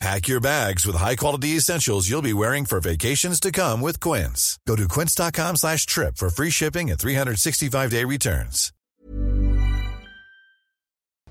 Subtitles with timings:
[0.00, 4.58] Pack your bags with high-quality essentials you'll be wearing for vacations to come with Quince.
[4.66, 8.72] Go to quince.com slash trip for free shipping and 365-day returns.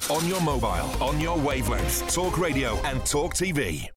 [0.10, 0.70] On your mobile,
[1.04, 3.90] on your wavelength, Talk Radio and Talk TV.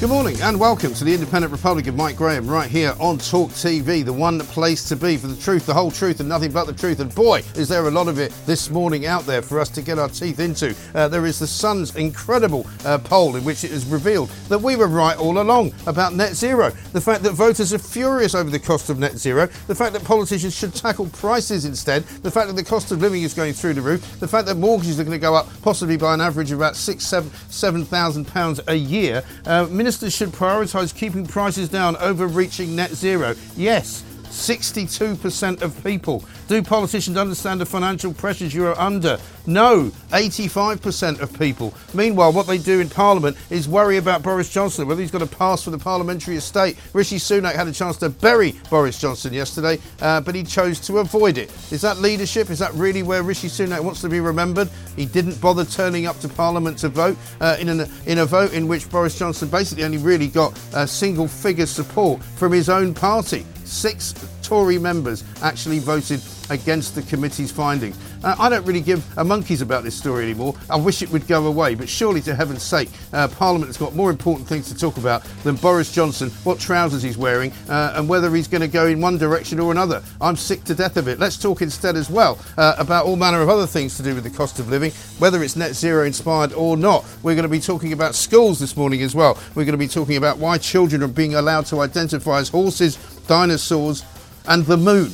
[0.00, 3.50] Good morning and welcome to the Independent Republic of Mike Graham right here on Talk
[3.50, 6.68] TV, the one place to be for the truth, the whole truth, and nothing but
[6.68, 7.00] the truth.
[7.00, 9.82] And boy, is there a lot of it this morning out there for us to
[9.82, 10.72] get our teeth into.
[10.94, 14.76] Uh, there is the Sun's incredible uh, poll in which it is revealed that we
[14.76, 16.70] were right all along about net zero.
[16.92, 20.04] The fact that voters are furious over the cost of net zero, the fact that
[20.04, 23.74] politicians should tackle prices instead, the fact that the cost of living is going through
[23.74, 26.52] the roof, the fact that mortgages are going to go up possibly by an average
[26.52, 29.24] of about six, seven, seven thousand pounds a year.
[29.44, 33.34] Uh, ministers should prioritise keeping prices down over reaching net zero.
[33.56, 34.04] Yes.
[34.28, 36.24] 62% of people.
[36.48, 39.18] Do politicians understand the financial pressures you are under?
[39.46, 41.74] No, 85% of people.
[41.94, 45.26] Meanwhile, what they do in Parliament is worry about Boris Johnson, whether he's got to
[45.26, 46.76] pass for the parliamentary estate.
[46.92, 50.98] Rishi Sunak had a chance to bury Boris Johnson yesterday, uh, but he chose to
[50.98, 51.50] avoid it.
[51.72, 52.50] Is that leadership?
[52.50, 54.68] Is that really where Rishi Sunak wants to be remembered?
[54.96, 58.52] He didn't bother turning up to Parliament to vote uh, in, an, in a vote
[58.52, 62.94] in which Boris Johnson basically only really got uh, single figure support from his own
[62.94, 63.44] party.
[63.68, 67.96] Six Tory members actually voted against the committee's findings.
[68.24, 70.54] Uh, I don't really give a monkey's about this story anymore.
[70.68, 73.94] I wish it would go away, but surely, to heaven's sake, uh, Parliament has got
[73.94, 78.08] more important things to talk about than Boris Johnson, what trousers he's wearing, uh, and
[78.08, 80.02] whether he's going to go in one direction or another.
[80.20, 81.18] I'm sick to death of it.
[81.18, 84.24] Let's talk instead as well uh, about all manner of other things to do with
[84.24, 87.04] the cost of living, whether it's net zero inspired or not.
[87.22, 89.38] We're going to be talking about schools this morning as well.
[89.54, 92.96] We're going to be talking about why children are being allowed to identify as horses,
[93.26, 94.04] dinosaurs,
[94.48, 95.12] and the moon.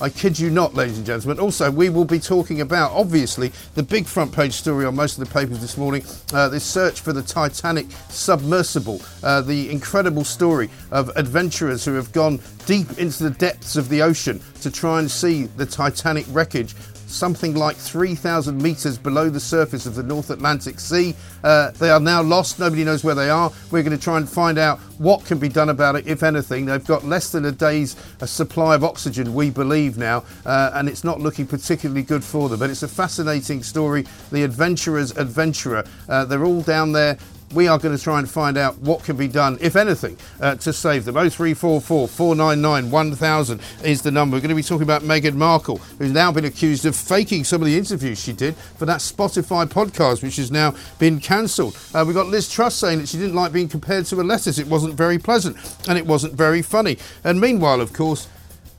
[0.00, 1.38] I kid you not, ladies and gentlemen.
[1.38, 5.24] Also, we will be talking about, obviously, the big front page story on most of
[5.24, 10.68] the papers this morning uh, this search for the Titanic submersible, uh, the incredible story
[10.90, 15.08] of adventurers who have gone deep into the depths of the ocean to try and
[15.08, 16.74] see the Titanic wreckage
[17.12, 21.14] something like 3,000 metres below the surface of the North Atlantic Sea.
[21.44, 22.58] Uh, they are now lost.
[22.58, 23.52] Nobody knows where they are.
[23.70, 26.66] We're going to try and find out what can be done about it, if anything.
[26.66, 30.88] They've got less than a day's a supply of oxygen, we believe now, uh, and
[30.88, 32.58] it's not looking particularly good for them.
[32.58, 34.06] But it's a fascinating story.
[34.30, 35.84] The adventurer's adventurer.
[36.08, 37.18] Uh, they're all down there
[37.52, 40.56] we are going to try and find out what can be done, if anything, uh,
[40.56, 41.14] to save them.
[41.14, 44.36] 0344 499 1000 is the number.
[44.36, 47.62] We're going to be talking about Meghan Markle, who's now been accused of faking some
[47.62, 51.78] of the interviews she did for that Spotify podcast, which has now been cancelled.
[51.94, 54.32] Uh, we've got Liz Truss saying that she didn't like being compared to a.
[54.32, 55.56] It wasn't very pleasant
[55.88, 56.96] and it wasn't very funny.
[57.22, 58.28] And meanwhile, of course,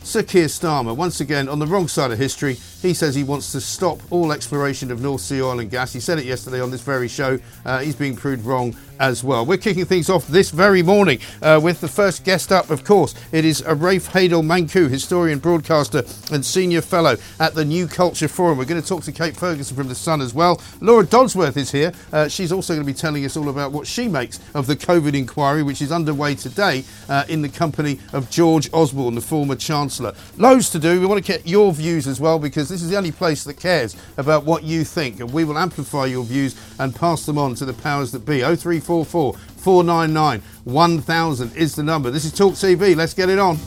[0.04, 3.52] Sir Keir Starmer, once again on the wrong side of history, he says he wants
[3.54, 5.94] to stop all exploration of North Sea oil and gas.
[5.94, 7.40] He said it yesterday on this very show.
[7.66, 9.46] Uh, he's being proved wrong as well.
[9.46, 13.16] We're kicking things off this very morning uh, with the first guest up, of course.
[13.32, 18.58] It is a Rafe Heydel-Mankoo, historian, broadcaster, and senior fellow at the New Culture Forum.
[18.58, 20.62] We're going to talk to Kate Ferguson from The Sun as well.
[20.80, 21.92] Laura Dodsworth is here.
[22.12, 24.76] Uh, she's also going to be telling us all about what she makes of the
[24.76, 29.56] COVID inquiry, which is underway today uh, in the company of George Osborne, the former
[29.56, 30.14] Chancellor.
[30.38, 31.00] Loads to do.
[31.00, 33.54] We want to get your views as well because this is the only place that
[33.54, 37.54] cares about what you think, and we will amplify your views and pass them on
[37.54, 38.40] to the powers that be.
[38.40, 42.10] 0344 499 1000 is the number.
[42.10, 42.96] This is Talk TV.
[42.96, 43.60] Let's get it on.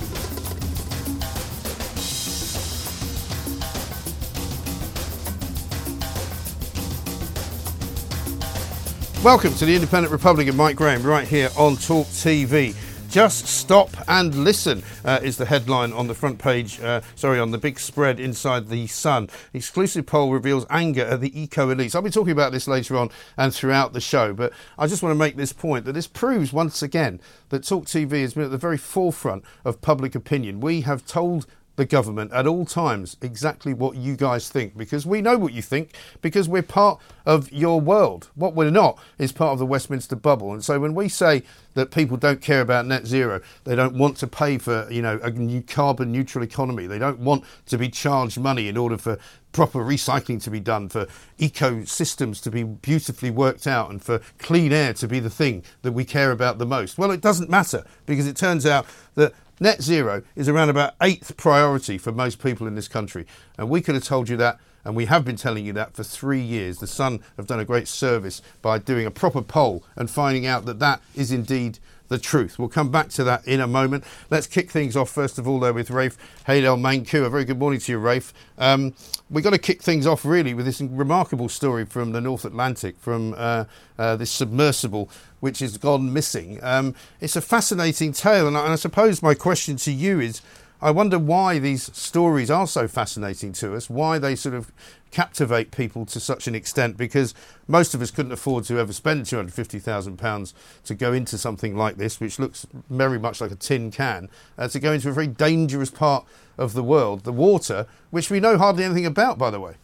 [9.23, 12.75] Welcome to the Independent Republic of Mike Graham, right here on Talk TV.
[13.17, 17.51] Just stop and listen uh, is the headline on the front page, uh, sorry, on
[17.51, 19.31] the big spread inside the Sun.
[19.55, 21.95] Exclusive poll reveals anger at the eco elites.
[21.95, 23.09] I'll be talking about this later on
[23.39, 26.53] and throughout the show, but I just want to make this point that this proves
[26.53, 27.19] once again
[27.49, 30.61] that Talk TV has been at the very forefront of public opinion.
[30.61, 31.47] We have told
[31.77, 35.63] the government at all times exactly what you guys think because we know what you
[35.63, 38.31] think because we're part of your world.
[38.35, 40.53] What we're not is part of the Westminster bubble.
[40.53, 41.43] And so when we say
[41.75, 45.21] that people don't care about net zero, they don't want to pay for, you know,
[45.23, 46.87] a new carbon neutral economy.
[46.87, 49.19] They don't want to be charged money in order for
[49.53, 51.07] proper recycling to be done, for
[51.39, 55.93] ecosystems to be beautifully worked out, and for clean air to be the thing that
[55.93, 56.99] we care about the most.
[56.99, 61.37] Well, it doesn't matter because it turns out that net zero is around about eighth
[61.37, 63.27] priority for most people in this country.
[63.59, 66.05] And we could have told you that, and we have been telling you that for
[66.05, 66.79] three years.
[66.79, 70.65] The Sun have done a great service by doing a proper poll and finding out
[70.67, 72.59] that that is indeed the truth.
[72.59, 74.05] We'll come back to that in a moment.
[74.31, 76.17] Let's kick things off first of all, though, with Rafe
[76.47, 77.25] Heydel-Mankoo.
[77.25, 78.33] A very good morning to you, Rafe.
[78.59, 78.95] Um,
[79.31, 82.99] we've got to kick things off really with this remarkable story from the North Atlantic,
[82.99, 83.65] from uh,
[83.99, 85.11] uh, this submersible
[85.41, 86.59] which has gone missing.
[86.63, 90.43] Um, it's a fascinating tale, and I, and I suppose my question to you is.
[90.81, 94.71] I wonder why these stories are so fascinating to us, why they sort of
[95.11, 97.35] captivate people to such an extent, because
[97.67, 100.53] most of us couldn't afford to ever spend £250,000
[100.85, 104.29] to go into something like this, which looks very much like a tin can,
[104.59, 106.27] uh, to go into a very dangerous part
[106.59, 109.77] of the world, the water, which we know hardly anything about, by the way.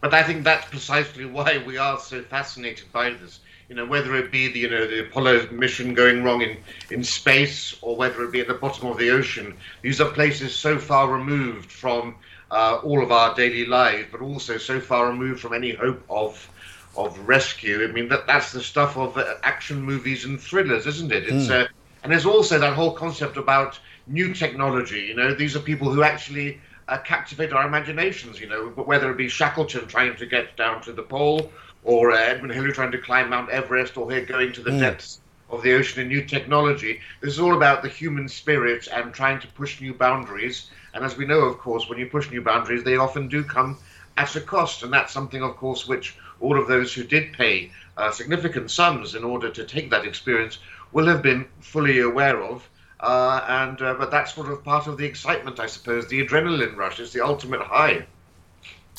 [0.00, 4.14] But I think that's precisely why we are so fascinated by this you know, whether
[4.16, 6.56] it be the you know the Apollo mission going wrong in,
[6.90, 10.54] in space or whether it be at the bottom of the ocean, these are places
[10.54, 12.16] so far removed from
[12.50, 16.48] uh, all of our daily lives, but also so far removed from any hope of
[16.96, 17.84] of rescue.
[17.86, 21.24] I mean, that that's the stuff of uh, action movies and thrillers, isn't it?
[21.24, 21.64] It's mm.
[21.64, 21.68] uh,
[22.02, 25.00] and there's also that whole concept about new technology.
[25.02, 28.40] You know, these are people who actually uh, captivate our imaginations.
[28.40, 31.52] You know, whether it be Shackleton trying to get down to the pole
[31.88, 34.80] or uh, Edmund Hillary trying to climb Mount Everest, or here going to the mm.
[34.80, 37.00] depths of the ocean in new technology.
[37.22, 40.70] This is all about the human spirit and trying to push new boundaries.
[40.92, 43.78] And as we know, of course, when you push new boundaries, they often do come
[44.18, 44.82] at a cost.
[44.82, 49.14] And that's something, of course, which all of those who did pay uh, significant sums
[49.14, 50.58] in order to take that experience
[50.92, 52.68] will have been fully aware of.
[53.00, 56.06] Uh, and uh, but that's sort of part of the excitement, I suppose.
[56.06, 58.04] The adrenaline rush is the ultimate high.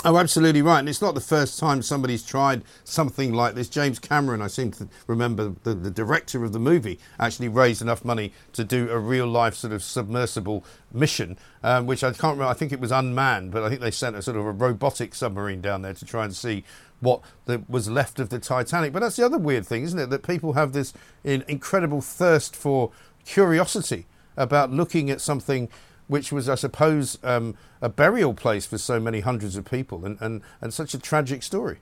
[0.06, 0.80] Oh, absolutely right.
[0.80, 3.68] And it's not the first time somebody's tried something like this.
[3.68, 8.06] James Cameron, I seem to remember the, the director of the movie, actually raised enough
[8.06, 10.64] money to do a real life sort of submersible
[10.94, 12.46] mission, um, which I can't remember.
[12.46, 15.14] I think it was unmanned, but I think they sent a sort of a robotic
[15.14, 16.64] submarine down there to try and see
[17.02, 18.94] what the, was left of the Titanic.
[18.94, 20.10] But that's the other weird thing, isn't it?
[20.10, 20.94] That people have this
[21.26, 22.92] in, incredible thirst for
[23.26, 24.06] curiosity
[24.38, 25.68] about looking at something
[26.10, 30.18] which was, I suppose, um, a burial place for so many hundreds of people and,
[30.20, 31.78] and, and such a tragic story.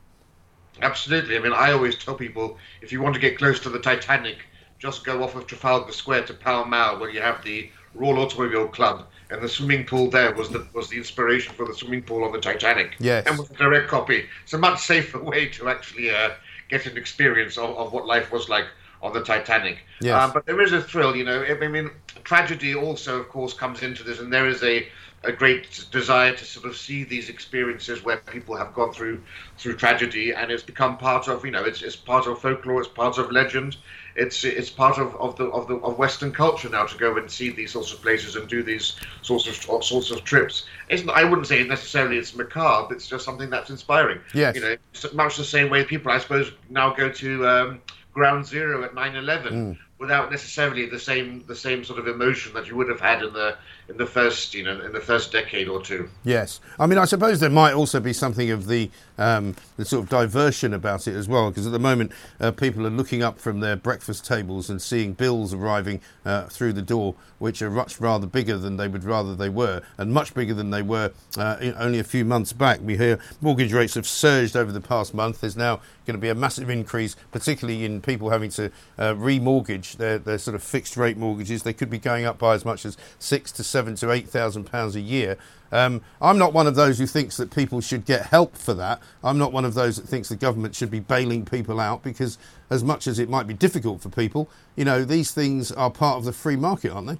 [0.81, 1.37] Absolutely.
[1.37, 4.39] I mean, I always tell people if you want to get close to the Titanic,
[4.79, 8.67] just go off of Trafalgar Square to Pall Mall, where you have the Royal Automobile
[8.67, 12.25] Club, and the swimming pool there was the was the inspiration for the swimming pool
[12.25, 12.95] on the Titanic.
[12.99, 13.25] Yes.
[13.27, 14.25] And was a direct copy.
[14.43, 16.31] It's a much safer way to actually uh,
[16.69, 18.65] get an experience of, of what life was like
[19.07, 19.79] on the Titanic.
[20.01, 20.21] Yes.
[20.21, 21.43] Um, but there is a thrill, you know.
[21.43, 21.89] I mean,
[22.23, 24.87] tragedy also, of course, comes into this, and there is a
[25.23, 29.21] a great desire to sort of see these experiences where people have gone through
[29.57, 32.87] through tragedy, and it's become part of, you know, it's, it's part of folklore, it's
[32.87, 33.77] part of legend,
[34.15, 37.29] it's it's part of, of the of the of Western culture now to go and
[37.29, 40.65] see these sorts of places and do these sorts of sorts of trips.
[40.89, 42.93] It's not, I wouldn't say necessarily it's macabre.
[42.93, 44.19] It's just something that's inspiring.
[44.35, 44.55] Yes.
[44.55, 44.75] You know,
[45.13, 47.47] much the same way people, I suppose, now go to.
[47.47, 47.81] Um,
[48.17, 49.77] ground zero at 9/11 mm.
[49.99, 53.31] without necessarily the same the same sort of emotion that you would have had in
[53.31, 53.55] the
[53.89, 56.09] in the first you know in the first decade or two.
[56.23, 60.03] Yes, I mean I suppose there might also be something of the um, the sort
[60.03, 63.39] of diversion about it as well because at the moment uh, people are looking up
[63.39, 67.99] from their breakfast tables and seeing bills arriving uh, through the door which are much
[67.99, 71.57] rather bigger than they would rather they were and much bigger than they were uh,
[71.77, 72.79] only a few months back.
[72.81, 75.41] We hear mortgage rates have surged over the past month.
[75.41, 79.97] There's now going to be a massive increase, particularly in people having to uh, remortgage
[79.97, 81.63] their, their sort of fixed rate mortgages.
[81.63, 84.65] They could be going up by as much as six to seven to eight thousand
[84.65, 85.37] pounds a year.
[85.71, 89.01] Um, I'm not one of those who thinks that people should get help for that.
[89.23, 92.37] I'm not one of those that thinks the government should be bailing people out because,
[92.69, 96.17] as much as it might be difficult for people, you know, these things are part
[96.17, 97.17] of the free market, aren't they?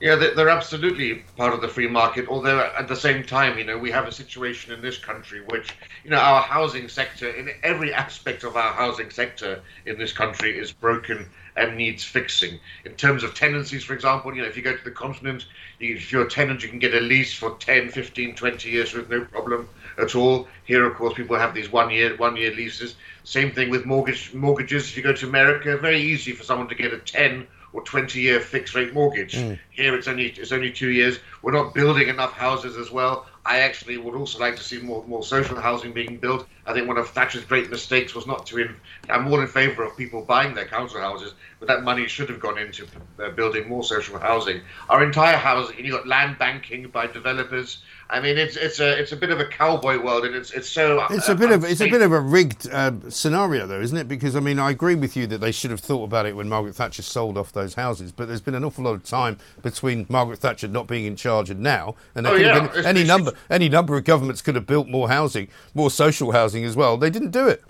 [0.00, 2.26] Yeah, they're absolutely part of the free market.
[2.28, 5.76] Although at the same time, you know, we have a situation in this country which,
[6.02, 10.58] you know, our housing sector, in every aspect of our housing sector in this country,
[10.58, 12.58] is broken and needs fixing.
[12.84, 15.46] In terms of tenancies, for example, you know, if you go to the continent,
[15.80, 19.10] if you're a tenant, you can get a lease for 10, 15, 20 years with
[19.10, 19.68] no problem
[19.98, 20.48] at all.
[20.64, 22.96] Here, of course, people have these one-year one-year leases.
[23.24, 24.88] Same thing with mortgage mortgages.
[24.88, 28.20] If you go to America, very easy for someone to get a 10 or 20
[28.20, 29.36] year fixed rate mortgage.
[29.36, 29.58] Mm.
[29.70, 31.18] Here it's only it's only two years.
[31.42, 33.26] We're not building enough houses as well.
[33.44, 36.46] I actually would also like to see more, more social housing being built.
[36.64, 38.58] I think one of Thatcher's great mistakes was not to.
[38.58, 38.76] In,
[39.10, 42.38] I'm more in favour of people buying their council houses, but that money should have
[42.38, 42.86] gone into
[43.22, 44.60] uh, building more social housing.
[44.88, 47.82] Our entire housing—you've got land banking by developers.
[48.10, 50.68] I mean, it's it's a it's a bit of a cowboy world, and it's it's
[50.68, 51.04] so.
[51.10, 54.06] It's a bit of it's a bit of a rigged uh, scenario, though, isn't it?
[54.06, 56.48] Because I mean, I agree with you that they should have thought about it when
[56.48, 58.12] Margaret Thatcher sold off those houses.
[58.12, 61.50] But there's been an awful lot of time between Margaret Thatcher not being in charge
[61.50, 62.60] and now, and there Oh, could have yeah.
[62.60, 65.90] been It's- any it's- number any number of governments could have built more housing, more
[65.90, 66.96] social housing as well.
[66.96, 67.62] They didn't do it.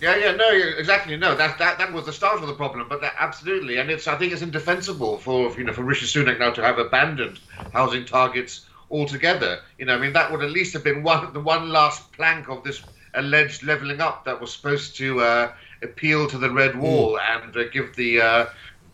[0.00, 1.16] Yeah, yeah, no, exactly.
[1.16, 4.06] No, that that that was the start of the problem, but that, absolutely, and it's
[4.06, 7.38] I think it's indefensible for you know for Rishi Sunak now to have abandoned
[7.72, 9.60] housing targets altogether.
[9.78, 12.48] You know, I mean that would at least have been one the one last plank
[12.48, 12.82] of this
[13.14, 17.68] alleged levelling up that was supposed to uh, appeal to the red wall and uh,
[17.72, 18.20] give the.
[18.20, 18.46] Uh,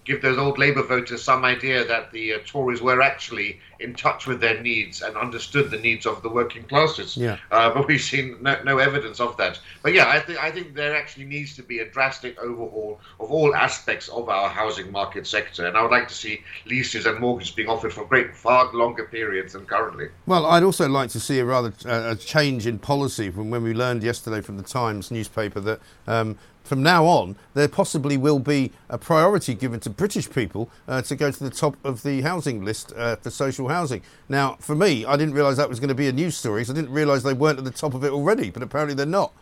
[0.07, 4.27] Give those old Labour voters some idea that the uh, Tories were actually in touch
[4.27, 7.17] with their needs and understood the needs of the working classes.
[7.17, 7.39] Yeah.
[7.51, 9.59] Uh, but we've seen no, no evidence of that.
[9.83, 13.31] But yeah, I think I think there actually needs to be a drastic overhaul of
[13.31, 17.19] all aspects of our housing market sector, and I would like to see leases and
[17.19, 20.09] mortgages being offered for great far longer periods than currently.
[20.27, 23.63] Well, I'd also like to see a rather uh, a change in policy from when
[23.63, 26.39] we learned yesterday from the Times newspaper that um,
[26.71, 31.17] from now on there possibly will be a priority given to British people uh, to
[31.17, 34.03] go to the top of the housing list uh, for social housing.
[34.29, 36.73] Now, for me, I didn't realise that was going to be a news story, so
[36.73, 39.33] I didn't realise they weren't at the top of it already, but apparently they're not.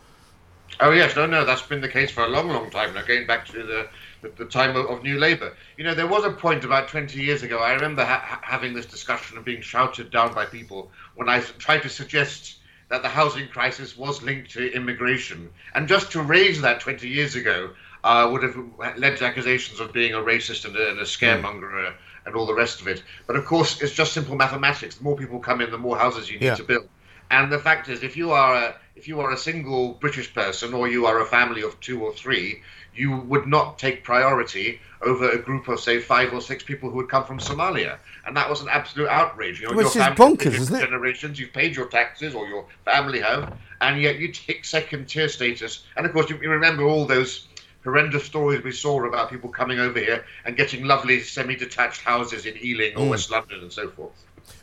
[0.80, 3.26] Oh yes, no, no, that's been the case for a long, long time now, going
[3.26, 3.88] back to the
[4.22, 5.54] the, the time of, of New Labour.
[5.76, 7.58] You know, there was a point about 20 years ago.
[7.58, 11.40] I remember ha- ha- having this discussion and being shouted down by people when I
[11.40, 12.57] tried to suggest
[12.88, 17.34] that the housing crisis was linked to immigration, and just to raise that 20 years
[17.34, 17.70] ago
[18.04, 18.56] uh, would have
[18.96, 21.88] led to accusations of being a racist and a, and a scaremonger.
[21.88, 21.92] uh,
[22.26, 24.96] And all the rest of it, but of course, it's just simple mathematics.
[24.96, 26.56] The more people come in, the more houses you need Yeah.
[26.56, 26.88] to build.
[27.30, 30.74] And the fact is, if you are a, if you are a single British person
[30.74, 32.62] or you are a family of two or three,
[32.98, 36.96] you would not take priority over a group of say five or six people who
[36.96, 39.60] would come from Somalia, and that was an absolute outrage.
[39.60, 40.80] You know, Which your is bonkers, isn't it?
[40.80, 45.84] Generations, you've paid your taxes, or your family have, and yet you take second-tier status.
[45.96, 47.46] And of course, you, you remember all those
[47.84, 52.56] horrendous stories we saw about people coming over here and getting lovely semi-detached houses in
[52.62, 53.00] Ealing Mm.
[53.00, 54.12] or West London and so forth.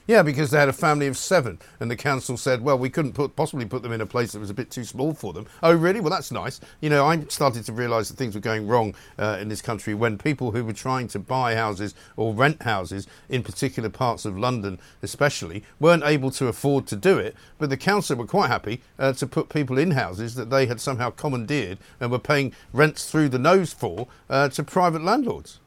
[0.08, 3.14] Yeah, because they had a family of seven, and the council said, well, we couldn't
[3.14, 5.48] put, possibly put them in a place that was a bit too small for them.
[5.64, 6.00] Oh, really?
[6.00, 6.62] Well, that's nice.
[6.80, 9.96] You know, I started to realise that things were going wrong uh, in this country
[9.96, 14.38] when people who were trying to buy houses or rent houses in particular parts of
[14.38, 17.36] London, especially, weren't able to afford to do it.
[17.58, 20.80] But the council were quite happy uh, to put people in houses that they had
[20.80, 25.60] somehow commandeered and were paying rents through the nose for uh, to private landlords.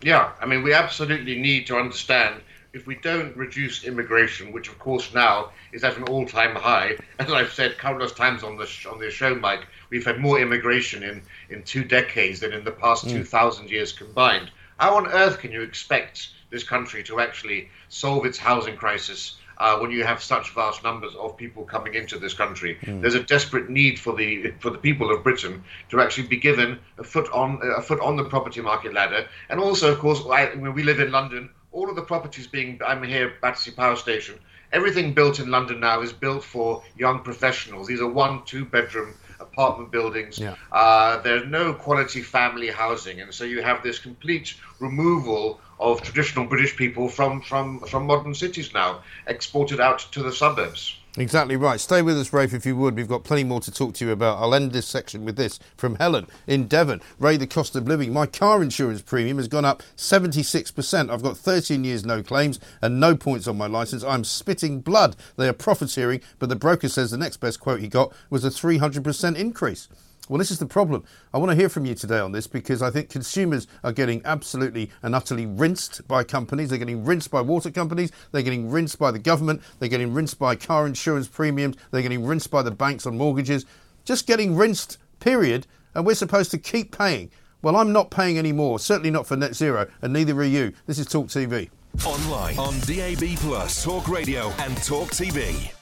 [0.00, 2.40] Yeah, I mean, we absolutely need to understand
[2.78, 7.30] if we don't reduce immigration, which of course now is at an all-time high, as
[7.32, 11.02] I've said countless times on the sh- on this show, Mike, we've had more immigration
[11.02, 14.50] in in two decades than in the past two thousand years combined.
[14.78, 19.36] How on earth can you expect this country to actually solve its housing crisis?
[19.60, 23.24] Uh, when you have such vast numbers of people coming into this country, there's a
[23.24, 27.28] desperate need for the for the people of Britain to actually be given a foot
[27.32, 30.84] on a foot on the property market ladder, and also, of course, I, when we
[30.84, 34.38] live in London, all of the properties being I'm here at Battersea Power Station,
[34.72, 37.86] everything built in London now is built for young professionals.
[37.86, 40.38] These are one, two bedroom apartment buildings.
[40.38, 40.56] Yeah.
[40.72, 46.44] Uh, there's no quality family housing, and so you have this complete removal of traditional
[46.44, 50.97] British people from, from, from modern cities now, exported out to the suburbs.
[51.18, 51.80] Exactly right.
[51.80, 52.94] Stay with us, Rafe, if you would.
[52.94, 54.38] We've got plenty more to talk to you about.
[54.38, 57.00] I'll end this section with this from Helen in Devon.
[57.18, 58.12] Ray, the cost of living.
[58.12, 61.10] My car insurance premium has gone up 76%.
[61.10, 64.04] I've got 13 years no claims and no points on my licence.
[64.04, 65.16] I'm spitting blood.
[65.36, 68.50] They are profiteering, but the broker says the next best quote he got was a
[68.50, 69.88] 300% increase.
[70.28, 71.04] Well, this is the problem.
[71.32, 74.20] I want to hear from you today on this because I think consumers are getting
[74.24, 76.68] absolutely and utterly rinsed by companies.
[76.68, 78.12] They're getting rinsed by water companies.
[78.32, 79.62] They're getting rinsed by the government.
[79.78, 81.76] They're getting rinsed by car insurance premiums.
[81.90, 83.64] They're getting rinsed by the banks on mortgages.
[84.04, 85.66] Just getting rinsed, period.
[85.94, 87.30] And we're supposed to keep paying.
[87.62, 90.72] Well, I'm not paying any more, certainly not for net zero, and neither are you.
[90.86, 91.70] This is Talk TV.
[92.04, 95.72] Online, on DAB, Plus, Talk Radio, and Talk TV.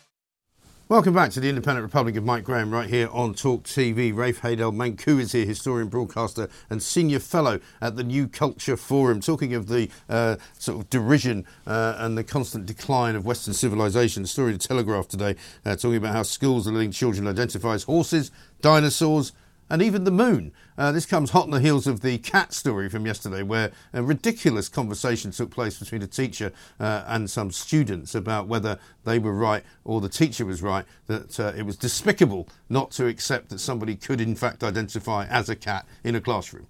[0.89, 4.15] Welcome back to the Independent Republic of Mike Graham right here on Talk TV.
[4.15, 9.21] Rafe Heydel-Mankoo is here, historian, broadcaster, and senior fellow at the New Culture Forum.
[9.21, 14.23] Talking of the uh, sort of derision uh, and the constant decline of Western civilization.
[14.23, 17.75] The story of the Telegraph today, uh, talking about how schools are letting children identify
[17.75, 19.33] as horses, dinosaurs,
[19.69, 20.53] and even the moon.
[20.79, 24.03] Uh, this comes hot on the heels of the cat story from yesterday, where a
[24.03, 29.35] ridiculous conversation took place between a teacher uh, and some students about whether they were
[29.35, 33.59] right or the teacher was right, that uh, it was despicable not to accept that
[33.59, 36.67] somebody could, in fact, identify as a cat in a classroom.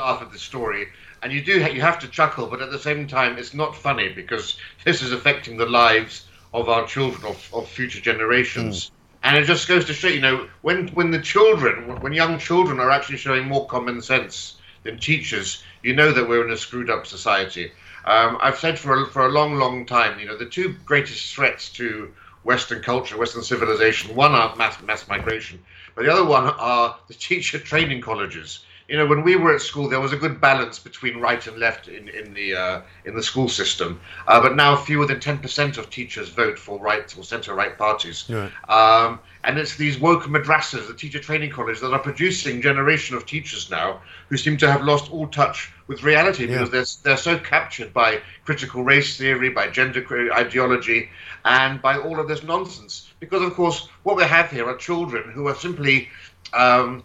[0.00, 0.88] laugh at the story,
[1.22, 3.76] and you do ha- you have to chuckle, but at the same time, it's not
[3.76, 8.88] funny because this is affecting the lives of our children, of, of future generations.
[8.88, 8.99] Hmm.
[9.22, 12.80] And it just goes to show, you know, when when the children, when young children
[12.80, 16.90] are actually showing more common sense than teachers, you know that we're in a screwed
[16.90, 17.72] up society.
[18.06, 21.34] Um, I've said for a, for a long, long time, you know, the two greatest
[21.34, 22.10] threats to
[22.44, 25.62] Western culture, Western civilization, one are mass mass migration,
[25.94, 29.60] but the other one are the teacher training colleges you know, when we were at
[29.60, 33.14] school, there was a good balance between right and left in in the uh, in
[33.14, 34.00] the school system.
[34.26, 37.78] Uh, but now, fewer than ten percent of teachers vote for right or centre right
[37.78, 38.24] parties.
[38.28, 38.50] Right.
[38.68, 43.24] Um, and it's these woke madrasas, the teacher training college, that are producing generation of
[43.24, 46.64] teachers now who seem to have lost all touch with reality Yeah.
[46.64, 51.08] because they're they're so captured by critical race theory, by gender ideology,
[51.44, 53.08] and by all of this nonsense.
[53.20, 56.08] Because of course, what we have here are children who are simply
[56.52, 57.02] um,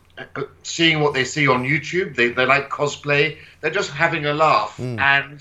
[0.64, 2.16] seeing what they see on YouTube.
[2.16, 3.38] They, they like cosplay.
[3.62, 4.80] They're just having a laugh.
[4.80, 5.40] And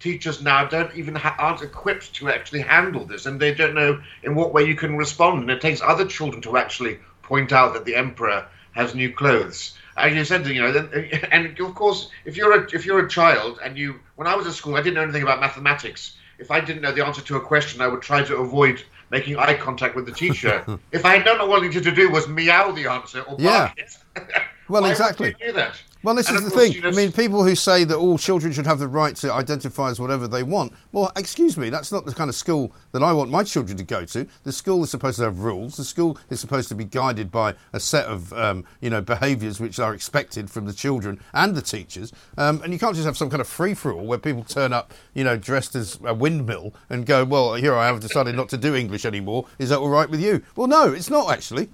[0.00, 4.00] teachers now don't even ha- aren't equipped to actually handle this, and they don't know
[4.22, 5.42] in what way you can respond.
[5.42, 9.76] And it takes other children to actually point out that the emperor has new clothes.
[9.96, 13.08] As you said, you know, then- and of course, if you're a if you're a
[13.08, 16.16] child and you, when I was at school, I didn't know anything about mathematics.
[16.38, 19.36] If I didn't know the answer to a question, I would try to avoid making
[19.36, 20.64] eye contact with the teacher.
[20.92, 23.72] if I had known what I needed to do was meow the answer or Yeah.
[23.74, 23.96] bark it.
[24.66, 25.34] Well, exactly.
[25.38, 25.74] do that?
[26.04, 26.72] Well, this And is the thing.
[26.72, 29.32] you know, I mean, people who say that all children should have the right to
[29.32, 30.74] identify as whatever they want.
[30.92, 33.84] Well, excuse me, that's not the kind of school that I want my children to
[33.84, 34.26] go to.
[34.42, 35.78] The school is supposed to have rules.
[35.78, 39.60] The school is supposed to be guided by a set of, um, you know, behaviours
[39.60, 42.12] which are expected from the children and the teachers.
[42.36, 44.74] Um, and you can't just have some kind of free for all where people turn
[44.74, 48.50] up, you know, dressed as a windmill and go, well, here I have decided not
[48.50, 49.46] to do English anymore.
[49.58, 50.42] Is that all right with you?
[50.54, 51.70] Well, no, it's not actually.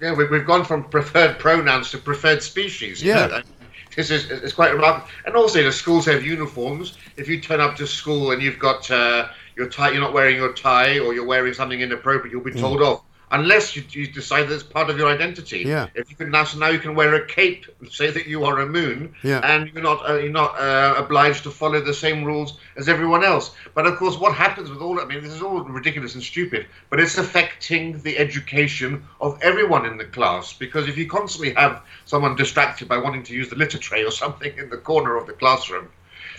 [0.00, 3.02] Yeah, we, we've gone from preferred pronouns to preferred species.
[3.02, 3.26] Yeah.
[3.26, 3.42] know,
[3.96, 5.08] This is it's quite remarkable.
[5.26, 6.96] And also, the schools have uniforms.
[7.16, 10.36] If you turn up to school and you've got uh, your tie, you're not wearing
[10.36, 12.60] your tie, or you're wearing something inappropriate, you'll be Mm.
[12.60, 13.02] told off.
[13.30, 15.60] Unless you, you decide that it's part of your identity.
[15.66, 15.88] Yeah.
[15.94, 18.44] If you can now, so now you can wear a cape, and say that you
[18.44, 19.40] are a moon, Yeah.
[19.44, 23.24] and you're not uh, you're not uh, obliged to follow the same rules as everyone
[23.24, 23.54] else.
[23.74, 25.00] But of course, what happens with all?
[25.00, 29.84] I mean, this is all ridiculous and stupid, but it's affecting the education of everyone
[29.84, 33.56] in the class because if you constantly have someone distracted by wanting to use the
[33.56, 35.88] litter tray or something in the corner of the classroom.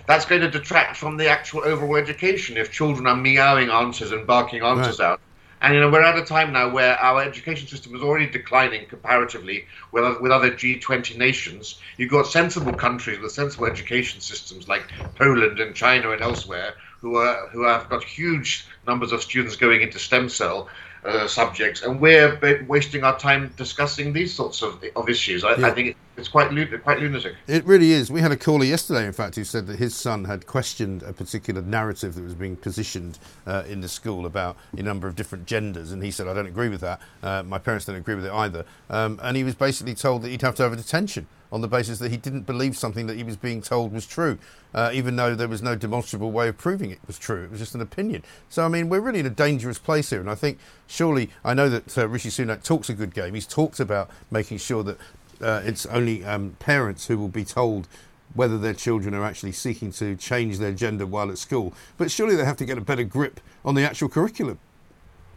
[0.07, 4.25] That's going to detract from the actual overall education if children are meowing answers and
[4.25, 5.21] barking answers out.
[5.61, 8.87] And you know we're at a time now where our education system is already declining
[8.87, 11.79] comparatively with with other G20 nations.
[11.97, 17.15] You've got sensible countries with sensible education systems like Poland and China and elsewhere who
[17.17, 20.69] are who have got huge numbers of students going into stem cell
[21.05, 25.43] uh, subjects, and we're wasting our time discussing these sorts of of issues.
[25.43, 26.49] I, I think it's quite
[26.83, 27.35] quite lunatic.
[27.47, 28.11] It really is.
[28.11, 31.13] We had a caller yesterday, in fact, who said that his son had questioned a
[31.13, 35.45] particular narrative that was being positioned uh, in the school about a number of different
[35.45, 36.99] genders, and he said, "I don't agree with that.
[37.23, 40.29] Uh, my parents don't agree with it either." Um, and he was basically told that
[40.29, 43.17] he'd have to have a detention on the basis that he didn't believe something that
[43.17, 44.37] he was being told was true,
[44.73, 47.43] uh, even though there was no demonstrable way of proving it was true.
[47.43, 48.23] It was just an opinion.
[48.49, 51.53] So, I mean, we're really in a dangerous place here, and I think surely I
[51.53, 53.33] know that uh, Rishi Sunak talks a good game.
[53.33, 54.97] He's talked about making sure that
[55.41, 57.87] uh, it's only um, parents who will be told
[58.35, 61.73] whether their children are actually seeking to change their gender while at school.
[61.97, 64.59] But surely they have to get a better grip on the actual curriculum.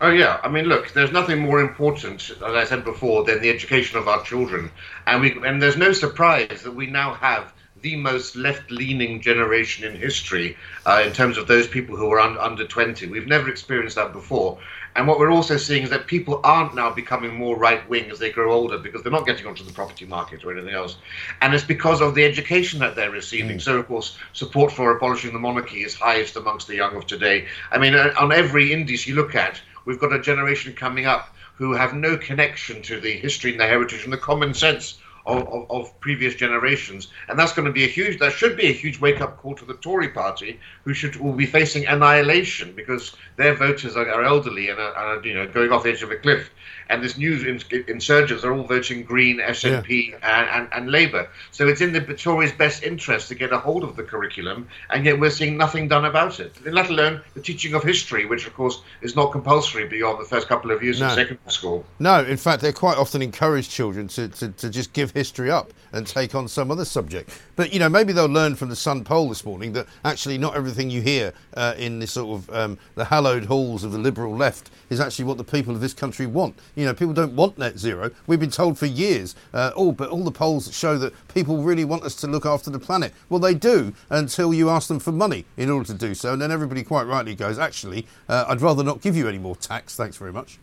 [0.03, 3.51] Oh yeah, I mean, look, there's nothing more important, as I said before, than the
[3.51, 4.73] education of our children,
[5.07, 9.95] and we and there's no surprise that we now have the most left-leaning generation in
[9.95, 13.07] history uh, in terms of those people who are un- under 20.
[13.07, 14.59] We've never experienced that before.
[14.97, 18.19] And what we're also seeing is that people aren't now becoming more right wing as
[18.19, 20.97] they grow older because they're not getting onto the property market or anything else.
[21.41, 23.61] And it's because of the education that they're receiving.
[23.61, 27.47] So, of course, support for abolishing the monarchy is highest amongst the young of today.
[27.71, 31.35] I mean, uh, on every indice you look at, we've got a generation coming up
[31.55, 35.47] who have no connection to the history and the heritage and the common sense of,
[35.49, 38.19] of, of, previous generations, and that's going to be a huge.
[38.19, 41.47] That should be a huge wake-up call to the Tory Party, who should will be
[41.47, 45.85] facing annihilation because their voters are, are elderly and are, are, you know going off
[45.85, 46.51] the edge of a cliff
[46.93, 50.17] and this new insurgents are all voting Green, SNP, yeah.
[50.23, 51.27] and, and, and, Labour.
[51.51, 55.07] So it's in the Tories' best interest to get a hold of the curriculum, and
[55.07, 58.53] yet we're seeing nothing done about it, let alone the teaching of history, which, of
[58.53, 61.09] course, is not compulsory beyond the first couple of years no.
[61.09, 61.87] in secondary school.
[61.99, 65.73] No, in fact, they quite often encourage children to, to, to just give history up
[65.93, 67.31] and take on some other subject.
[67.57, 70.57] But, you know, maybe they'll learn from the Sun poll this morning that actually not
[70.57, 74.37] everything you hear uh, in this sort of um, the hallowed halls of the liberal
[74.37, 76.59] left is actually what the people of this country want.
[76.75, 78.11] You know, people don't want net zero.
[78.27, 81.85] We've been told for years, uh, oh, but all the polls show that people really
[81.85, 83.13] want us to look after the planet.
[83.29, 86.33] Well, they do until you ask them for money in order to do so.
[86.33, 89.57] And then everybody quite rightly goes, actually, uh, I'd rather not give you any more
[89.57, 89.97] tax.
[89.97, 90.59] Thanks very much.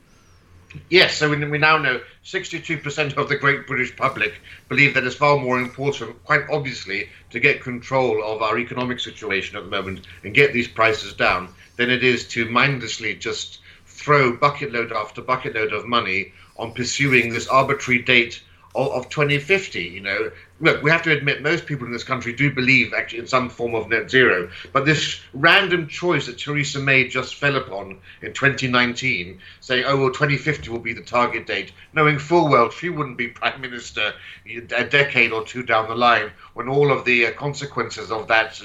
[0.90, 5.38] Yes, so we, now know 62% of the great British public believe that it's far
[5.38, 10.36] more important, quite obviously, to get control of our economic situation at the moment and
[10.36, 15.56] get these prices down than it is to mindlessly just throw bucket load after bucket
[15.56, 18.44] load of money on pursuing this arbitrary date
[18.80, 19.82] of, of 2050.
[19.82, 23.20] You know, look, we have to admit most people in this country do believe actually
[23.20, 27.56] in some form of net zero, but this random choice that Theresa May just fell
[27.56, 32.70] upon in 2019, saying, "Oh well, 2050 will be the target date," knowing full well
[32.70, 34.14] she wouldn't be prime minister
[34.48, 38.60] a decade or two down the line when all of the uh, consequences of that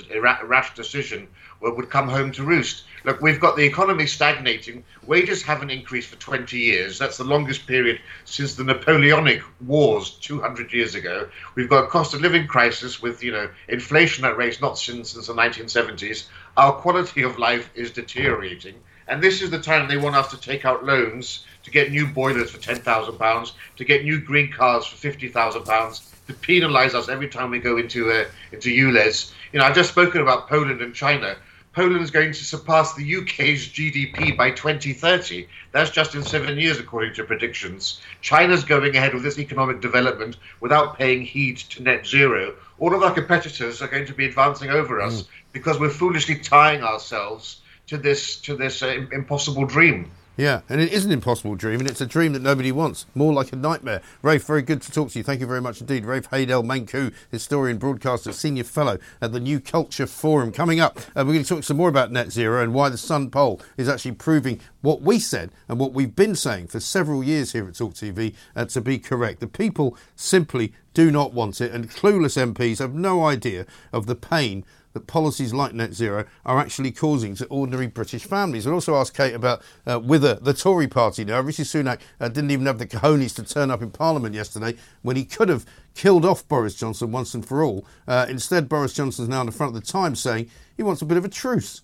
[0.44, 1.28] rash decision
[1.70, 2.84] would come home to roost.
[3.04, 4.84] Look, we've got the economy stagnating.
[5.06, 6.98] Wages haven't increased for 20 years.
[6.98, 11.28] That's the longest period since the Napoleonic Wars 200 years ago.
[11.54, 15.12] We've got a cost of living crisis with, you know, inflation at rates not since,
[15.12, 16.28] since the 1970s.
[16.56, 18.74] Our quality of life is deteriorating.
[19.06, 22.06] And this is the time they want us to take out loans to get new
[22.06, 27.50] boilers for £10,000, to get new green cars for £50,000, to penalise us every time
[27.50, 29.32] we go into uh, into ULEZ.
[29.52, 31.36] You know, I've just spoken about Poland and China.
[31.74, 35.48] Poland is going to surpass the UK's GDP by 2030.
[35.72, 38.00] That's just in seven years, according to predictions.
[38.20, 42.54] China's going ahead with this economic development without paying heed to net zero.
[42.78, 45.28] All of our competitors are going to be advancing over us mm.
[45.52, 50.10] because we're foolishly tying ourselves to this to this uh, impossible dream.
[50.36, 53.06] Yeah, and it is an impossible dream, and it's a dream that nobody wants.
[53.14, 54.02] More like a nightmare.
[54.20, 55.22] Rafe, very good to talk to you.
[55.22, 56.04] Thank you very much indeed.
[56.04, 60.50] Rafe Heydel-Mankoo, historian, broadcaster, senior fellow at the New Culture Forum.
[60.50, 62.98] Coming up, uh, we're going to talk some more about net zero and why the
[62.98, 67.22] Sun poll is actually proving what we said and what we've been saying for several
[67.22, 69.38] years here at Talk TV uh, to be correct.
[69.38, 74.16] The people simply do not want it, and clueless MPs have no idea of the
[74.16, 74.64] pain
[74.94, 78.64] that policies like net zero are actually causing to ordinary British families.
[78.64, 82.50] We'll also ask Kate about uh, whether the Tory party now, Rishi Sunak uh, didn't
[82.50, 86.24] even have the cojones to turn up in Parliament yesterday when he could have killed
[86.24, 87.84] off Boris Johnson once and for all.
[88.08, 91.06] Uh, instead, Boris Johnson's now in the front of the Times saying he wants a
[91.06, 91.82] bit of a truce.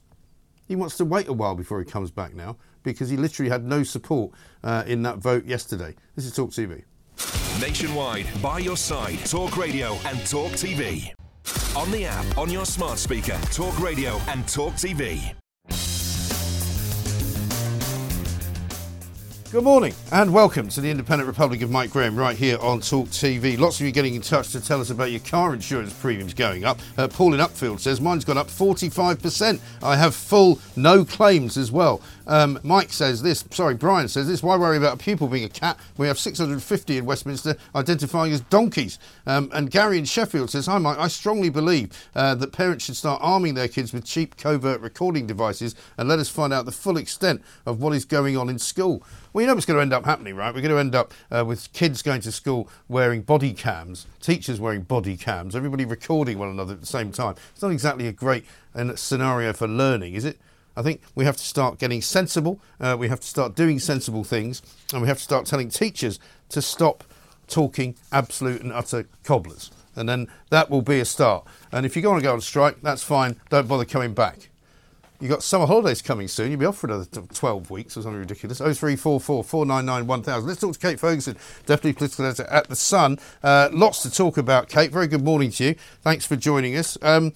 [0.67, 3.65] He wants to wait a while before he comes back now because he literally had
[3.65, 5.95] no support uh, in that vote yesterday.
[6.15, 6.85] This is Talk TV.
[7.61, 11.13] Nationwide, by your side, Talk Radio and Talk TV.
[11.77, 15.40] On the app, on your smart speaker, Talk Radio and Talk TV.
[19.53, 23.09] Good morning and welcome to the Independent Republic of Mike Graham right here on Talk
[23.09, 23.59] TV.
[23.59, 26.65] Lots of you getting in touch to tell us about your car insurance premiums going
[26.65, 26.79] up.
[26.97, 29.59] Uh, Paul in Upfield says mine's gone up 45%.
[29.83, 32.01] I have full no claims as well.
[32.29, 34.41] Um, Mike says this, sorry, Brian says this.
[34.41, 35.77] Why worry about a pupil being a cat?
[35.97, 39.01] We have 650 in Westminster identifying as donkeys.
[39.27, 40.99] Um, and Gary in Sheffield says, Hi, Mike.
[40.99, 45.27] I strongly believe uh, that parents should start arming their kids with cheap covert recording
[45.27, 48.61] devices and let us find out the full extent of what is going on in
[48.61, 49.03] school.
[49.33, 50.53] Well, you know what's going to end up happening, right?
[50.53, 54.59] We're going to end up uh, with kids going to school wearing body cams, teachers
[54.59, 57.37] wearing body cams, everybody recording one another at the same time.
[57.53, 60.41] It's not exactly a great uh, scenario for learning, is it?
[60.77, 62.59] I think we have to start getting sensible.
[62.81, 64.63] Uh, we have to start doing sensible things,
[64.93, 67.05] and we have to start telling teachers to stop
[67.47, 69.71] talking absolute and utter cobblers.
[69.95, 71.47] And then that will be a start.
[71.71, 73.37] And if you're going to go on strike, that's fine.
[73.49, 74.50] Don't bother coming back.
[75.21, 76.51] You've got summer holidays coming soon.
[76.51, 78.59] You'll be off for another 12 weeks or something ridiculous.
[78.59, 80.49] 0344 499 1000.
[80.49, 83.19] Let's talk to Kate Ferguson, Deputy Political Editor at The Sun.
[83.43, 84.91] Uh, lots to talk about, Kate.
[84.91, 85.75] Very good morning to you.
[86.01, 86.97] Thanks for joining us.
[87.03, 87.33] Um,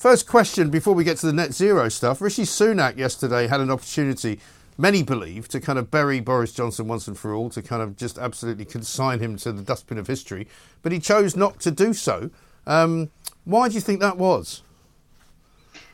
[0.00, 2.22] First question before we get to the net zero stuff.
[2.22, 4.40] Rishi Sunak yesterday had an opportunity,
[4.78, 7.98] many believe, to kind of bury Boris Johnson once and for all, to kind of
[7.98, 10.48] just absolutely consign him to the dustbin of history.
[10.80, 12.30] But he chose not to do so.
[12.66, 13.10] Um,
[13.44, 14.62] why do you think that was?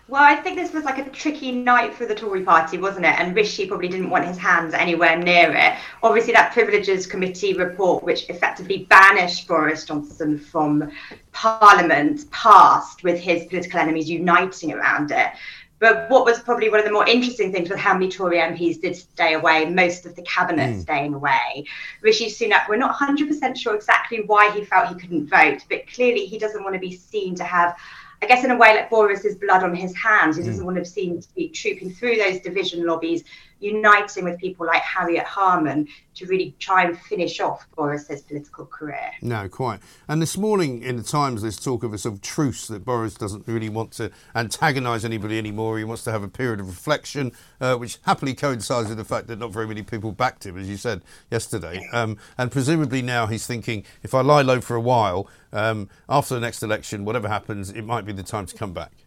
[0.08, 3.18] Well, I think this was like a tricky night for the Tory party, wasn't it?
[3.18, 5.74] And Rishi probably didn't want his hands anywhere near it.
[6.00, 10.92] Obviously, that Privileges Committee report, which effectively banished Boris Johnson from
[11.32, 15.32] Parliament, passed with his political enemies uniting around it.
[15.80, 18.80] But what was probably one of the more interesting things was how many Tory MPs
[18.80, 20.80] did stay away, most of the cabinet mm.
[20.80, 21.66] staying away.
[22.00, 26.26] Rishi Sunak, we're not 100% sure exactly why he felt he couldn't vote, but clearly
[26.26, 27.76] he doesn't want to be seen to have
[28.22, 30.36] I guess in a way like Boris's blood on his hands.
[30.36, 30.66] He doesn't mm.
[30.66, 33.24] want to seem to be trooping through those division lobbies,
[33.60, 39.12] uniting with people like Harriet Harman to really try and finish off Boris's political career.
[39.22, 39.80] No, quite.
[40.08, 43.14] And this morning in the Times, there's talk of a sort of truce that Boris
[43.14, 45.78] doesn't really want to antagonise anybody anymore.
[45.78, 49.26] He wants to have a period of reflection, uh, which happily coincides with the fact
[49.28, 51.88] that not very many people backed him, as you said yesterday.
[51.92, 56.34] Um, and presumably now he's thinking, if I lie low for a while, um, after
[56.34, 59.05] the next election, whatever happens, it might be the time to come back.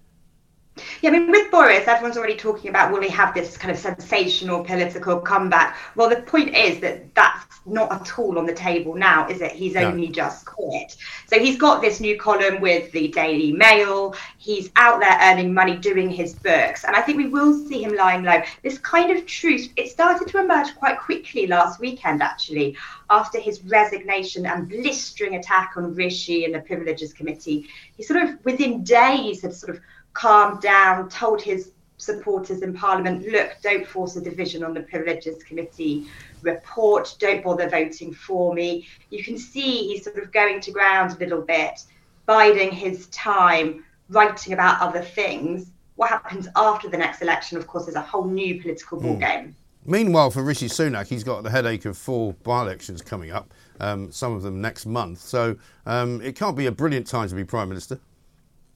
[1.01, 3.77] Yeah, I mean, with Boris, everyone's already talking about will he have this kind of
[3.77, 5.77] sensational political comeback?
[5.95, 9.51] Well, the point is that that's not at all on the table now, is it?
[9.51, 10.95] He's only just quit.
[11.27, 14.15] So he's got this new column with the Daily Mail.
[14.37, 16.83] He's out there earning money doing his books.
[16.83, 18.41] And I think we will see him lying low.
[18.63, 22.75] This kind of truth, it started to emerge quite quickly last weekend, actually,
[23.09, 27.67] after his resignation and blistering attack on Rishi and the Privileges Committee.
[27.97, 29.81] He sort of, within days, had sort of
[30.19, 35.41] calmed down, told his supporters in Parliament, look, don't force a division on the Privileges
[35.43, 36.07] Committee
[36.41, 38.85] report, don't bother voting for me.
[39.11, 41.83] You can see he's sort of going to ground a little bit,
[42.25, 45.71] biding his time, writing about other things.
[45.95, 49.47] What happens after the next election, of course, is a whole new political ballgame.
[49.47, 49.53] Mm.
[49.85, 54.11] Meanwhile, for Rishi Sunak, he's got the headache of four by elections coming up, um,
[54.11, 55.19] some of them next month.
[55.19, 55.55] So
[55.85, 57.99] um, it can't be a brilliant time to be Prime Minister.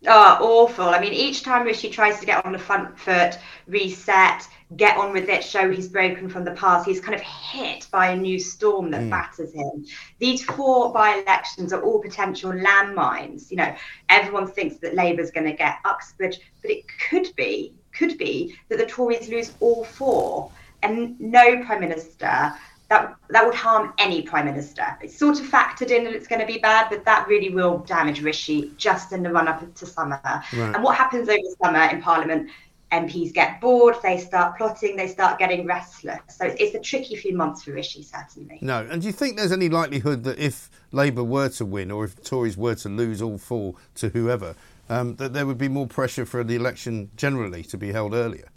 [0.06, 0.86] Oh, awful.
[0.86, 3.38] I mean, each time Rishi tries to get on the front foot,
[3.68, 7.88] reset, get on with it, show he's broken from the past, he's kind of hit
[7.92, 9.10] by a new storm that mm.
[9.10, 9.86] batters him.
[10.20, 13.50] These four by elections are all potential landmines.
[13.50, 13.76] You know,
[14.10, 18.78] everyone thinks that Labour's going to get Uxbridge, but it could be, could be that
[18.78, 22.54] the Tories lose all four and no Prime Minister
[22.94, 24.86] that that would harm any prime minister.
[25.02, 27.80] It's sort of factored in that it's going to be bad, but that really will
[27.80, 30.22] damage Rishi just in the run up to summer.
[30.24, 30.76] Right.
[30.76, 32.52] And what happens over summer in Parliament?
[32.92, 36.20] MPs get bored, they start plotting, they start getting restless.
[36.30, 38.60] So it's, it's a tricky few months for Rishi, certainly.
[38.62, 42.06] No, and do you think there's any likelihood that if Labour were to win, or
[42.06, 44.56] if Tories were to lose all four to whoever,
[44.90, 48.50] um, that there would be more pressure for the election generally to be held earlier?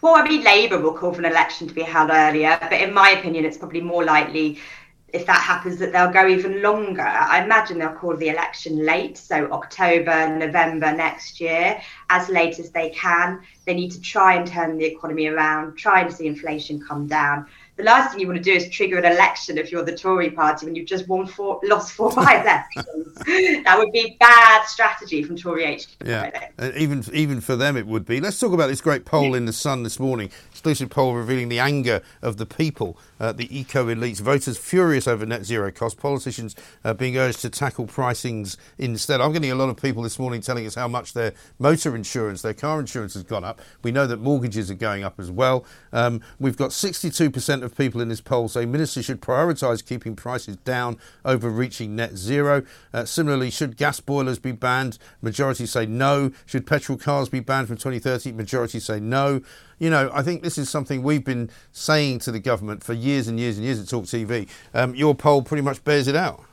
[0.00, 2.92] Well, I mean, Labour will call for an election to be held earlier, but in
[2.92, 4.58] my opinion, it's probably more likely
[5.14, 7.02] if that happens that they'll go even longer.
[7.02, 12.70] I imagine they'll call the election late, so October, November next year, as late as
[12.70, 13.40] they can.
[13.64, 17.46] They need to try and turn the economy around, try and see inflation come down
[17.76, 20.30] the last thing you want to do is trigger an election if you're the Tory
[20.30, 23.14] party when you've just won four, lost four by elections.
[23.64, 25.88] that would be bad strategy from Tory HQ.
[26.04, 28.20] Yeah, uh, even even for them it would be.
[28.20, 30.30] Let's talk about this great poll in the Sun this morning.
[30.64, 35.26] Exclusive poll revealing the anger of the people, uh, the eco elites, voters furious over
[35.26, 39.20] net zero costs, politicians uh, being urged to tackle pricings instead.
[39.20, 42.40] I'm getting a lot of people this morning telling us how much their motor insurance,
[42.40, 43.60] their car insurance has gone up.
[43.82, 45.66] We know that mortgages are going up as well.
[45.92, 50.56] Um, we've got 62% of people in this poll say ministers should prioritise keeping prices
[50.56, 50.96] down
[51.26, 52.62] over reaching net zero.
[52.90, 54.96] Uh, similarly, should gas boilers be banned?
[55.20, 56.32] Majority say no.
[56.46, 58.32] Should petrol cars be banned from 2030?
[58.32, 59.42] Majority say no.
[59.78, 63.28] You know, I think this is something we've been saying to the government for years
[63.28, 64.48] and years and years at Talk TV.
[64.72, 66.44] Um, your poll pretty much bears it out.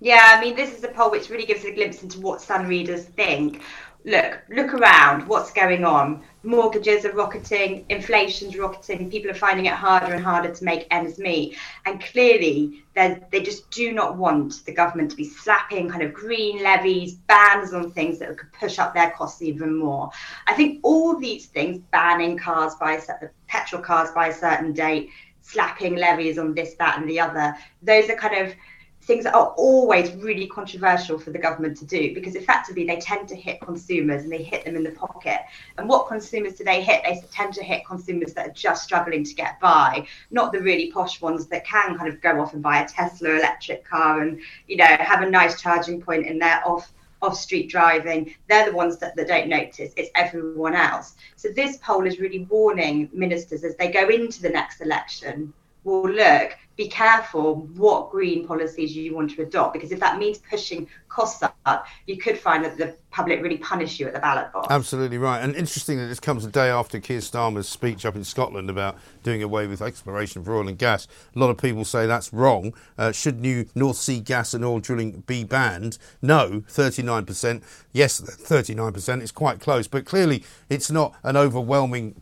[0.00, 2.66] Yeah, I mean, this is a poll which really gives a glimpse into what Sun
[2.66, 3.62] readers think
[4.04, 6.22] look, look around, what's going on?
[6.44, 11.18] Mortgages are rocketing, inflation's rocketing, people are finding it harder and harder to make ends
[11.18, 11.56] meet.
[11.86, 16.62] And clearly, they just do not want the government to be slapping kind of green
[16.62, 20.10] levies, bans on things that could push up their costs even more.
[20.48, 23.00] I think all these things, banning cars by
[23.46, 25.10] petrol cars by a certain date,
[25.42, 28.54] slapping levies on this, that, and the other, those are kind of
[29.02, 33.28] things that are always really controversial for the government to do because effectively they tend
[33.28, 35.40] to hit consumers and they hit them in the pocket.
[35.76, 37.02] And what consumers do they hit?
[37.04, 40.92] They tend to hit consumers that are just struggling to get by, not the really
[40.92, 44.40] posh ones that can kind of go off and buy a Tesla electric car and,
[44.68, 48.34] you know, have a nice charging point in their off off street driving.
[48.48, 49.92] They're the ones that, that don't notice.
[49.96, 51.14] It's everyone else.
[51.36, 55.52] So this poll is really warning ministers as they go into the next election
[55.84, 60.38] well, look, be careful what green policies you want to adopt because if that means
[60.38, 64.52] pushing costs up, you could find that the public really punish you at the ballot
[64.52, 64.68] box.
[64.70, 65.40] Absolutely right.
[65.40, 68.96] And interesting that this comes a day after Keir Starmer's speech up in Scotland about
[69.22, 71.06] doing away with exploration for oil and gas.
[71.36, 72.72] A lot of people say that's wrong.
[72.96, 75.98] Uh, should new North Sea gas and oil drilling be banned?
[76.22, 77.62] No, 39%.
[77.92, 79.20] Yes, 39%.
[79.20, 82.20] It's quite close, but clearly it's not an overwhelming,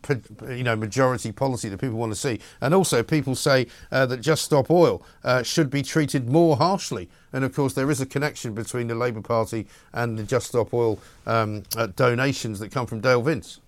[0.49, 2.39] you know, majority policy that people want to see.
[2.59, 7.09] And also, people say uh, that Just Stop Oil uh, should be treated more harshly.
[7.33, 10.73] And of course, there is a connection between the Labour Party and the Just Stop
[10.73, 13.59] Oil um, uh, donations that come from Dale Vince.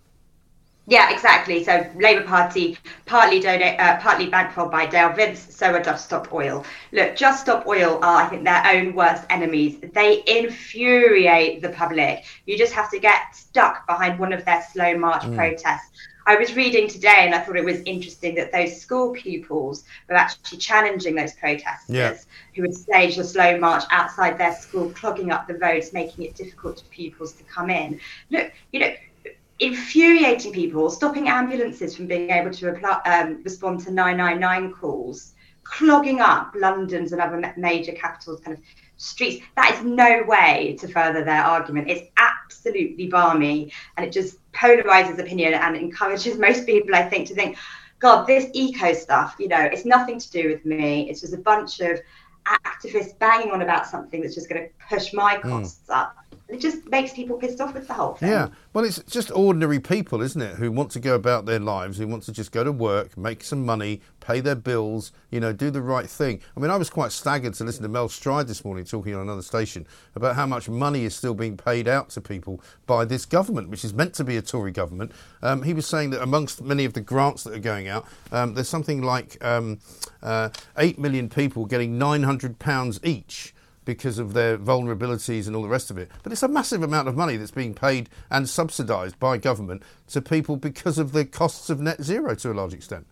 [0.86, 1.64] Yeah, exactly.
[1.64, 6.34] So Labour Party partly donate, uh, partly bankrolled by Dale Vince, so are Just Stop
[6.34, 6.66] Oil.
[6.92, 9.78] Look, Just Stop Oil are, I think, their own worst enemies.
[9.94, 12.26] They infuriate the public.
[12.46, 15.36] You just have to get stuck behind one of their slow march mm.
[15.36, 15.92] protests.
[16.26, 20.16] I was reading today and I thought it was interesting that those school pupils were
[20.16, 22.16] actually challenging those protesters yeah.
[22.56, 26.36] who had staged a slow march outside their school, clogging up the roads, making it
[26.36, 28.00] difficult for pupils to come in.
[28.30, 28.94] Look, you know,
[29.60, 35.34] infuriating people, stopping ambulances from being able to reply, um, respond to 999 calls,
[35.64, 38.64] clogging up London's and other major capitals kind of
[38.98, 39.44] streets.
[39.56, 41.90] That is no way to further their argument.
[41.90, 47.36] It's absolutely balmy and it just polarizes opinion and encourages most people, I think, to
[47.36, 47.58] think,
[48.00, 51.10] God, this eco stuff, you know, it's nothing to do with me.
[51.10, 52.00] It's just a bunch of
[52.46, 55.50] activists banging on about something that's just going to push my hmm.
[55.50, 55.96] costs mm.
[55.96, 56.18] up
[56.50, 58.30] it just makes people pissed off with the whole thing.
[58.30, 61.98] Yeah, well, it's just ordinary people, isn't it, who want to go about their lives,
[61.98, 65.54] who want to just go to work, make some money, pay their bills, you know,
[65.54, 66.42] do the right thing.
[66.56, 69.22] I mean, I was quite staggered to listen to Mel Stride this morning talking on
[69.22, 73.26] another station about how much money is still being paid out to people by this
[73.26, 75.14] government, which is meant to be a Tory government.
[75.42, 78.54] Um, he was saying that amongst many of the grants that are going out, um,
[78.54, 79.80] there's something like um,
[80.22, 83.54] uh, 8 million people getting £900 each
[83.86, 86.10] because of their vulnerabilities and all the rest of it.
[86.24, 90.22] But it's a massive amount of money that's being paid and subsidised by government to
[90.22, 93.06] people because of the costs of net zero to a large extent.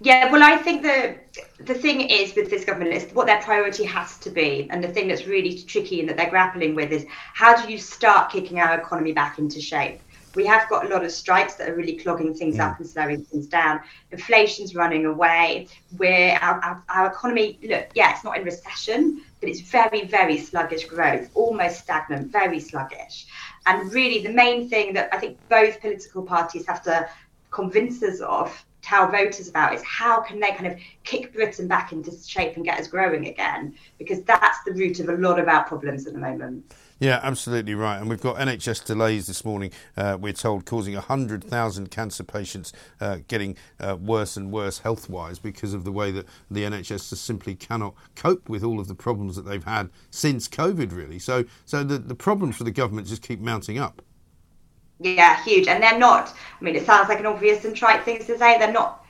[0.00, 1.16] Yeah, well, I think the
[1.64, 4.88] the thing is with this government is what their priority has to be, and the
[4.88, 8.60] thing that's really tricky and that they're grappling with is how do you start kicking
[8.60, 10.00] our economy back into shape?
[10.36, 12.60] We have got a lot of strikes that are really clogging things mm.
[12.60, 13.80] up and slowing things down.
[14.12, 15.66] Inflation's running away.
[15.96, 17.58] We're our, our, our economy.
[17.62, 22.60] Look, yeah, it's not in recession, but it's very, very sluggish growth, almost stagnant, very
[22.60, 23.26] sluggish.
[23.66, 27.08] And really, the main thing that I think both political parties have to
[27.50, 31.92] convince us of, tell voters about, is how can they kind of kick Britain back
[31.92, 33.74] into shape and get us growing again?
[33.98, 36.74] Because that's the root of a lot of our problems at the moment.
[37.00, 37.98] Yeah, absolutely right.
[37.98, 43.18] And we've got NHS delays this morning, uh, we're told, causing 100,000 cancer patients uh,
[43.28, 47.24] getting uh, worse and worse health wise because of the way that the NHS just
[47.24, 51.20] simply cannot cope with all of the problems that they've had since COVID, really.
[51.20, 54.02] So, so the, the problems for the government just keep mounting up.
[54.98, 55.68] Yeah, huge.
[55.68, 58.58] And they're not, I mean, it sounds like an obvious and trite thing to say,
[58.58, 59.04] they're not.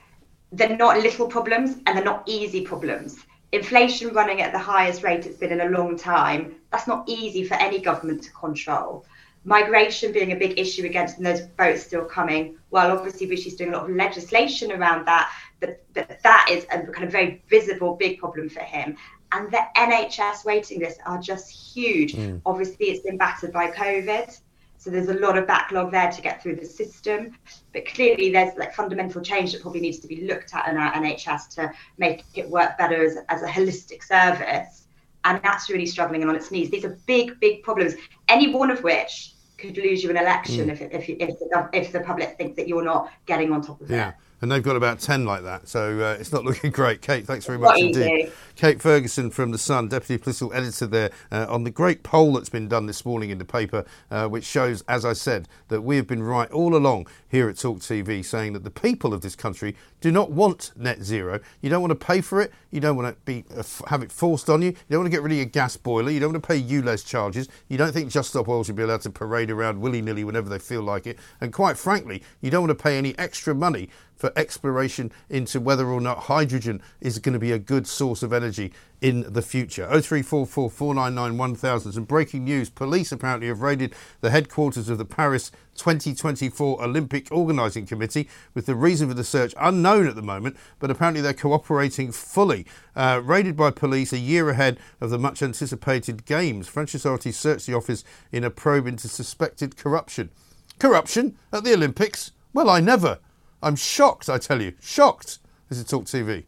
[0.50, 5.26] They're not little problems and they're not easy problems inflation running at the highest rate
[5.26, 9.04] it's been in a long time, that's not easy for any government to control.
[9.44, 12.58] Migration being a big issue against and those votes still coming.
[12.70, 16.82] Well, obviously, Rishi's doing a lot of legislation around that, but, but that is a
[16.82, 18.96] kind of very visible big problem for him.
[19.32, 22.14] And the NHS waiting lists are just huge.
[22.14, 22.42] Mm.
[22.44, 24.38] Obviously, it's been battered by COVID.
[24.78, 27.36] So there's a lot of backlog there to get through the system.
[27.72, 30.92] But clearly, there's like fundamental change that probably needs to be looked at in our
[30.92, 34.86] NHS to make it work better as, as a holistic service.
[35.24, 36.70] And that's really struggling and on its knees.
[36.70, 37.94] These are big, big problems,
[38.28, 40.72] any one of which could lose you an election mm.
[40.72, 43.90] if, if, if, the, if the public think that you're not getting on top of
[43.90, 44.10] yeah.
[44.10, 45.68] it and they've got about 10 like that.
[45.68, 47.02] So uh, it's not looking great.
[47.02, 48.32] Kate, thanks very much indeed.
[48.56, 52.48] Kate Ferguson from The Sun, Deputy Political Editor there, uh, on the great poll that's
[52.48, 55.96] been done this morning in the paper, uh, which shows, as I said, that we
[55.96, 59.36] have been right all along here at Talk TV, saying that the people of this
[59.36, 61.40] country do not want net zero.
[61.60, 62.52] You don't want to pay for it.
[62.70, 64.68] You don't want to be uh, have it forced on you.
[64.68, 66.10] You don't want to get rid of your gas boiler.
[66.10, 67.48] You don't want to pay ULEZ charges.
[67.68, 70.48] You don't think Just Stop Oil should be allowed to parade around willy nilly whenever
[70.48, 71.18] they feel like it.
[71.40, 75.86] And quite frankly, you don't want to pay any extra money for exploration into whether
[75.88, 79.86] or not hydrogen is going to be a good source of energy in the future.
[79.86, 81.92] 0344 499 1000.
[81.92, 82.68] Some breaking news.
[82.68, 88.74] Police apparently have raided the headquarters of the Paris 2024 Olympic Organising Committee with the
[88.74, 92.66] reason for the search unknown at the moment, but apparently they're cooperating fully.
[92.94, 97.66] Uh, raided by police a year ahead of the much anticipated Games, French authorities searched
[97.66, 100.30] the office in a probe into suspected corruption.
[100.78, 102.32] Corruption at the Olympics?
[102.52, 103.18] Well, I never.
[103.62, 104.74] I'm shocked, I tell you.
[104.80, 105.38] Shocked.
[105.68, 106.44] This is Talk TV.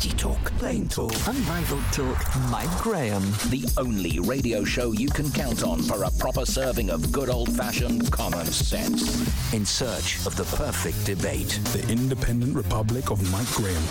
[0.00, 0.52] Veggie talk.
[0.58, 1.12] Plain talk.
[1.26, 2.50] Unrivaled talk.
[2.50, 3.22] Mike Graham.
[3.50, 7.54] The only radio show you can count on for a proper serving of good old
[7.54, 9.52] fashioned common sense.
[9.52, 11.60] In search of the perfect debate.
[11.72, 13.82] The Independent Republic of Mike Graham.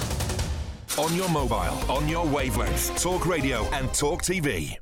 [0.98, 3.00] On your mobile, on your wavelength.
[3.02, 4.76] Talk Radio and Talk TV.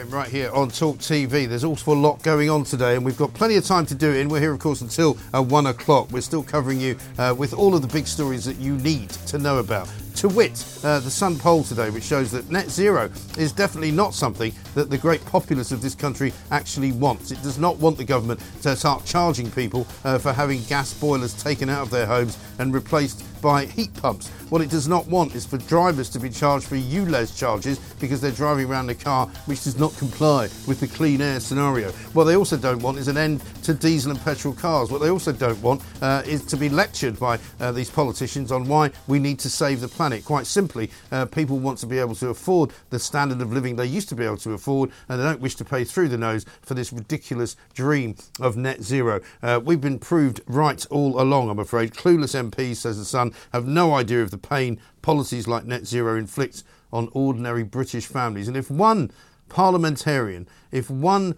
[0.00, 1.46] Graham, right here on Talk TV.
[1.46, 4.10] There's also a lot going on today, and we've got plenty of time to do
[4.10, 4.20] it.
[4.20, 6.10] And we're here, of course, until uh, one o'clock.
[6.10, 9.38] We're still covering you uh, with all of the big stories that you need to
[9.38, 9.92] know about.
[10.16, 14.14] To wit, uh, the Sun poll today, which shows that net zero is definitely not
[14.14, 17.30] something that the great populace of this country actually wants.
[17.30, 21.34] It does not want the government to start charging people uh, for having gas boilers
[21.42, 24.30] taken out of their homes and replaced by heat pumps.
[24.50, 28.20] What it does not want is for drivers to be charged for ULEZ charges because
[28.20, 31.92] they're driving around a car which does not comply with the clean air scenario.
[32.14, 34.90] What they also don't want is an end to diesel and petrol cars.
[34.90, 38.66] What they also don't want uh, is to be lectured by uh, these politicians on
[38.66, 40.24] why we need to save the planet.
[40.24, 43.86] Quite simply, uh, people want to be able to afford the standard of living they
[43.86, 46.44] used to be able to afford, and they don't wish to pay through the nose
[46.62, 49.20] for this ridiculous dream of net zero.
[49.44, 51.92] Uh, we've been proved right all along, I'm afraid.
[51.94, 56.16] Clueless MPs, says the Sun, have no idea of the pain policies like net zero
[56.16, 58.48] inflict on ordinary British families.
[58.48, 59.10] And if one
[59.48, 61.36] parliamentarian, if one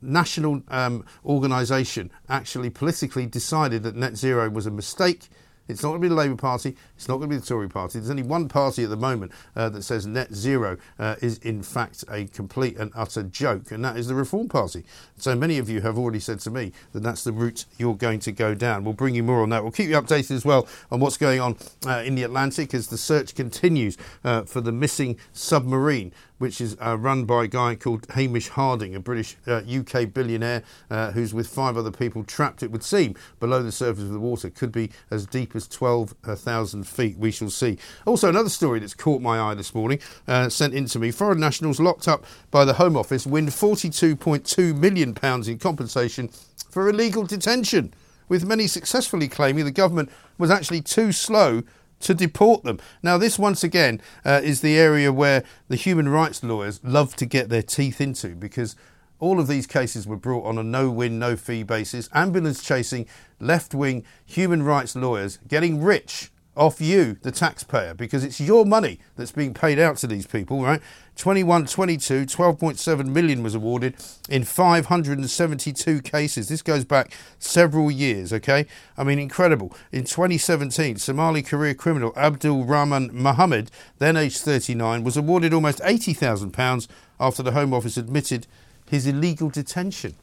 [0.00, 5.28] national um, organisation actually politically decided that net zero was a mistake,
[5.72, 6.76] it's not going to be the Labour Party.
[6.96, 7.98] It's not going to be the Tory Party.
[7.98, 11.62] There's only one party at the moment uh, that says net zero uh, is in
[11.62, 14.84] fact a complete and utter joke, and that is the Reform Party.
[15.16, 18.20] So many of you have already said to me that that's the route you're going
[18.20, 18.84] to go down.
[18.84, 19.62] We'll bring you more on that.
[19.62, 21.56] We'll keep you updated as well on what's going on
[21.86, 26.12] uh, in the Atlantic as the search continues uh, for the missing submarine
[26.42, 30.64] which is uh, run by a guy called Hamish Harding, a British uh, UK billionaire
[30.90, 34.18] uh, who's with five other people trapped, it would seem, below the surface of the
[34.18, 34.50] water.
[34.50, 37.16] Could be as deep as 12,000 feet.
[37.16, 37.78] We shall see.
[38.06, 41.12] Also, another story that's caught my eye this morning, uh, sent in to me.
[41.12, 45.16] Foreign nationals locked up by the Home Office win £42.2 million
[45.48, 46.28] in compensation
[46.68, 47.94] for illegal detention,
[48.28, 51.62] with many successfully claiming the government was actually too slow
[52.02, 52.78] to deport them.
[53.02, 57.26] Now, this once again uh, is the area where the human rights lawyers love to
[57.26, 58.76] get their teeth into because
[59.18, 62.08] all of these cases were brought on a no win, no fee basis.
[62.12, 63.06] Ambulance chasing,
[63.38, 68.98] left wing human rights lawyers getting rich off you, the taxpayer, because it's your money
[69.16, 70.82] that's being paid out to these people, right?
[71.16, 73.94] 21 22, 12.7 million was awarded
[74.28, 76.48] in 572 cases.
[76.48, 78.66] This goes back several years, okay?
[78.96, 79.74] I mean, incredible.
[79.92, 86.88] In 2017, Somali career criminal Abdul Rahman Mohammed, then aged 39, was awarded almost £80,000
[87.20, 88.46] after the Home Office admitted
[88.90, 90.14] his illegal detention.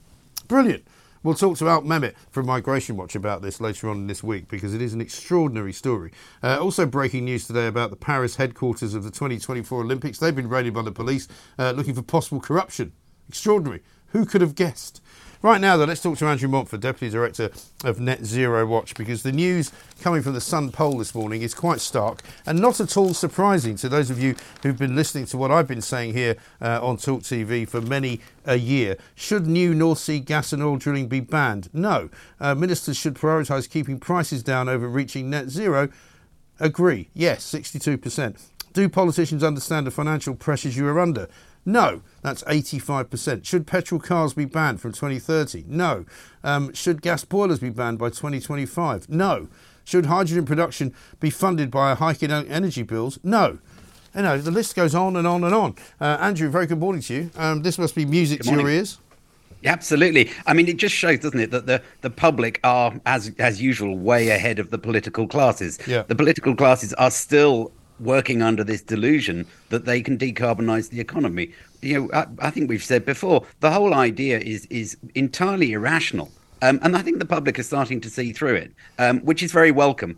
[0.47, 0.83] Brilliant.
[1.21, 4.73] We'll talk to Alp Mehmet from Migration Watch about this later on this week because
[4.73, 6.13] it is an extraordinary story.
[6.41, 10.17] Uh, also, breaking news today about the Paris headquarters of the 2024 Olympics.
[10.17, 12.93] They've been raided by the police uh, looking for possible corruption.
[13.27, 13.81] Extraordinary.
[14.13, 15.01] Who could have guessed?
[15.41, 17.49] Right now, though, let's talk to Andrew Montford, Deputy Director
[17.85, 19.71] of Net Zero Watch, because the news
[20.01, 23.77] coming from the Sun poll this morning is quite stark and not at all surprising
[23.77, 26.97] to those of you who've been listening to what I've been saying here uh, on
[26.97, 28.97] Talk TV for many a year.
[29.15, 31.69] Should new North Sea gas and oil drilling be banned?
[31.71, 32.09] No.
[32.41, 35.87] Uh, ministers should prioritise keeping prices down over reaching net zero.
[36.59, 37.11] Agree.
[37.13, 38.41] Yes, 62%.
[38.73, 41.29] Do politicians understand the financial pressures you are under?
[41.65, 43.45] No, that's 85%.
[43.45, 45.65] Should petrol cars be banned from 2030?
[45.67, 46.05] No.
[46.43, 49.09] Um, should gas boilers be banned by 2025?
[49.09, 49.47] No.
[49.83, 53.19] Should hydrogen production be funded by a hike in energy bills?
[53.23, 53.59] No.
[54.15, 55.75] You know, the list goes on and on and on.
[56.01, 57.31] Uh, Andrew, very good morning to you.
[57.35, 58.97] Um, this must be music to your ears.
[59.65, 60.31] Absolutely.
[60.45, 63.97] I mean, it just shows, doesn't it, that the, the public are, as as usual,
[63.97, 65.79] way ahead of the political classes.
[65.85, 66.03] Yeah.
[66.03, 71.51] The political classes are still working under this delusion that they can decarbonize the economy.
[71.81, 76.29] You know, I, I think we've said before, the whole idea is is entirely irrational.
[76.61, 79.51] Um, and I think the public is starting to see through it, um, which is
[79.51, 80.17] very welcome.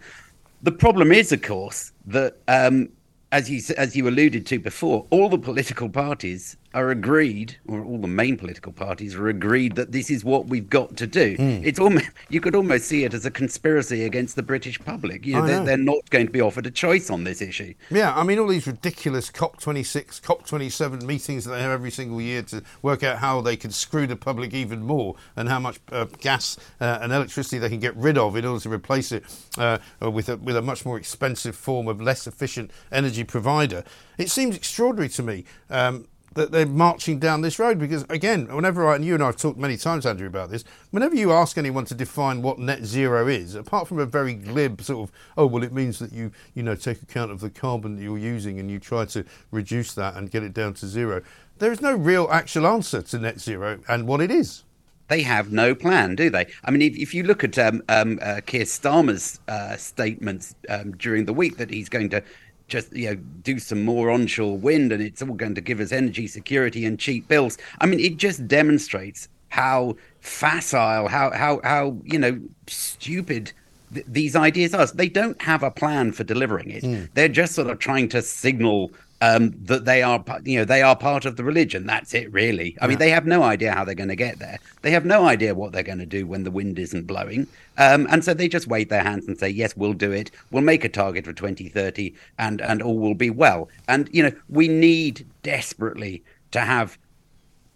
[0.64, 2.90] The problem is, of course, that um,
[3.32, 7.98] as you as you alluded to before, all the political parties are agreed, or all
[7.98, 11.38] the main political parties are agreed that this is what we've got to do.
[11.38, 11.66] Mm.
[11.66, 15.26] It's almost you could almost see it as a conspiracy against the British public.
[15.26, 15.66] You know, they're, know.
[15.66, 17.74] they're not going to be offered a choice on this issue.
[17.90, 22.42] Yeah, I mean, all these ridiculous COP26, COP27 meetings that they have every single year
[22.44, 26.06] to work out how they can screw the public even more and how much uh,
[26.20, 29.24] gas uh, and electricity they can get rid of in order to replace it
[29.58, 33.84] uh, with, a, with a much more expensive form of less efficient energy provider.
[34.18, 35.46] It seems extraordinary to me.
[35.70, 39.38] Um, that they're marching down this road because again whenever I and you and I've
[39.38, 43.28] talked many times Andrew about this whenever you ask anyone to define what net zero
[43.28, 46.64] is apart from a very glib sort of oh well it means that you you
[46.64, 50.16] know take account of the carbon that you're using and you try to reduce that
[50.16, 51.22] and get it down to zero
[51.60, 54.64] there is no real actual answer to net zero and what it is
[55.08, 56.46] they have no plan, do they?
[56.64, 60.94] I mean, if, if you look at um, um, uh, Keir Starmer's uh, statements um,
[60.94, 62.24] during the week that he's going to
[62.72, 65.92] just you know do some more onshore wind and it's all going to give us
[65.92, 67.58] energy security and cheap bills.
[67.80, 73.52] I mean, it just demonstrates how facile, how how how you know stupid
[73.94, 74.88] th- these ideas are.
[74.88, 76.84] They don't have a plan for delivering it.
[76.84, 77.10] Mm.
[77.14, 78.92] They're just sort of trying to signal
[79.22, 81.86] um, that they are, you know, they are part of the religion.
[81.86, 82.76] That's it, really.
[82.82, 82.90] I yeah.
[82.90, 84.60] mean, they have no idea how they're going to get there.
[84.82, 87.48] They have no idea what they're going to do when the wind isn't blowing,
[87.78, 90.32] um, and so they just wave their hands and say, "Yes, we'll do it.
[90.50, 94.32] We'll make a target for 2030, and and all will be well." And you know,
[94.50, 96.98] we need desperately to have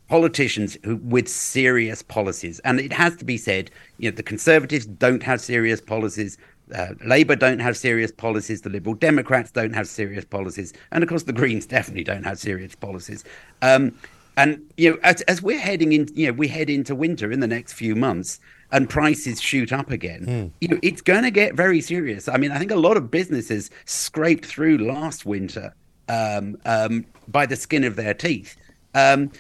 [0.08, 4.86] politicians who with serious policies and it has to be said you know the conservatives
[4.86, 6.38] don't have serious policies
[6.74, 11.10] uh, Labour don't have serious policies, the Liberal Democrats don't have serious policies, and of
[11.10, 13.24] course the Greens definitely don't have serious policies.
[13.62, 13.98] Um,
[14.38, 17.40] and you know, as, as, we're heading in, you know, we head into winter in
[17.40, 18.40] the next few months,
[18.72, 20.26] and prices shoot up again.
[20.26, 20.52] Mm.
[20.60, 22.28] You know, it's going to get very serious.
[22.28, 25.74] I mean, I think a lot of businesses scraped through last winter
[26.10, 28.58] um, um, by the skin of their teeth.
[28.94, 29.32] Um,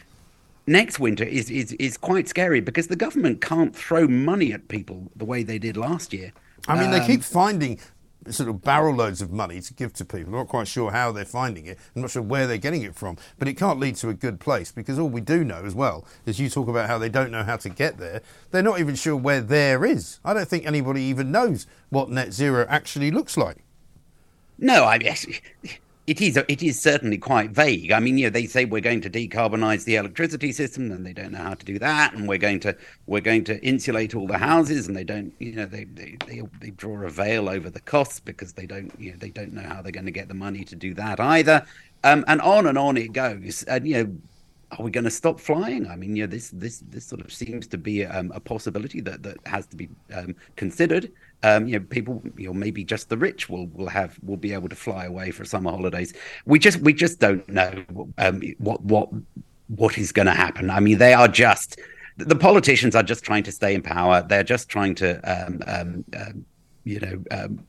[0.67, 5.11] next winter is, is is quite scary because the government can't throw money at people
[5.15, 6.32] the way they did last year.
[6.68, 7.80] I mean, um, they keep finding
[8.30, 10.34] sort of barrel loads of money to give to people.
[10.34, 11.78] I'm not quite sure how they're finding it.
[11.95, 13.18] I'm not sure where they're getting it from.
[13.38, 16.05] But it can't lead to a good place because all we do know as well
[16.26, 18.22] is you talk about how they don't know how to get there.
[18.51, 20.20] They're not even sure where there is.
[20.26, 23.57] I don't think anybody even knows what net zero actually looks like.
[24.57, 25.16] No, I mean,
[26.08, 27.91] it is it is certainly quite vague.
[27.91, 31.14] I mean, you know, they say we're going to decarbonize the electricity system, and they
[31.14, 32.76] don't know how to do that, and we're going to
[33.08, 36.43] we're going to insulate all the houses, and they don't, you know, they they they,
[36.62, 39.64] they draw a veil over the costs because they don't, you know, they don't know
[39.64, 41.66] how they're going to get the money to do that either,
[42.03, 44.16] um, and on and on it goes, and you know.
[44.80, 45.88] Are we going to stop flying?
[45.88, 48.99] I mean, you know, this this this sort of seems to be um, a possibility
[49.01, 51.12] that that has to be um, considered
[51.46, 54.52] um, you know, people, you know, maybe just the rich will will have will be
[54.52, 56.12] able to fly away for summer holidays.
[56.46, 57.84] We just we just don't know
[58.18, 59.10] um, what what
[59.68, 60.72] what is going to happen.
[60.72, 61.80] I mean, they are just
[62.18, 64.26] the politicians are just trying to stay in power.
[64.28, 66.46] They're just trying to, um, um, um
[66.84, 67.64] you know, um,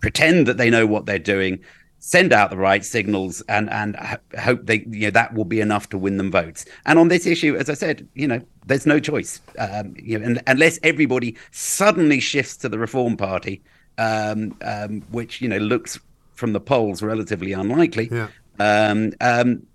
[0.00, 1.60] pretend that they know what they're doing
[2.00, 3.94] send out the right signals and and
[4.38, 7.26] hope they you know that will be enough to win them votes and on this
[7.26, 11.36] issue as i said you know there's no choice um, you know and, unless everybody
[11.50, 13.62] suddenly shifts to the reform party
[13.98, 16.00] um, um, which you know looks
[16.32, 18.28] from the polls relatively unlikely yeah.
[18.58, 19.66] Um, um,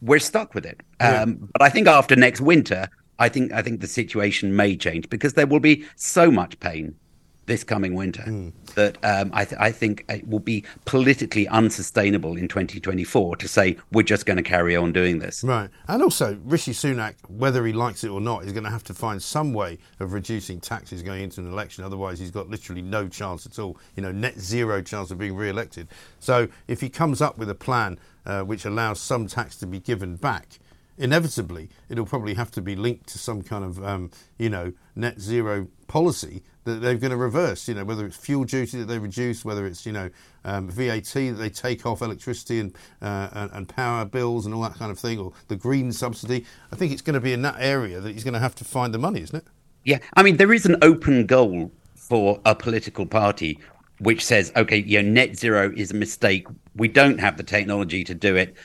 [0.00, 1.22] we're stuck with it yeah.
[1.22, 5.10] Um, but i think after next winter i think i think the situation may change
[5.10, 6.94] because there will be so much pain
[7.46, 8.52] this coming winter mm.
[8.74, 13.76] that um, I, th- I, think it will be politically unsustainable in 2024 to say
[13.92, 15.44] we're just going to carry on doing this.
[15.44, 15.68] Right.
[15.88, 18.94] And also, Rishi Sunak, whether he likes it or not, is going to have to
[18.94, 21.84] find some way of reducing taxes going into an election.
[21.84, 25.36] Otherwise, he's got literally no chance at all, you know, net zero chance of being
[25.36, 25.88] re elected.
[26.20, 29.80] So if he comes up with a plan uh, which allows some tax to be
[29.80, 30.58] given back,
[30.96, 35.20] inevitably it'll probably have to be linked to some kind of um, you know net
[35.20, 37.68] zero policy that they're going to reverse.
[37.68, 40.10] You know whether it's fuel duty that they reduce, whether it's you know
[40.44, 44.62] um, VAT that they take off electricity and, uh, and, and power bills and all
[44.62, 46.44] that kind of thing, or the green subsidy.
[46.72, 48.64] I think it's going to be in that area that he's going to have to
[48.64, 49.46] find the money, isn't it?
[49.84, 53.58] Yeah, I mean there is an open goal for a political party
[54.00, 56.48] which says, okay, you know, net zero is a mistake.
[56.74, 58.56] We don't have the technology to do it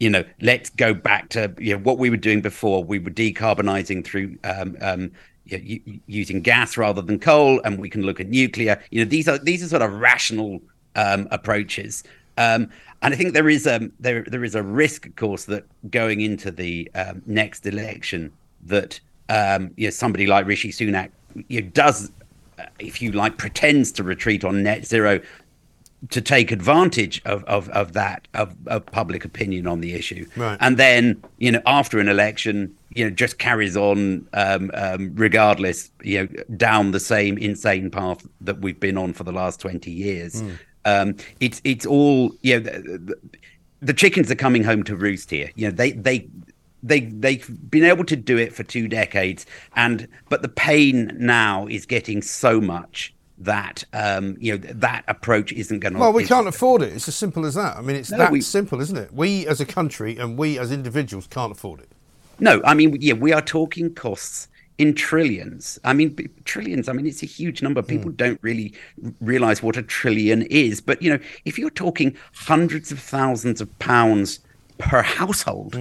[0.00, 2.82] you know, let's go back to you know what we were doing before.
[2.82, 5.12] We were decarbonizing through um, um,
[5.46, 8.82] you know, using gas rather than coal, and we can look at nuclear.
[8.90, 10.60] You know, these are these are sort of rational
[10.96, 12.04] um, approaches.
[12.36, 12.70] Um,
[13.02, 16.20] and I think there is a there there is a risk, of course, that going
[16.20, 18.32] into the um, next election,
[18.66, 21.10] that um, you know somebody like Rishi Sunak
[21.48, 22.10] you know, does,
[22.58, 25.20] uh, if you like, pretends to retreat on net zero
[26.10, 30.58] to take advantage of, of, of that of, of public opinion on the issue right.
[30.60, 35.90] and then you know after an election you know just carries on um, um, regardless
[36.02, 36.26] you know
[36.56, 40.58] down the same insane path that we've been on for the last 20 years mm.
[40.84, 43.14] um, it's it's all you know the, the,
[43.80, 46.28] the, chickens are coming home to roost here you know they they
[46.82, 49.46] they they've been able to do it for two decades
[49.76, 53.14] and but the pain now is getting so much
[53.44, 56.00] that um, you know that approach isn't going to.
[56.00, 56.92] Well, we can't afford it.
[56.92, 57.76] It's as simple as that.
[57.76, 59.12] I mean, it's No, that we- simple, isn't it?
[59.12, 61.88] We as a country and we as individuals can't afford it.
[62.40, 65.78] No, I mean, yeah, we are talking costs in trillions.
[65.84, 66.88] I mean, b- trillions.
[66.88, 67.80] I mean, it's a huge number.
[67.80, 68.74] People don't really
[69.20, 70.80] realize what a trillion is.
[70.80, 74.40] But you know, if you're talking hundreds of thousands of pounds
[74.78, 75.78] per household,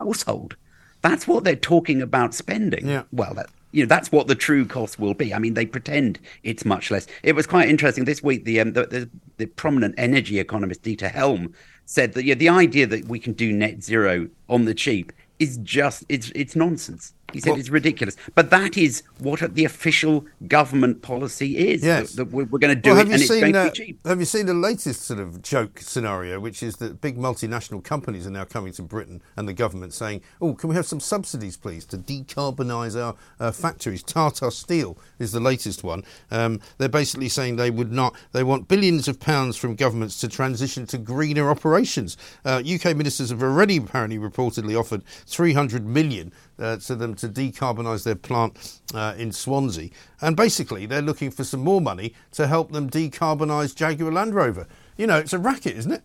[0.00, 0.56] household,
[1.02, 2.88] that's what they're talking about spending.
[2.88, 3.02] Yeah.
[3.12, 3.50] Well, that.
[3.72, 5.34] You know that's what the true cost will be.
[5.34, 7.06] I mean, they pretend it's much less.
[7.22, 8.44] It was quite interesting this week.
[8.44, 11.54] The um, the, the, the prominent energy economist Dieter Helm
[11.84, 15.58] said that yeah, the idea that we can do net zero on the cheap is
[15.58, 17.14] just it's it's nonsense.
[17.32, 18.16] He said Well- it's ridiculous.
[18.34, 21.84] But that is what the official government policy is.
[21.84, 22.12] Yes.
[22.12, 23.52] that, that we're, we're going to do well, it, have you and it's seen going
[23.52, 24.06] to uh, be cheap.
[24.06, 28.26] have you seen the latest sort of joke scenario, which is that big multinational companies
[28.26, 31.56] are now coming to Britain and the government saying, "Oh, can we have some subsidies,
[31.56, 36.04] please, to decarbonise our uh, factories?" Tata Steel is the latest one.
[36.30, 38.14] Um, they're basically saying they would not.
[38.32, 42.16] They want billions of pounds from governments to transition to greener operations.
[42.44, 48.04] Uh, UK ministers have already apparently reportedly offered 300 million uh, to them to decarbonise
[48.04, 49.90] their plant uh, in Swansea.
[50.20, 54.66] And basically, they're looking for some more money to help them decarbonise Jaguar Land Rover.
[54.96, 56.02] You know, it's a racket, isn't it?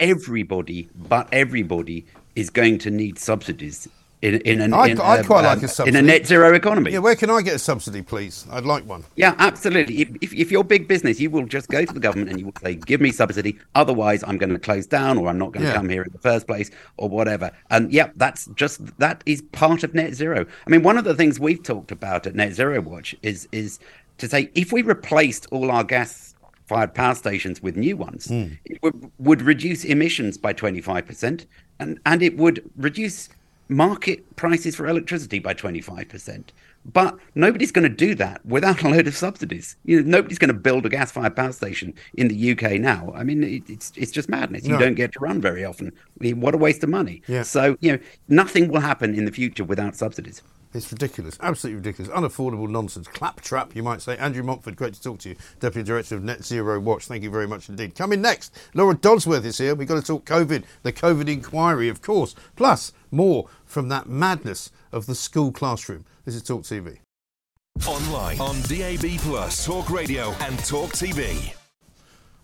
[0.00, 3.88] Everybody, but everybody, is going to need subsidies
[4.20, 5.96] in in an I'd, in I'd a, quite um, like a subsidy.
[5.96, 6.92] in a net zero economy.
[6.92, 8.46] Yeah, where can I get a subsidy, please?
[8.50, 9.04] I'd like one.
[9.16, 10.02] Yeah, absolutely.
[10.20, 12.54] If, if, you're big business, you will just go to the government and you will
[12.60, 15.70] say, "Give me subsidy, otherwise I'm going to close down, or I'm not going to
[15.70, 15.76] Yeah.
[15.76, 19.84] come here in the first place, or whatever." And yeah, that's just that is part
[19.84, 20.46] of net zero.
[20.66, 23.78] I mean, one of the things we've talked about at Net Zero Watch is is
[24.18, 26.34] to say if we replaced all our gas
[26.66, 28.46] fired power stations with new ones, Hmm.
[28.66, 31.46] it would, would reduce emissions by 25%,
[31.80, 33.30] and, and it would reduce
[33.68, 36.50] market prices for electricity by 25%.
[36.90, 39.76] But nobody's going to do that without a load of subsidies.
[39.84, 43.12] You know, nobody's going to build a gas-fired power station in the UK now.
[43.14, 44.64] I mean, it, it's it's just madness.
[44.64, 44.78] You No.
[44.78, 45.88] don't get to run very often.
[45.88, 47.20] I mean, what a waste of money.
[47.26, 47.42] Yeah.
[47.42, 47.98] So you know,
[48.28, 50.40] nothing will happen in the future without subsidies.
[50.74, 54.18] It's ridiculous, absolutely ridiculous, unaffordable nonsense, claptrap, you might say.
[54.18, 57.06] Andrew Montford, great to talk to you, Deputy Director of Net Zero Watch.
[57.06, 57.94] Thank you very much indeed.
[57.94, 59.74] Coming next, Laura Dodsworth is here.
[59.74, 64.72] We've got to talk COVID, the COVID inquiry, of course, plus more from that madness
[64.90, 66.04] of the school classroom.
[66.24, 66.98] This is Talk TV.
[67.86, 71.54] Online, on DAB, Plus, Talk Radio, and Talk TV.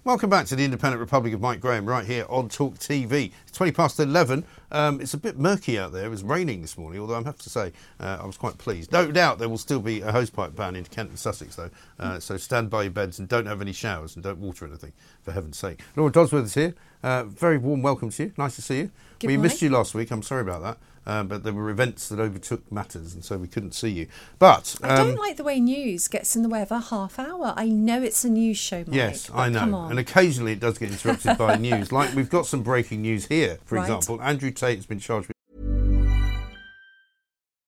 [0.05, 3.33] Welcome back to the Independent Republic of Mike Graham, right here on Talk TV.
[3.49, 4.45] It's 20 past 11.
[4.71, 6.05] Um, it's a bit murky out there.
[6.05, 8.93] It was raining this morning, although I have to say uh, I was quite pleased.
[8.93, 11.71] No doubt there will still be a hosepipe ban in Kent and Sussex, though.
[11.99, 14.93] Uh, so stand by your beds and don't have any showers and don't water anything,
[15.23, 15.81] for heaven's sake.
[15.97, 16.75] Laura Dodsworth is here.
[17.03, 18.33] Uh, very warm welcome to you.
[18.37, 18.91] Nice to see you.
[19.21, 19.43] Good we morning.
[19.51, 20.11] missed you last week.
[20.11, 20.79] I'm sorry about that.
[21.07, 24.07] Um, but there were events that overtook matters, and so we couldn't see you.
[24.39, 27.19] But I um, don't like the way news gets in the way of a half
[27.19, 27.53] hour.
[27.57, 28.95] I know it's a news show, Mike.
[28.95, 29.87] Yes, I know.
[29.91, 31.75] And occasionally it does get interrupted by news.
[31.95, 33.83] Like we've got some breaking news here, for Right.
[33.83, 34.21] example.
[34.21, 35.34] Andrew Tate has been charged with.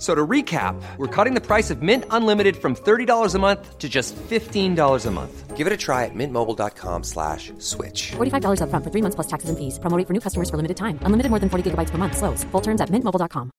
[0.00, 3.78] F- So to recap, we're cutting the price of Mint Unlimited from $30 a month
[3.78, 5.56] to just $15 a month.
[5.58, 8.12] Give it a try at mintmobile.com slash switch.
[8.16, 9.78] $45 upfront for three months plus taxes and fees.
[9.78, 10.98] Promo rate for new customers for limited time.
[11.02, 12.16] Unlimited more than 40 gigabytes per month.
[12.16, 12.44] Slows.
[12.44, 13.50] Full terms at mintmobile.com.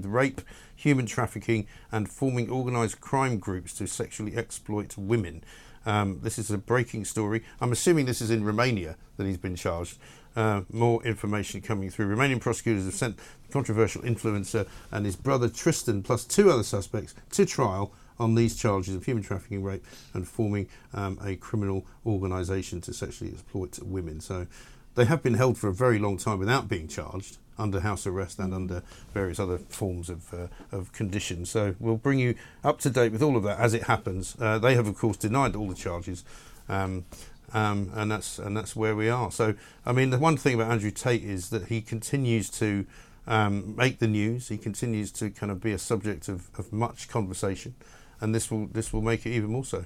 [0.00, 0.40] The rape,
[0.76, 5.42] human trafficking, and forming organised crime groups to sexually exploit women.
[5.86, 7.42] Um, this is a breaking story.
[7.60, 9.98] I'm assuming this is in Romania that he's been charged.
[10.36, 12.14] Uh, more information coming through.
[12.14, 17.14] Romanian prosecutors have sent the controversial influencer and his brother Tristan, plus two other suspects,
[17.30, 22.80] to trial on these charges of human trafficking, rape, and forming um, a criminal organisation
[22.82, 24.20] to sexually exploit women.
[24.20, 24.46] So
[24.94, 28.38] they have been held for a very long time without being charged under house arrest
[28.38, 31.50] and under various other forms of, uh, of conditions.
[31.50, 34.36] So we'll bring you up to date with all of that as it happens.
[34.40, 36.24] Uh, they have, of course, denied all the charges.
[36.68, 37.04] Um,
[37.52, 39.30] um, and that's and that's where we are.
[39.30, 39.54] So,
[39.86, 42.86] I mean, the one thing about Andrew Tate is that he continues to
[43.26, 44.48] um, make the news.
[44.48, 47.74] He continues to kind of be a subject of, of much conversation,
[48.20, 49.84] and this will this will make it even more so.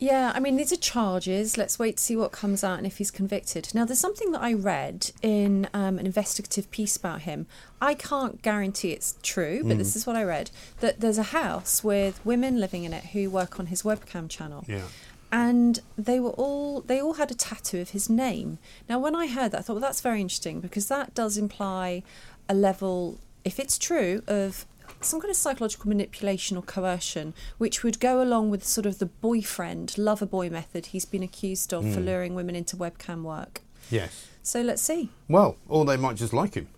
[0.00, 1.58] Yeah, I mean, these are charges.
[1.58, 3.68] Let's wait to see what comes out and if he's convicted.
[3.74, 7.48] Now, there's something that I read in um, an investigative piece about him.
[7.82, 9.78] I can't guarantee it's true, but Mm.
[9.78, 13.28] this is what I read that there's a house with women living in it who
[13.28, 14.64] work on his webcam channel.
[14.68, 14.82] Yeah.
[15.30, 18.58] And they were all they all had a tattoo of his name.
[18.88, 22.02] Now, when I heard that, I thought, well, that's very interesting because that does imply
[22.48, 24.64] a level, if it's true, of
[25.00, 29.06] some kind of psychological manipulation or coercion, which would go along with sort of the
[29.06, 32.06] boyfriend, lover boy method he's been accused of for Mm.
[32.06, 33.60] luring women into webcam work.
[33.90, 34.26] Yes.
[34.42, 35.10] So let's see.
[35.28, 36.68] Well, or they might just like him.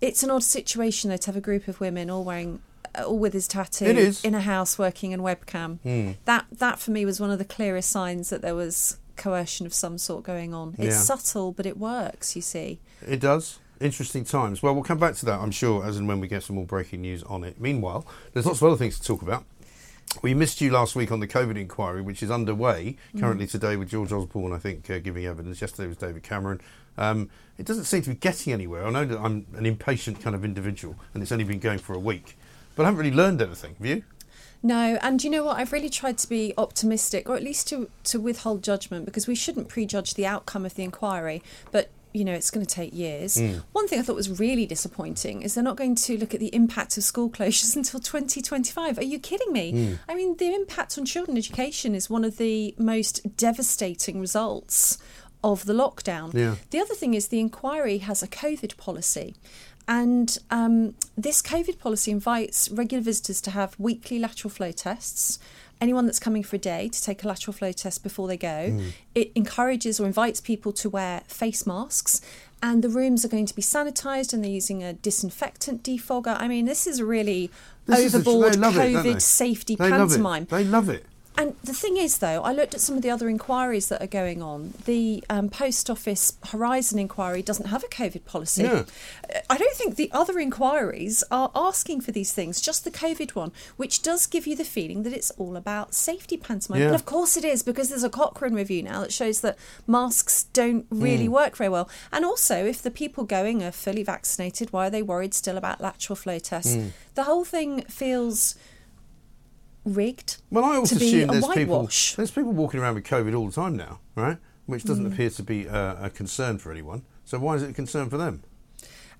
[0.00, 2.60] It's an odd situation though to have a group of women all wearing,
[2.98, 4.24] all with his tattoo, It is.
[4.24, 5.78] in a house working in webcam.
[5.80, 6.12] Hmm.
[6.24, 9.74] That that for me was one of the clearest signs that there was coercion of
[9.74, 10.74] some sort going on.
[10.78, 11.00] It's Yeah.
[11.02, 12.34] subtle, but it works.
[12.36, 12.80] You see.
[13.06, 13.58] It does.
[13.80, 14.62] Interesting times.
[14.62, 16.66] Well, we'll come back to that, I'm sure, as and when we get some more
[16.66, 17.58] breaking news on it.
[17.60, 19.44] Meanwhile, there's lots of other things to talk about.
[20.22, 23.88] We missed you last week on the COVID inquiry, which is underway currently today with
[23.90, 25.60] George Osborne, I think, uh, giving evidence.
[25.60, 26.60] Yesterday was David Cameron.
[26.98, 28.84] Um, it doesn't seem to be getting anywhere.
[28.86, 31.94] I know that I'm an impatient kind of individual, and it's only been going for
[31.94, 32.36] a week,
[32.74, 33.74] but I haven't really learned anything.
[33.78, 34.02] Have you?
[34.62, 35.56] No, and you know what?
[35.56, 39.34] I've really tried to be optimistic, or at least to to withhold judgment, because we
[39.34, 41.42] shouldn't prejudge the outcome of the inquiry.
[41.70, 43.36] But you know, it's going to take years.
[43.36, 43.62] Mm.
[43.72, 46.52] One thing I thought was really disappointing is they're not going to look at the
[46.54, 48.98] impact of school closures until 2025.
[48.98, 49.72] Are you kidding me?
[49.72, 49.98] Mm.
[50.08, 54.98] I mean, the impact on children education is one of the most devastating results
[55.42, 56.34] of the lockdown.
[56.34, 56.56] Yeah.
[56.70, 59.34] The other thing is the inquiry has a COVID policy.
[59.88, 65.38] And um, this COVID policy invites regular visitors to have weekly lateral flow tests.
[65.80, 68.70] Anyone that's coming for a day to take a lateral flow test before they go.
[68.70, 68.92] Mm.
[69.14, 72.20] It encourages or invites people to wear face masks.
[72.62, 76.36] And the rooms are going to be sanitised and they're using a disinfectant defogger.
[76.38, 77.50] I mean, this is a really
[77.86, 78.66] This is a- overboard it, they?
[78.72, 79.98] COVID safety They love it.
[80.08, 80.44] pantomime.
[80.50, 81.06] They love it.
[81.40, 84.06] And the thing is, though, I looked at some of the other inquiries that are
[84.06, 84.74] going on.
[84.84, 88.64] The um, Post Office Horizon inquiry doesn't have a COVID policy.
[88.64, 88.84] Yeah.
[89.48, 93.52] I don't think the other inquiries are asking for these things, just the COVID one,
[93.78, 96.80] which does give you the feeling that it's all about safety pantomime.
[96.80, 96.86] Yeah.
[96.88, 100.44] And of course it is, because there's a Cochrane review now that shows that masks
[100.52, 101.30] don't really Mm.
[101.30, 101.88] work very well.
[102.12, 105.80] And also, if the people going are fully vaccinated, why are they worried still about
[105.80, 106.76] lateral flow tests?
[106.76, 106.90] Mm.
[107.14, 108.56] The whole thing feels
[109.84, 112.14] rigged Well, I also to assume a there's people whitewash.
[112.16, 114.38] there's people walking around with COVID all the time now, right?
[114.66, 115.12] Which doesn't Mm.
[115.12, 117.02] appear to be uh, a concern for anyone.
[117.24, 118.42] So why is it a concern for them?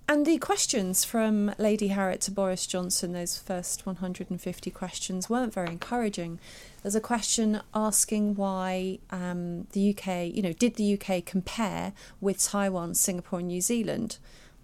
[0.09, 5.69] And the questions from Lady Hallett to Boris Johnson, those first 150 questions, weren't very
[5.69, 6.41] encouraging.
[6.83, 12.43] There's a question asking why um, the UK, you know, did the UK compare with
[12.43, 14.19] Taiwan, Singapore, and New Zealand?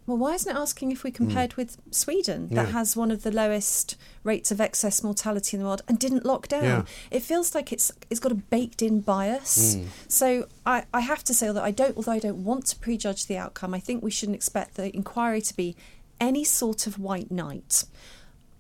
[0.07, 2.73] Well, why isn't it asking if we compared with Sweden, that Yeah.
[2.73, 6.47] has one of the lowest rates of excess mortality in the world and didn't lock
[6.49, 6.63] down?
[6.65, 6.83] Yeah.
[7.11, 9.75] It feels like it's it's got a baked in bias.
[9.77, 9.87] Mm.
[10.07, 13.27] So I, I have to say that I don't although I don't want to prejudge
[13.27, 15.75] the outcome, I think we shouldn't expect the inquiry to be
[16.21, 17.85] any sort of white knight.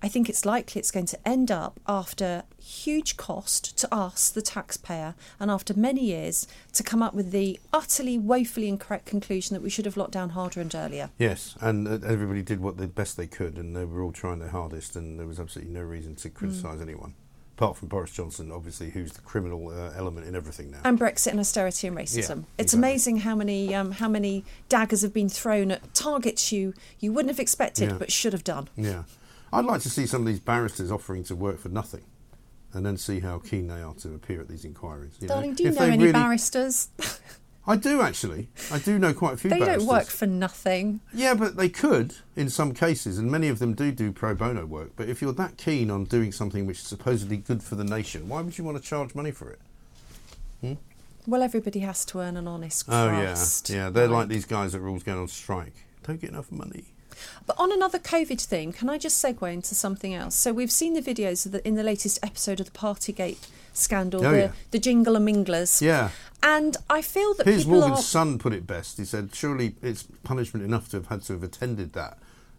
[0.07, 4.41] I think it's likely it's going to end up after huge cost to us, the
[4.41, 9.63] taxpayer, and after many years to come up with the utterly woefully incorrect conclusion that
[9.63, 11.11] we should have locked down harder and earlier.
[11.19, 14.39] Yes, and uh, everybody did what the best they could, and they were all trying
[14.39, 17.15] their hardest, and there was absolutely no reason to criticise anyone,
[17.57, 20.83] apart from Boris Johnson, obviously, who's the criminal uh, element in everything now.
[20.85, 22.29] And Brexit and austerity and racism.
[22.29, 22.79] Yeah, it's exactly.
[22.79, 27.31] amazing how many um, how many daggers have been thrown at targets you you wouldn't
[27.31, 27.97] have expected Yeah.
[27.99, 28.69] but should have done.
[28.77, 29.03] Yeah,
[29.59, 32.05] I'd like to see some of these barristers offering to work for nothing,
[32.73, 35.13] and then see how keen they are to appear at these inquiries.
[35.21, 36.89] you Darling, do you If know any really- barristers?
[37.69, 38.49] I do actually.
[38.71, 39.51] I do know quite a few.
[39.51, 39.85] they barristers.
[39.87, 41.01] don't work for nothing.
[41.13, 44.65] Yeah, but they could in some cases, and many of them do do pro bono
[44.67, 44.93] work.
[44.95, 48.29] But if you're that keen on doing something which is supposedly good for the nation,
[48.29, 49.61] why would you want to charge money for it?
[50.61, 50.75] Hmm?
[51.27, 53.69] Well, everybody has to earn an honest Oh crust.
[53.69, 53.91] yeah, yeah.
[53.91, 54.15] They're right?
[54.19, 55.75] like these guys that are always going on strike.
[56.05, 56.85] Don't get enough money.
[57.47, 60.35] But on another COVID theme, can I just segue into something else?
[60.35, 64.25] So we've seen the videos of the, in the latest episode of the Partygate scandal,
[64.27, 64.51] Oh, the, yeah.
[64.71, 65.81] the jingle and minglers.
[65.83, 66.11] Yeah.
[66.43, 68.03] And I feel that Piers people Morgan's are.
[68.03, 68.99] son put it best.
[68.99, 72.19] He said, "Surely it's punishment enough to have had to have attended that."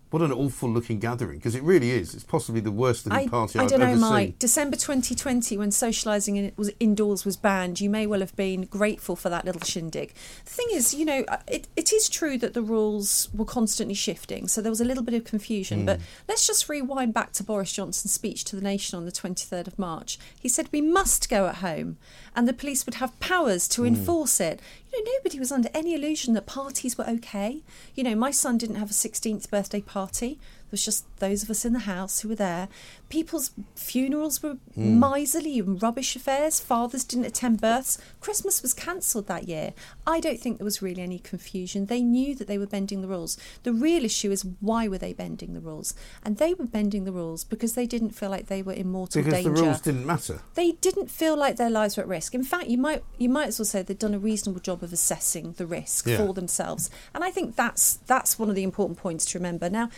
[0.09, 2.13] What an awful looking gathering, because it really is.
[2.13, 3.87] It's possibly the worst looking I, party I have ever seen.
[3.87, 4.27] I don't know, Mike.
[4.27, 4.35] seen.
[4.39, 9.17] December 2020, when socialising in, was indoors was banned, you may well have been grateful
[9.17, 10.13] for that little shindig.
[10.45, 13.95] The thing is, you know, uh, it, it is true that the rules were constantly
[13.95, 15.81] shifting, so there was a little bit of confusion.
[15.81, 15.85] Mm.
[15.85, 15.99] But
[16.29, 19.77] let's just rewind back to Boris Johnson's speech to the nation on the 23rd of
[19.77, 20.17] March.
[20.39, 21.97] He said we must go at home,
[22.37, 23.87] and the police would have powers to Mm.
[23.87, 24.61] enforce it.
[24.93, 27.63] You know, nobody was under any illusion that parties were okay.
[27.95, 30.39] You know, my son didn't have a 16th birthday party.
[30.67, 32.67] There was just those of us in the house who were there.
[33.07, 34.99] People's funerals were Mm.
[34.99, 36.59] miserly and rubbish affairs.
[36.59, 37.97] Fathers didn't attend births.
[38.19, 39.73] Christmas was cancelled that year.
[40.05, 41.85] I don't think there was really any confusion.
[41.85, 43.37] They knew that they were bending the rules.
[43.63, 45.93] The real issue is why were they bending the rules?
[46.21, 49.21] And they were bending the rules because they didn't feel like they were in mortal
[49.23, 50.41] Because danger the rules didn't matter.
[50.55, 52.35] they didn't feel like their lives were at risk.
[52.35, 54.91] In fact, you might you might as well say they'd done a reasonable job of
[54.91, 56.17] assessing the risk Yeah.
[56.17, 56.89] for themselves.
[57.15, 59.69] And I think that's that's one of the important points to remember.
[59.69, 59.89] Now,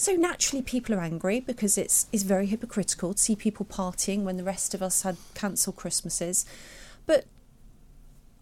[0.00, 4.38] So naturally, people are angry because it's it's very hypocritical to see people partying when
[4.38, 6.46] the rest of us had cancelled Christmases.
[7.04, 7.26] But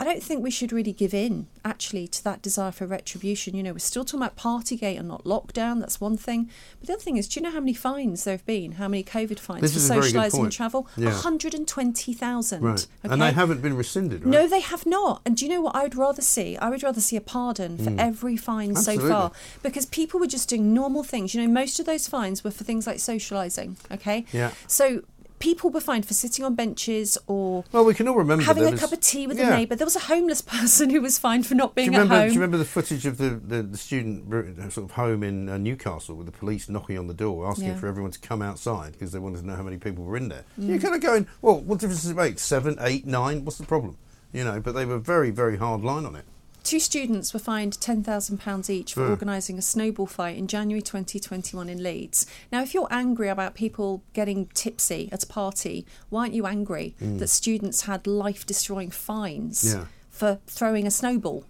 [0.00, 3.56] I don't think we should really give in, actually, to that desire for retribution.
[3.56, 5.80] You know, we're still talking about Partygate and not lockdown.
[5.80, 6.48] That's one thing.
[6.78, 8.72] But the other thing is, do you know how many fines there have been?
[8.72, 10.88] How many COVID fines This for is a very good socialising and travel?
[10.96, 11.10] Yeah.
[11.10, 12.62] 120,000.
[12.62, 12.86] Right.
[13.02, 14.30] And they haven't been rescinded, right?
[14.30, 15.20] No, they have not.
[15.24, 16.56] And do you know what I would rather see?
[16.56, 17.98] I would rather see a pardon for Mm.
[17.98, 19.04] every fine Absolutely.
[19.08, 19.32] so far
[19.62, 21.34] because people were just doing normal things.
[21.34, 24.24] You know, most of those fines were for things like socialising, okay?
[24.32, 24.52] Yeah.
[24.66, 25.02] So
[25.38, 28.70] people were fined for sitting on benches or Well, we can all remember having a
[28.72, 29.52] was- cup of tea with Yeah.
[29.52, 29.76] a neighbour.
[29.76, 32.14] There was a homeless person who was fined for not Do you being remember?
[32.14, 35.22] at Do you remember the footage of the, the, the student uh, sort of home
[35.22, 37.76] in uh, Newcastle with the police knocking on the door asking Yeah.
[37.76, 40.28] for everyone to come outside because they wanted to know how many people were in
[40.28, 40.44] there?
[40.60, 40.68] Mm.
[40.70, 42.38] You're kind of going, well, what difference does it make?
[42.38, 43.44] Seven, eight, nine?
[43.44, 43.96] What's the problem?
[44.32, 46.24] You know, but they were very, very hard line on it.
[46.64, 49.10] Two students were fined £10,000 each for Hmm.
[49.10, 52.26] organising a snowball fight in January 2021 in Leeds.
[52.52, 56.94] Now, if you're angry about people getting tipsy at a party, why aren't you angry
[57.00, 57.18] Mm.
[57.20, 59.86] that students had life destroying fines Yeah.
[60.10, 61.44] for throwing a snowball?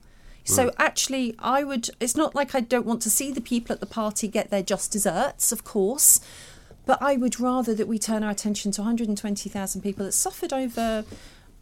[0.45, 1.91] So, actually, I would.
[2.01, 4.63] It's not like I don't want to see the people at the party get their
[4.63, 6.21] just desserts, of course,
[6.87, 11.05] but I would rather that we turn our attention to 120,000 people that suffered over.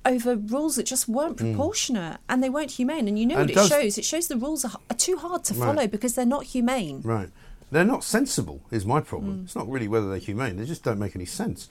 [0.07, 1.51] Over rules that just weren't Mm.
[1.55, 3.99] proportionate and they weren't humane, and you know And what it does- shows.
[3.99, 5.67] It shows the rules are, are too hard to Right.
[5.67, 7.01] follow because they're not humane.
[7.05, 7.31] Right.
[7.73, 9.41] They're not sensible, is my problem.
[9.41, 9.45] Mm.
[9.47, 11.69] It's not really whether they're humane, they just don't make any sense.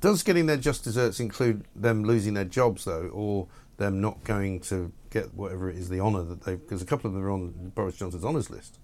[0.00, 3.46] Does getting their just desserts include them losing their jobs, though, or
[3.76, 6.54] them not going to get whatever it is, the honour that they.
[6.54, 8.78] Because a couple of them are on Boris Johnson's honours list,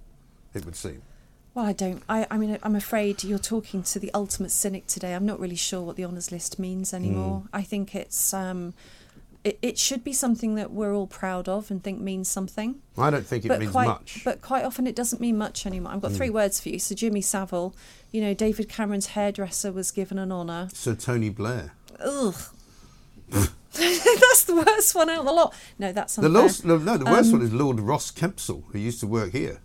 [0.53, 1.01] it would seem.
[1.57, 2.03] Well, I don't.
[2.07, 5.15] I, I mean, I'm afraid you're talking to the ultimate cynic today.
[5.15, 7.45] I'm not really sure what the honours list means anymore.
[7.45, 7.49] Mm.
[7.55, 8.35] I think it's.
[8.35, 8.75] Um,
[9.43, 12.83] it, it should be something that we're all proud of and think means something.
[12.99, 14.21] I don't think it but means quite, much.
[14.23, 15.95] But quite often it doesn't mean much anymore.
[15.95, 16.17] I've got Mm.
[16.19, 16.79] three words for you.
[16.79, 17.75] So Jimmy Savile,
[18.13, 20.69] you know, David Cameron's hairdresser was given an honour.
[20.75, 21.73] Sir Tony Blair.
[22.01, 22.35] Ugh.
[23.31, 25.55] that's the worst one out of the lot.
[25.79, 26.43] No, that's not The unfair.
[26.43, 29.61] last, no, the worst Um, one is Lord Ross Kempsell, who used to work here,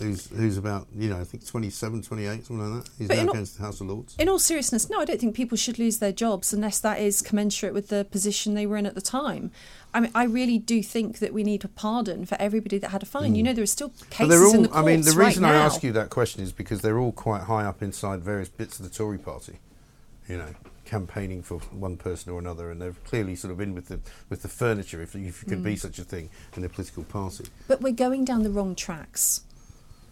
[0.00, 2.90] who's who's about, you know, I think 27, 28, something like that.
[2.98, 4.14] He's But now in all- against the House of Lords.
[4.18, 7.22] In all seriousness, no, I don't think people should lose their jobs unless that is
[7.22, 9.50] commensurate with the position they were in at the time.
[9.94, 13.02] I mean, I really do think that we need a pardon for everybody that had
[13.02, 13.34] a fine.
[13.34, 14.44] You know, there are still cases Mm.
[14.48, 15.62] All, in the courts I mean, the courts right reason I now.
[15.66, 18.84] ask you that question is because they're all quite high up inside various bits of
[18.88, 19.58] the Tory party,
[20.28, 23.88] you know, campaigning for one person or another, and they're clearly sort of in with
[23.88, 25.78] the with the furniture, if, if you can be Mm.
[25.80, 27.44] such a thing in a political party.
[27.66, 29.42] But we're going down the wrong tracks.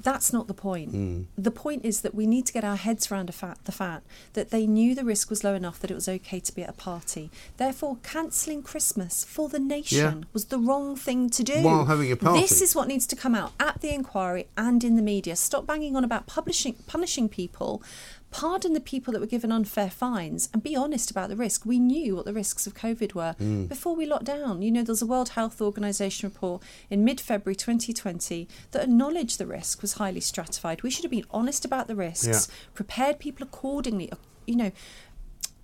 [0.02, 0.92] That's not the point.
[0.92, 1.26] Mm.
[1.36, 4.06] The point is that we need to get our heads around a fact, the fact
[4.34, 6.70] that they knew the risk was low enough that it was okay to be at
[6.70, 7.30] a party.
[7.56, 10.28] Therefore, cancelling Christmas for the nation Yeah.
[10.32, 11.62] was the wrong thing to do.
[11.62, 12.40] While having a party.
[12.40, 15.34] This is what needs to come out at the inquiry and in the media.
[15.36, 17.82] Stop banging on about publishing, punishing people.
[18.30, 21.64] Pardon the people that were given unfair fines and be honest about the risk.
[21.64, 23.68] We knew what the risks of COVID were Mm.
[23.68, 24.60] before we locked down.
[24.62, 29.46] You know, there's a World Health Organization report in mid February 2020 that acknowledged the
[29.46, 30.82] risk was highly stratified.
[30.82, 32.54] We should have been honest about the risks, Yeah.
[32.74, 34.16] prepared people accordingly, uh,
[34.46, 34.72] you know,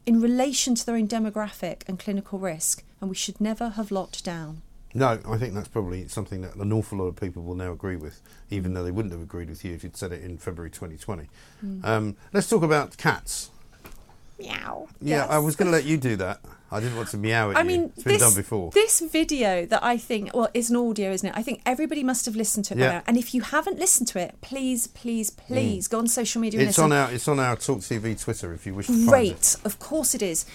[0.07, 4.25] in relation to their own demographic and clinical risk, and we should never have locked
[4.25, 4.63] down.
[4.95, 7.97] No, I think that's probably something that an awful lot of people will now agree
[7.97, 8.21] with,
[8.51, 11.29] even though they wouldn't have agreed with you if you'd said it in February 2020.
[11.65, 11.85] Mm.
[11.85, 13.51] Um, let's talk about cats.
[14.39, 14.89] Meow.
[15.01, 16.41] Yeah, I was going to let you do that.
[16.71, 17.67] I didn't want to meow at I you.
[17.67, 18.71] mean, it's been this, done before.
[18.73, 21.35] This video that I think, well, it's an audio, isn't it?
[21.37, 22.89] I think everybody must have listened to it Yeah.
[22.89, 23.03] by now.
[23.07, 26.69] And if you haven't listened to it, please, please, please go on social media and
[26.69, 26.93] It's listen.
[26.93, 29.09] on our it's on our Talk TV Twitter if you wish to find it.
[29.11, 30.47] Great, of course it is.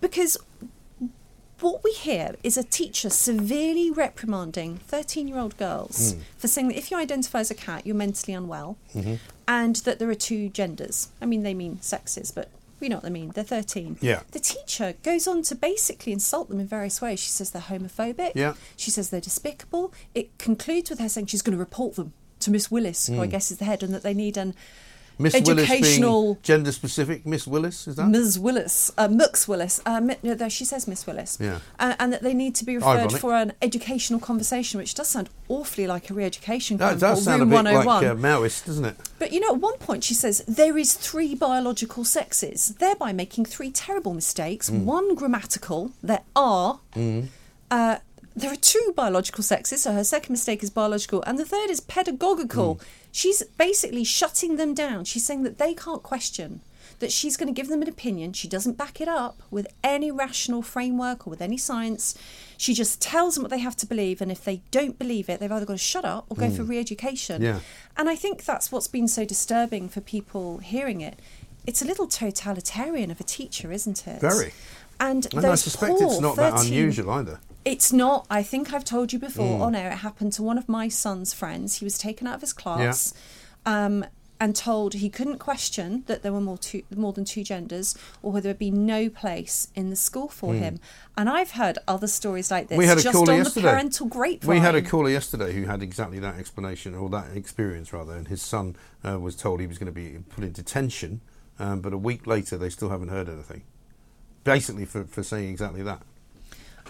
[0.00, 0.36] Because
[1.62, 6.18] what we hear is a teacher severely reprimanding 13 year old girls Mm.
[6.38, 9.18] for saying that if you identify as a cat, you're mentally unwell Mhm.
[9.48, 11.08] and that there are two genders.
[11.20, 12.48] I mean, they mean sexes, but
[12.80, 13.30] we know what they mean.
[13.30, 13.96] They're 13.
[14.00, 14.22] Yeah.
[14.32, 17.20] The teacher goes on to basically insult them in various ways.
[17.20, 18.32] She says they're homophobic.
[18.34, 18.54] Yeah.
[18.76, 19.92] She says they're despicable.
[20.14, 23.28] It concludes with her saying she's going to report them to Miss Willis, who I
[23.28, 23.30] Mm.
[23.30, 24.54] guess is the head, and that they need an
[25.18, 27.26] Miss Willis educational being gender specific.
[27.26, 28.08] Miss Willis is that?
[28.08, 28.38] Ms.
[28.38, 29.80] Willis, uh, Mux Willis.
[29.86, 31.38] Uh, no, she says Miss Willis.
[31.40, 31.58] Yeah.
[31.78, 33.16] Uh, and that they need to be referred Ironic.
[33.16, 37.22] for an educational conversation, which does sound awfully like a re-education That camp does or
[37.22, 37.86] sound a Room bit 101.
[37.86, 38.96] like uh, Maoist, doesn't it?
[39.18, 43.44] But you know, at one point she says there is three biological sexes, thereby making
[43.44, 44.70] three terrible mistakes.
[44.70, 44.84] Mm.
[44.84, 46.80] One grammatical, there are.
[46.94, 47.28] Mm.
[47.70, 47.98] Uh,
[48.34, 51.80] there are two biological sexes, so her second mistake is biological, and the third is
[51.80, 52.76] pedagogical.
[52.76, 52.82] Mm.
[53.12, 55.04] She's basically shutting them down.
[55.04, 56.60] She's saying that they can't question
[56.98, 58.32] that she's going to give them an opinion.
[58.32, 62.14] She doesn't back it up with any rational framework or with any science.
[62.56, 65.40] She just tells them what they have to believe, and if they don't believe it,
[65.40, 66.56] they've either got to shut up or go Mm.
[66.56, 67.42] for re-education.
[67.42, 67.60] Yeah.
[67.96, 71.18] And I think that's what's been so disturbing for people hearing it.
[71.66, 74.20] It's a little totalitarian of a teacher, isn't it?
[74.20, 74.52] Very.
[75.00, 77.40] And, And I suspect it's not that unusual either.
[77.64, 78.26] It's not.
[78.30, 79.62] I think I've told you before Mm.
[79.62, 79.90] on air.
[79.92, 81.76] It happened to one of my son's friends.
[81.76, 83.14] He was taken out of his class,
[83.64, 84.04] um,
[84.40, 88.32] and told he couldn't question that there were more two, more than two genders, or
[88.32, 90.58] whether there'd be no place in the school for Mm.
[90.58, 90.80] him.
[91.16, 92.76] And I've heard other stories like this.
[92.76, 93.66] we had a just caller on yesterday.
[93.66, 94.56] the parental grapevine.
[94.56, 98.26] We had a caller yesterday who had exactly that explanation or that experience rather, and
[98.26, 98.74] his son
[99.08, 101.20] uh, was told he was going to be put in detention,
[101.60, 103.62] um, but a week later they still haven't heard anything.
[104.42, 106.02] Basically, for, for saying exactly that.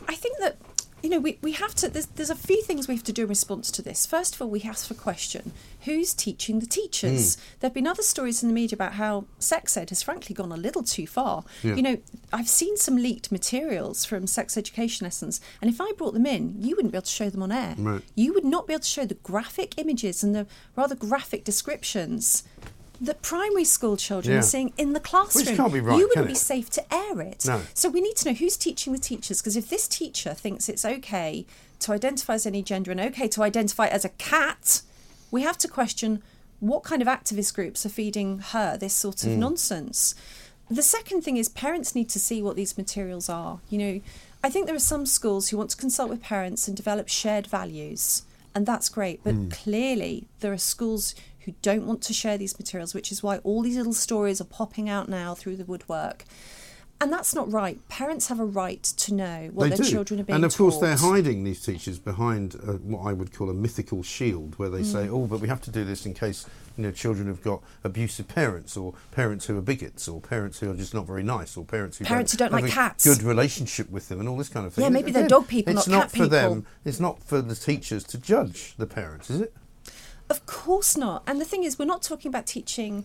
[0.09, 0.57] I think that
[1.03, 3.23] you know we, we have to there's, there's a few things we have to do
[3.25, 5.51] in response to this first of all we have to question
[5.81, 7.41] who's teaching the teachers Mm.
[7.59, 10.53] there have been other stories in the media about how sex ed has frankly gone
[10.53, 11.75] a little too far Yeah.
[11.75, 11.97] you know
[12.33, 16.55] i've seen some leaked materials from sex education lessons and if i brought them in
[16.61, 18.03] you wouldn't be able to show them on air Right.
[18.15, 20.47] you would not be able to show the graphic images and the
[20.77, 22.45] rather graphic descriptions
[23.03, 24.39] that primary school children Yeah.
[24.39, 25.57] are seeing in the classroom.
[25.57, 26.37] can't be right, you wouldn't be it?
[26.37, 27.45] safe to air it.
[27.47, 27.61] No.
[27.75, 30.85] So we need to know who's teaching the teachers because if this teacher thinks it's
[30.85, 31.45] okay
[31.81, 34.83] to identify as any gender and okay to identify as a cat,
[35.33, 36.23] we have to question
[36.61, 39.39] what kind of activist groups are feeding her this sort of Mm.
[39.39, 40.15] nonsense.
[40.71, 43.59] The second thing is parents need to see what these materials are.
[43.69, 44.01] You know,
[44.45, 47.49] I think there are some schools who want to consult with parents and develop shared
[47.49, 48.23] values,
[48.55, 49.21] and that's great.
[49.25, 49.51] But Mm.
[49.51, 51.15] clearly, there are schools
[51.45, 54.45] who don't want to share these materials, which is why all these little stories are
[54.45, 56.25] popping out now through the woodwork.
[57.01, 57.81] And that's not right.
[57.89, 59.91] Parents have a right to know what they their do.
[59.91, 63.33] children are being and of course, they're hiding these teachers behind uh, what I would
[63.35, 65.13] call a mythical shield, where they say, Mm.
[65.13, 68.29] "Oh, but we have to do this in case you know children have got abusive
[68.29, 71.65] parents, or parents who are bigots, or parents who are just not very nice, or
[71.65, 74.29] parents who Parents don't, who don't have like a cats." good relationship with them, and
[74.29, 76.29] all this kind of thing." Yeah, maybe they're dog people, It's not not cat for
[76.29, 76.67] them.
[76.85, 79.53] It's not for the teachers to judge the parents, is it?
[80.33, 81.23] Of course not.
[81.27, 83.05] And the thing is, we're not talking about teaching.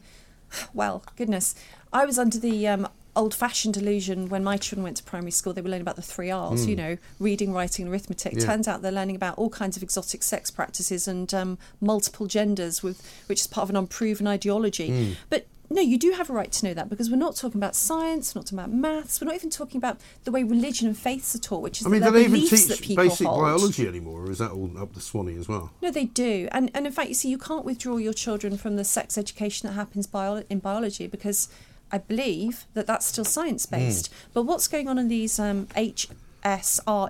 [0.74, 1.56] Well, goodness,
[1.92, 5.52] I was under the um, old-fashioned delusion when my children went to primary school.
[5.52, 6.66] They were learning about the three R's.
[6.66, 6.70] Mm.
[6.70, 8.36] You know, reading, writing, and arithmetic.
[8.36, 8.46] Yeah.
[8.46, 12.82] Turns out they're learning about all kinds of exotic sex practices and um, multiple genders,
[12.82, 14.90] with which is part of an unproven ideology.
[14.90, 15.16] Mm.
[15.30, 17.76] But no, you do have a right to know that because we're not talking about
[17.76, 20.98] science, we're not talking about maths, we're not even talking about the way religion and
[20.98, 23.28] faiths are taught, which is I mean, the they even beliefs that teach people basic
[23.28, 23.42] hold.
[23.42, 25.72] biology anymore, or is that all up the Swanee as well?
[25.82, 28.76] No, they do, and and in fact, you see, you can't withdraw your children from
[28.78, 31.50] the sex education that happens bio- in biology because
[31.92, 34.12] I believe that that's still science based.
[34.34, 36.10] But what's going on in these um, HSRE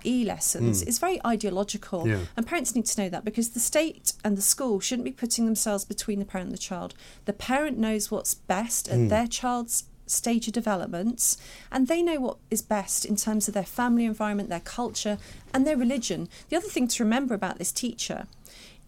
[0.05, 0.87] E lessons Mm.
[0.87, 2.19] is very ideological, Yeah.
[2.35, 5.45] and parents need to know that because the state and the school shouldn't be putting
[5.45, 6.93] themselves between the parent and the child.
[7.25, 9.09] The parent knows what's best at Mm.
[9.09, 11.37] their child's stage of developments
[11.69, 15.17] and they know what is best in terms of their family environment their culture
[15.53, 18.25] and their religion the other thing to remember about this teacher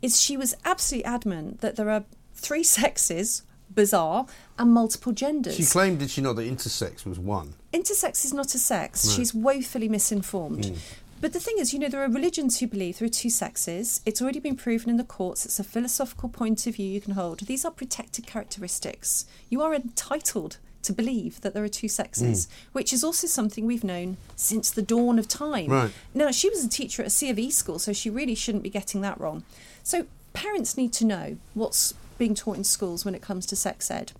[0.01, 3.41] is she was absolutely adamant that there are three sexes
[3.73, 4.25] bizarre
[4.57, 7.53] and multiple genders She claimed, did she not, that intersex was one?
[7.73, 9.11] intersex is not a sex No.
[9.13, 10.77] she's woefully misinformed Mm.
[11.21, 14.01] but the thing is, you know, there are religions who believe there are two sexes.
[14.05, 15.45] It's already been proven in the courts.
[15.45, 17.41] It's a philosophical point of view you can hold.
[17.41, 19.25] These are protected characteristics.
[19.49, 22.49] You are entitled to believe that there are two sexes, Mm.
[22.71, 25.67] which is also something we've known since the dawn of time.
[25.69, 25.91] Right.
[26.13, 28.63] Now, she was a teacher at a C of E school, so she really shouldn't
[28.63, 29.43] be getting that wrong.
[29.83, 33.89] So, parents need to know what's being taught in schools when it comes to sex
[33.89, 34.11] ed.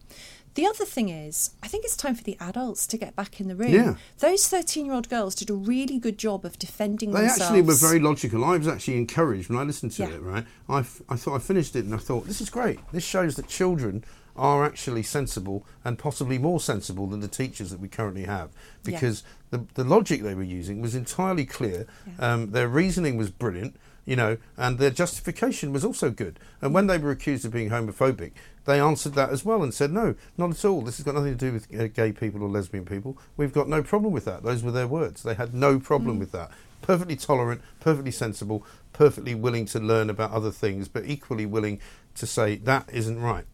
[0.55, 3.47] The other thing is, I think it's time for the adults to get back in
[3.47, 3.71] the room.
[3.71, 3.95] Yeah.
[4.17, 7.37] Those 13 year old girls did a really good job of defending They themselves.
[7.39, 8.43] They actually were very logical.
[8.43, 10.09] I was actually encouraged when I listened to Yeah.
[10.15, 10.45] it, right?
[10.67, 12.79] I, f- I thought I finished it and I thought, this is great.
[12.91, 14.03] This shows that children
[14.35, 18.49] are actually sensible and possibly more sensible than the teachers that we currently have
[18.85, 18.91] Yeah.
[18.93, 21.85] because the, the logic they were using was entirely clear.
[22.19, 23.75] Um, their reasoning was brilliant,
[24.05, 26.39] you know, and their justification was also good.
[26.61, 28.31] And when they were accused of being homophobic,
[28.65, 30.81] they answered that as well and said, no, not at all.
[30.81, 33.17] This has got nothing to do with uh, gay people or lesbian people.
[33.37, 34.43] We've got no problem with that.
[34.43, 35.23] Those were their words.
[35.23, 36.19] They had no problem Mm.
[36.19, 36.51] with that.
[36.81, 41.79] Perfectly tolerant, perfectly sensible, perfectly willing to learn about other things, but equally willing
[42.15, 43.45] to say that isn't right.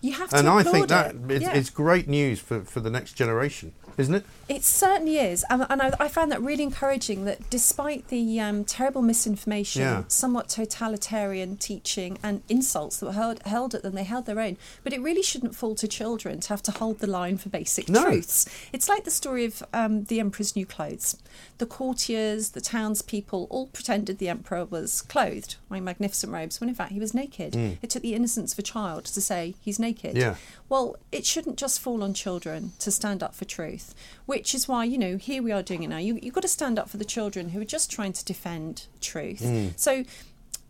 [0.00, 1.52] You have to And I think that it's, Yeah.
[1.52, 4.24] it's great news for, for the next generation, isn't it?
[4.48, 7.24] It certainly is, and, and I, I found that really encouraging.
[7.24, 10.04] That despite the um, terrible misinformation, Yeah.
[10.08, 14.56] somewhat totalitarian teaching, and insults that were held, held at them, they held their own.
[14.82, 17.88] But it really shouldn't fall to children to have to hold the line for basic
[17.88, 18.02] No.
[18.04, 18.46] truths.
[18.72, 21.16] It's like the story of um, the emperor's new clothes.
[21.58, 26.74] The courtiers, the townspeople, all pretended the emperor was clothed, wearing magnificent robes, when in
[26.74, 27.52] fact he was naked.
[27.54, 27.78] Mm.
[27.80, 29.92] It took the innocence of a child to say he's naked.
[29.92, 30.16] naked.
[30.16, 30.36] Yeah.
[30.72, 33.94] Well, it shouldn't just fall on children to stand up for truth,
[34.24, 35.98] which is why, you know, here we are doing it now.
[35.98, 38.86] You, you've got to stand up for the children who are just trying to defend
[39.02, 39.40] truth.
[39.42, 39.78] Mm.
[39.78, 40.04] So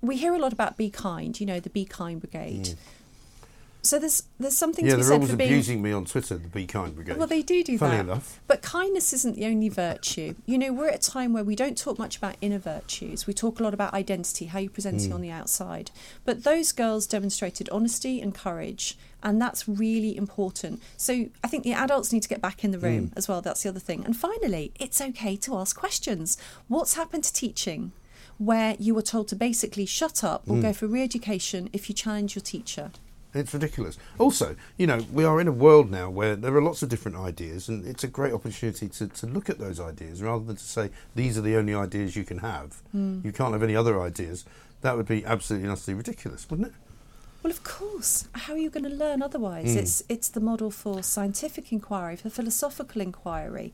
[0.00, 2.64] we hear a lot about Be Kind, you know, the Be Kind Brigade.
[2.64, 2.76] Mm.
[3.84, 6.48] So there's there's something yeah, to be said for being abusing me on Twitter, the
[6.48, 7.16] Be Kind Brigade.
[7.16, 8.00] well, they do do Funny that.
[8.00, 8.40] enough.
[8.48, 10.34] But kindness isn't the only virtue.
[10.46, 13.28] You know, we're at a time where we don't talk much about inner virtues.
[13.28, 15.14] We talk a lot about identity, how you're presenting Mm.
[15.14, 15.92] on the outside.
[16.24, 20.82] But those girls demonstrated honesty and courage, and that's really important.
[20.96, 23.12] So I think the adults need to get back in the room Mm.
[23.16, 23.40] as well.
[23.42, 24.04] That's the other thing.
[24.04, 26.36] And finally, it's okay to ask questions.
[26.68, 27.92] What's happened to teaching?
[28.38, 30.62] Where you were told to basically shut up or Mm.
[30.62, 32.90] go for re education if you challenge your teacher.
[33.34, 33.96] It's ridiculous.
[34.18, 37.16] Also, you know, we are in a world now where there are lots of different
[37.16, 40.62] ideas, and it's a great opportunity to, to look at those ideas rather than to
[40.64, 42.82] say these are the only ideas you can have.
[42.94, 43.24] Mm.
[43.24, 44.44] You can't have any other ideas.
[44.82, 46.74] That would be absolutely utterly ridiculous, wouldn't it?
[47.42, 48.28] Well, of course.
[48.32, 49.74] How are you going to learn otherwise?
[49.74, 49.80] Mm.
[49.80, 53.72] It's it's the model for scientific inquiry, for philosophical inquiry.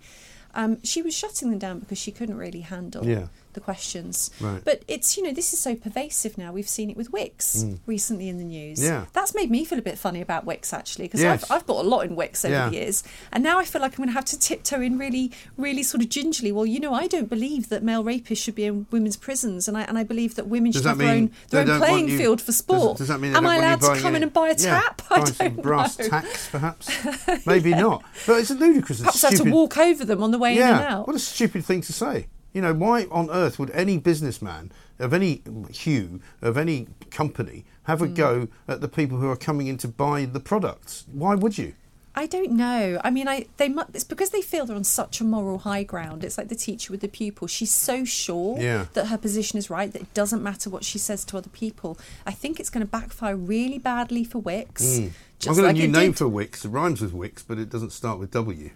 [0.55, 3.27] Um, she was shutting them down because she couldn't really handle Yeah.
[3.55, 4.31] The questions.
[4.41, 4.63] Right.
[4.65, 6.53] But it's you know this is so pervasive now.
[6.53, 7.79] We've seen it with Wickes Mm.
[7.87, 8.81] recently in the news.
[8.83, 9.07] Yeah.
[9.15, 11.45] That's made me feel a bit funny about Wickes actually because Yes.
[11.45, 12.69] I've, I've bought a lot in Wickes over Yeah.
[12.69, 15.33] the years, and now I feel like I'm going to have to tiptoe in really,
[15.57, 16.53] really sort of gingerly.
[16.53, 19.77] Well, you know, I don't believe that male rapists should be in women's prisons, and
[19.77, 22.09] I and I believe that women Does should that have their own their own playing
[22.11, 22.99] you- field for sport.
[22.99, 25.03] does that mean Am I allowed to come in and buy a Yeah, tap?
[25.11, 26.91] I don't brass tacks, perhaps.
[27.47, 28.05] Maybe not.
[28.27, 28.99] But it's ludicrous.
[29.01, 31.07] Perhaps I have to walk over them on the way yeah, in and out.
[31.07, 32.27] what a stupid thing to say.
[32.53, 38.03] You know, why on earth would any businessman of any hue, of any company, have
[38.03, 38.15] a Hmm.
[38.15, 41.05] go at the people who are coming in to buy the products?
[41.13, 41.75] Why would you?
[42.15, 43.01] I don't know.
[43.05, 45.85] I mean, I they mu- it's because they feel they're on such a moral high
[45.85, 46.25] ground.
[46.25, 47.47] It's like the teacher with the pupil.
[47.47, 48.87] She's so sure Yeah.
[48.95, 51.97] that her position is right that it doesn't matter what she says to other people.
[52.27, 54.99] I think it's going to backfire really badly for Wickes.
[54.99, 55.11] Mm.
[55.49, 56.65] I've got like a new name did- for Wickes.
[56.65, 58.71] It rhymes with Wickes, but it doesn't start with W.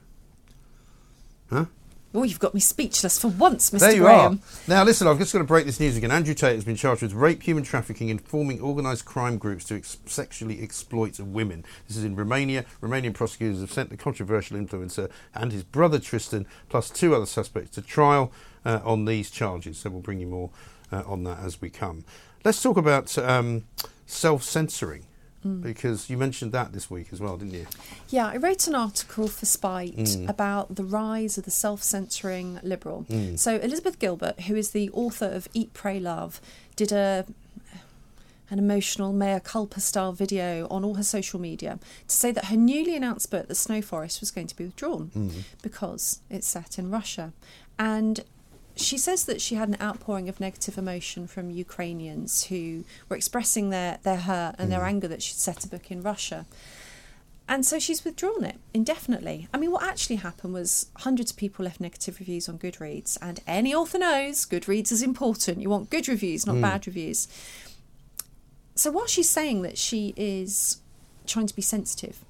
[1.50, 1.64] Huh?
[2.14, 3.78] Oh, you've got me speechless for once, Mr.
[3.80, 4.34] There you Graham.
[4.34, 4.38] are.
[4.68, 6.10] Now, listen, I've just got to break this news again.
[6.10, 9.76] Andrew Tate has been charged with rape, human trafficking, and forming organised crime groups to
[9.76, 11.64] ex- sexually exploit women.
[11.88, 12.66] This is in Romania.
[12.82, 17.70] Romanian prosecutors have sent the controversial influencer and his brother Tristan, plus two other suspects,
[17.70, 18.30] to trial
[18.66, 19.78] uh, on these charges.
[19.78, 20.50] So we'll bring you more
[20.92, 22.04] uh, on that as we come.
[22.44, 23.64] Let's talk about um,
[24.04, 25.06] self censoring.
[25.47, 25.61] Mm.
[25.62, 27.66] Because you mentioned that this week as well, didn't you?
[28.11, 30.28] Yeah, I wrote an article for Spiked Mm.
[30.28, 33.07] about the rise of the self censoring liberal.
[33.11, 33.38] Mm.
[33.38, 36.40] So, Elizabeth Gilbert, who is the author of Eat, Pray, Love,
[36.76, 37.26] did a
[38.51, 42.57] an emotional mea culpa style video on all her social media to say that her
[42.57, 45.32] newly announced book, The Snow Forest, was going to be withdrawn Mm.
[45.62, 47.32] because it's set in Russia.
[47.78, 48.20] And
[48.76, 53.70] she says that she had an outpouring of negative emotion from Ukrainians who were expressing
[53.70, 54.88] their, their hurt and their Mm.
[54.88, 56.46] anger that she'd set a book in Russia.
[57.48, 59.48] And so she's withdrawn it indefinitely.
[59.52, 63.40] I mean, what actually happened was hundreds of people left negative reviews on Goodreads, and
[63.46, 65.60] any author knows Goodreads is important.
[65.60, 66.62] You want good reviews, not Mm.
[66.62, 67.28] bad reviews.
[68.74, 70.78] So while she's saying that she is
[71.26, 72.24] trying to be sensitive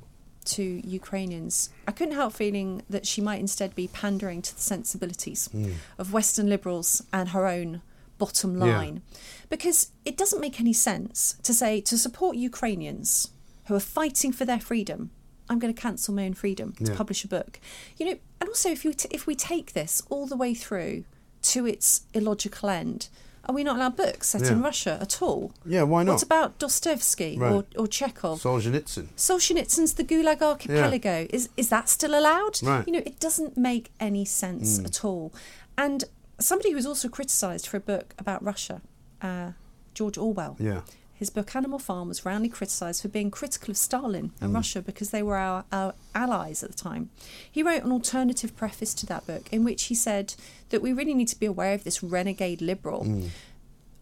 [0.46, 5.48] to Ukrainians, I couldn't help feeling that she might instead be pandering to the sensibilities
[5.52, 5.74] Mm.
[5.98, 7.82] of Western liberals and her own
[8.18, 8.64] bottom Yeah.
[8.78, 9.02] line.
[9.48, 13.28] Because it doesn't make any sense to say to support Ukrainians
[13.66, 15.10] who are fighting for their freedom.
[15.48, 16.96] I'm going to cancel my own freedom to Yeah.
[16.96, 17.60] publish a book.
[17.98, 21.04] You know, and also if you t- if we take this all the way through
[21.42, 23.08] to its illogical end,
[23.48, 25.52] are we not allowed books set in Russia at all?
[25.66, 26.12] Yeah, why not?
[26.12, 27.52] What about Dostoevsky Right.
[27.52, 28.40] or, or Chekhov?
[28.40, 29.08] Solzhenitsyn.
[29.16, 31.26] Solzhenitsyn's The Gulag Archipelago.
[31.30, 32.62] Is is that still allowed?
[32.62, 32.86] Right.
[32.86, 34.86] You know, it doesn't make any sense Mm.
[34.86, 35.32] at all.
[35.76, 36.04] And
[36.38, 38.80] somebody who was also criticised for a book about Russia,
[39.22, 39.52] uh,
[39.94, 40.56] George Orwell.
[40.58, 40.82] Yeah.
[41.22, 44.54] His book Animal Farm was roundly criticised for being critical of Stalin and Mm.
[44.56, 47.10] Russia because they were our, our allies at the time.
[47.48, 50.34] He wrote an alternative preface to that book in which he said
[50.70, 53.28] that we really need to be aware of this renegade liberal Mm.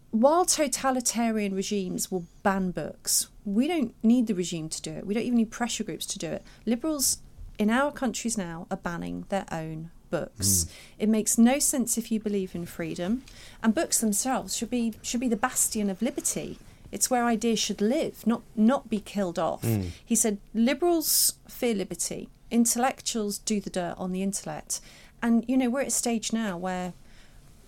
[0.09, 5.05] while totalitarian regimes will ban books, we don't need the regime to do it.
[5.05, 6.41] We don't even need pressure groups to do it.
[6.65, 7.19] Liberals
[7.59, 10.65] in our countries now are banning their own books.
[10.97, 13.23] It makes no sense if you believe in freedom,
[13.61, 16.57] and books themselves should be should be the bastion of liberty.
[16.91, 19.61] It's where ideas should live, not not be killed off.
[19.63, 19.89] Mm.
[20.05, 24.81] He said liberals fear liberty, intellectuals do the dirt on the intellect.
[25.21, 26.93] And you know, we're at a stage now where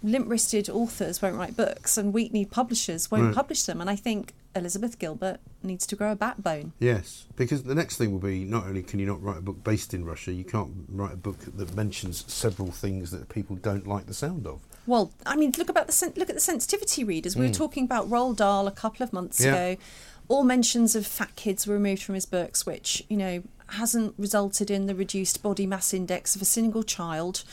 [0.01, 3.35] limp-wristed authors won't write books and weak-kneed publishers won't Right.
[3.35, 3.79] publish them.
[3.79, 6.73] And I think Elizabeth Gilbert needs to grow a backbone.
[6.77, 9.63] Yes, because the next thing will be not only can you not write a book
[9.63, 13.87] based in Russia, you can't write a book that mentions several things that people don't
[13.87, 14.59] like the sound of.
[14.85, 17.35] Well, I mean, look about the sen- look at the sensitivity readers.
[17.35, 17.55] We were Mm.
[17.57, 19.53] talking about Roald Dahl a couple of months Yeah.
[19.55, 19.81] ago.
[20.29, 24.71] all mentions of fat kids were removed from his books, which, you know, hasn't resulted
[24.71, 27.43] in the reduced body mass index of a single child.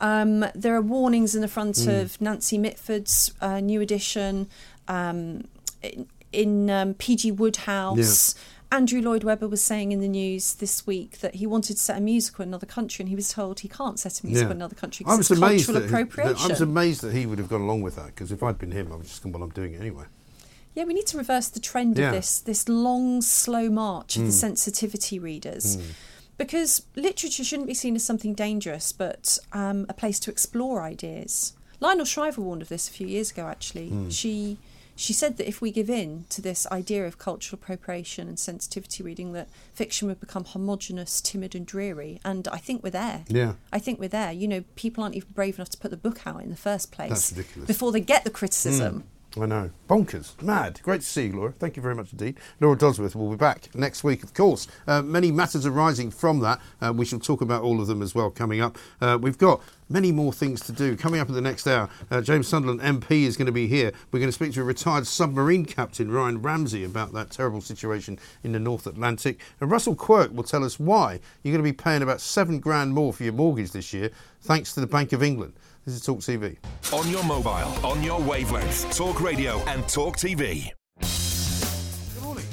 [0.00, 2.00] Um, there are warnings in the front mm.
[2.00, 4.48] of Nancy Mitford's uh, new edition,
[4.88, 5.44] um,
[5.82, 8.34] in, in um, PG Wodehouse.
[8.34, 8.40] Yeah.
[8.74, 11.96] Andrew Lloyd Webber was saying in the news this week that he wanted to set
[11.96, 14.50] a musical in another country, and he was told he can't set a musical yeah.
[14.50, 16.36] in another country because it's cultural appropriation.
[16.36, 18.58] He, I was amazed that he would have gone along with that because if I'd
[18.58, 20.06] been him, I would just gone, "Well, I'm doing it anyway."
[20.74, 22.06] Yeah, we need to reverse the trend yeah.
[22.06, 24.26] of this this long, slow march of mm.
[24.26, 25.76] the sensitivity readers.
[25.76, 25.92] Mm.
[26.36, 31.52] Because literature shouldn't be seen as something dangerous, but um, a place to explore ideas.
[31.78, 33.46] Lionel Shriver warned of this a few years ago.
[33.46, 34.12] Actually, mm.
[34.12, 34.58] she
[34.96, 39.02] she said that if we give in to this idea of cultural appropriation and sensitivity
[39.02, 42.20] reading, that fiction would become homogenous, timid, and dreary.
[42.24, 43.24] And I think we're there.
[43.28, 43.54] Yeah.
[43.72, 44.32] I think we're there.
[44.32, 46.92] You know, people aren't even brave enough to put the book out in the first
[46.92, 47.10] place.
[47.10, 47.66] That's ridiculous.
[47.66, 49.00] Before they get the criticism.
[49.00, 49.13] Mm.
[49.40, 49.70] I know.
[49.88, 50.40] Bonkers.
[50.40, 50.80] Mad.
[50.84, 51.52] Great to see you, Laura.
[51.58, 52.36] Thank you very much indeed.
[52.60, 54.68] Laura Dodsworth will be back next week, of course.
[54.86, 56.60] Uh, many matters arising from that.
[56.80, 58.78] Uh, we shall talk about all of them as well coming up.
[59.00, 60.96] Uh, we've got many more things to do.
[60.96, 63.92] Coming up in the next hour, uh, James Sunderland MP is going to be here.
[64.12, 68.20] We're going to speak to a retired submarine captain, Ryan Ramsey, about that terrible situation
[68.44, 69.40] in the North Atlantic.
[69.60, 72.94] And Russell Quirk will tell us why you're going to be paying about seven grand
[72.94, 74.10] more for your mortgage this year,
[74.42, 75.54] thanks to the Bank of England.
[75.84, 76.56] This is Talk TV.
[76.94, 77.50] On your mobile,
[77.86, 80.72] on your wavelength, Talk Radio and Talk TV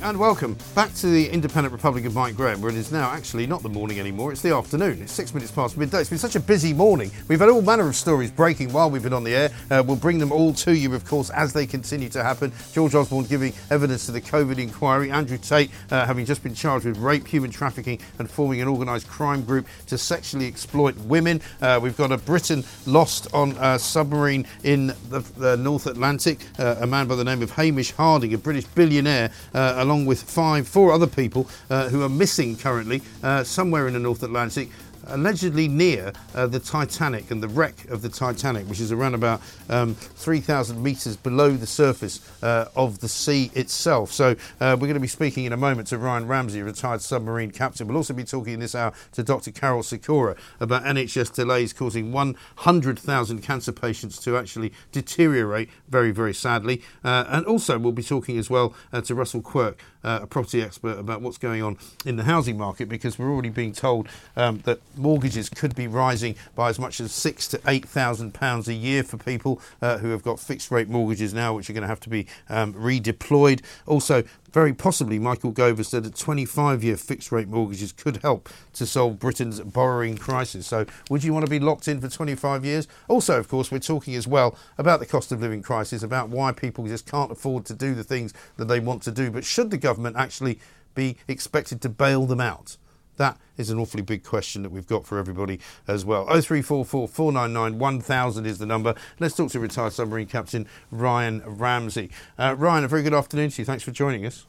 [0.04, 3.46] and welcome back to the Independent Republic of Mike Graham, where it is now actually
[3.46, 5.00] not the morning anymore, it's the afternoon.
[5.00, 6.00] It's six minutes past midday.
[6.00, 7.12] It's been such a busy morning.
[7.28, 9.52] We've had all manner of stories breaking while we've been on the air.
[9.70, 12.52] Uh, we'll bring them all to you, of course, as they continue to happen.
[12.74, 16.86] George Osborne giving evidence to the COVID inquiry, Andrew Tate uh, having just been charged
[16.86, 21.42] with rape, human trafficking, and forming an organised crime group to sexually exploit women.
[21.62, 26.78] Uh, we've got a Briton lost on a submarine in the, the North Atlantic, uh,
[26.80, 30.66] a man by the name of Hamish Harding, a British billionaire, uh, along with five,
[30.66, 34.70] four other people uh, who are missing currently uh, somewhere in the North Atlantic
[35.12, 39.42] allegedly near uh, the Titanic and the wreck of the Titanic, which is around about
[39.70, 44.12] um, 3,000 metres below the surface uh, of the sea itself.
[44.12, 47.02] So uh, we're going to be speaking in a moment to Ryan Ramsey, a retired
[47.02, 47.88] submarine captain.
[47.88, 49.52] We'll also be talking in this hour to Dr.
[49.52, 56.82] Karol Sikora about NHS delays causing 100,000 cancer patients to actually deteriorate very, very sadly.
[57.04, 60.62] Uh, and also we'll be talking as well uh, to Russell Quirk, uh, a property
[60.62, 64.60] expert, about what's going on in the housing market because we're already being told um,
[64.66, 68.74] that mortgages could be rising by as much as six to eight thousand pounds a
[68.74, 71.88] year for people uh, who have got fixed rate mortgages now, which are going to
[71.88, 73.62] have to be um, redeployed.
[73.88, 78.86] Also, very possibly, Michael Gove said that 25 year fixed rate mortgages could help to
[78.86, 80.68] solve Britain's borrowing crisis.
[80.68, 82.88] So, would you want to be locked in for 25 years?
[83.08, 86.52] Also, of course, we're talking as well about the cost of living crisis, about why
[86.52, 89.32] people just can't afford to do the things that they want to do.
[89.32, 90.60] But should the government actually
[90.96, 92.76] be expected to bail them out?
[93.22, 96.26] That is an awfully big question that we've got for everybody as well.
[96.26, 98.96] 0344 499 1000 is the number.
[99.20, 102.10] Let's talk to retired submarine captain Ryan Ramsey.
[102.40, 103.66] Uh, Ryan, a very good afternoon to you.
[103.66, 104.48] Thanks for joining us.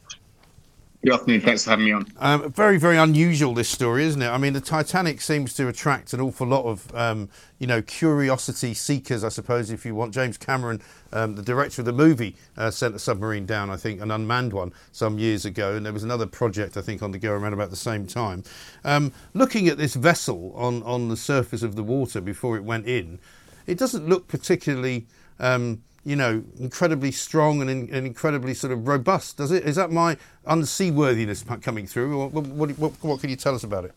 [1.05, 1.41] Good afternoon.
[1.41, 2.07] Thanks for having me on.
[2.19, 4.29] Um, very, very unusual this story, isn't it?
[4.29, 8.73] I mean, the Titanic seems to attract an awful lot of, um, you know, curiosity
[8.73, 10.15] seekers, I suppose, if you want.
[10.15, 10.81] James Cameron,
[11.13, 14.53] um, the director of the movie, uh, sent a submarine down, I think, an unmanned
[14.53, 17.53] one, some years ago, and there was another project, I think, on the go around
[17.53, 18.45] about the same time.
[18.85, 22.87] Um, looking at this vessel on on the surface of the water before it went
[22.87, 23.19] in,
[23.67, 25.09] it doesn't look particularly.
[25.41, 29.37] Um, you know, incredibly strong and, in, and, incredibly sort of robust.
[29.37, 29.65] Does it?
[29.65, 30.17] Is that my
[30.47, 32.19] unseaworthiness coming through?
[32.19, 33.93] Or what, what, what, what can you tell us about it?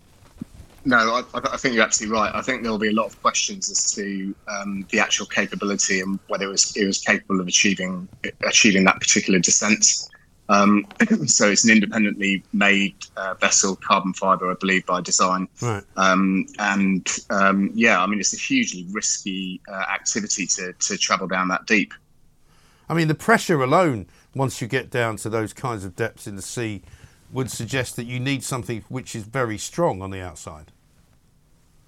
[0.87, 2.31] No, I, I, think you're absolutely right.
[2.35, 6.19] I think there'll be a lot of questions as to um, the actual capability and
[6.27, 8.07] whether it was it was capable of achieving
[8.45, 10.11] achieving that particular descent.
[10.49, 10.85] Um,
[11.25, 15.47] so it's an independently made uh, vessel, carbon fibre, I believe, by design.
[15.61, 15.83] Right.
[15.97, 21.27] Um, and um, yeah, I mean, it's a hugely risky uh, activity to, to travel
[21.27, 21.93] down that deep.
[22.87, 26.35] I mean, the pressure alone, once you get down to those kinds of depths in
[26.35, 26.83] the sea,
[27.31, 30.71] would suggest that you need something which is very strong on the outside.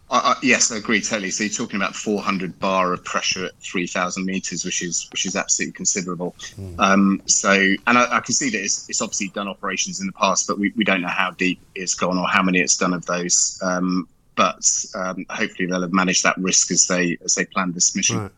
[0.09, 1.31] Uh, yes, I agree totally.
[1.31, 5.35] So you're talking about 400 bar of pressure at 3,000 meters, which is which is
[5.35, 6.33] absolutely considerable.
[6.57, 6.79] Mm.
[6.79, 10.13] Um, so, and I, I, can see that it's, it's, obviously done operations in the
[10.13, 12.93] past, but we, we don't know how deep it's gone or how many it's done
[12.93, 13.59] of those.
[13.61, 14.63] Um, but
[14.95, 18.19] um, hopefully they'll have managed that risk as they as they planned this mission.
[18.19, 18.31] Right.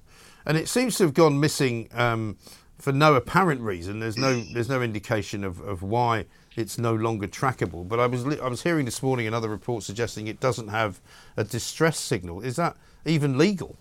[0.48, 2.38] And it seems to have gone missing um,
[2.80, 4.00] for no apparent reason.
[4.00, 6.26] There's no there's no indication of, of why
[6.56, 7.88] it's no longer trackable.
[7.88, 11.00] But I was I was hearing this morning another report suggesting it doesn't have
[11.38, 12.42] a distress signal.
[12.42, 13.76] Is that even legal?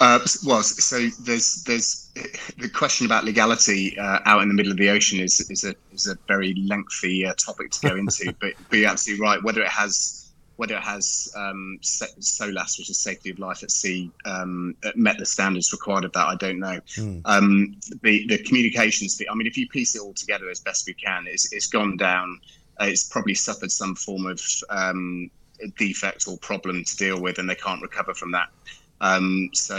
[0.00, 2.10] Uh, well, so there's there's
[2.58, 5.74] the question about legality uh, out in the middle of the ocean is is a
[5.92, 8.34] is a very lengthy uh, topic to go into.
[8.40, 9.42] but but you're absolutely right.
[9.42, 10.21] Whether it has
[10.56, 15.26] whether it has um, SOLAS, which is safety of life at sea, um, met the
[15.26, 16.78] standards required of that, I don't know.
[16.96, 17.22] Mm.
[17.24, 20.94] Um, the the communications, I mean, if you piece it all together as best we
[20.94, 22.40] can, it's, it's gone down.
[22.80, 25.30] Uh, it's probably suffered some form of um,
[25.78, 28.48] defect or problem to deal with, and they can't recover from that.
[29.02, 29.76] Um, so,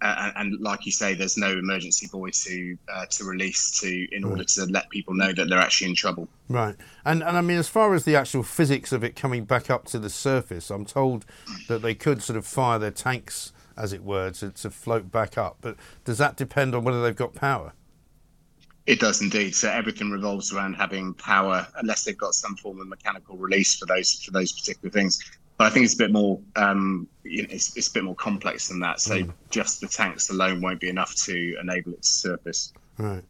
[0.00, 4.24] uh, and like you say, there's no emergency buoy to uh, to release to in
[4.24, 6.26] order to let people know that they're actually in trouble.
[6.48, 6.74] Right,
[7.04, 9.84] and and I mean, as far as the actual physics of it coming back up
[9.88, 11.26] to the surface, I'm told
[11.68, 15.36] that they could sort of fire their tanks, as it were, to, to float back
[15.36, 15.58] up.
[15.60, 17.74] But does that depend on whether they've got power?
[18.86, 19.54] It does indeed.
[19.54, 23.86] So everything revolves around having power, unless they've got some form of mechanical release for
[23.86, 25.22] those for those particular things.
[25.62, 28.16] But I think it's a bit more, um, you know, it's, it's, a bit more
[28.16, 29.00] complex than that.
[29.00, 29.32] So mm.
[29.48, 32.72] just the tanks alone won't be enough to enable it to surface.
[32.98, 33.22] Right.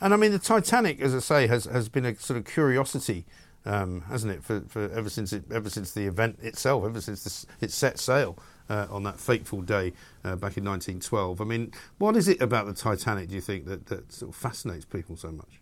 [0.00, 3.26] And I mean, the Titanic, as I say, has, has been a sort of curiosity,
[3.66, 7.22] um, hasn't it, for, for ever since it, ever since the event itself, ever since
[7.22, 8.38] this, it set sail
[8.70, 9.92] uh, on that fateful day
[10.24, 11.38] uh, back in 1912.
[11.38, 13.28] I mean, what is it about the Titanic?
[13.28, 15.60] Do you think that, that sort of fascinates people so much?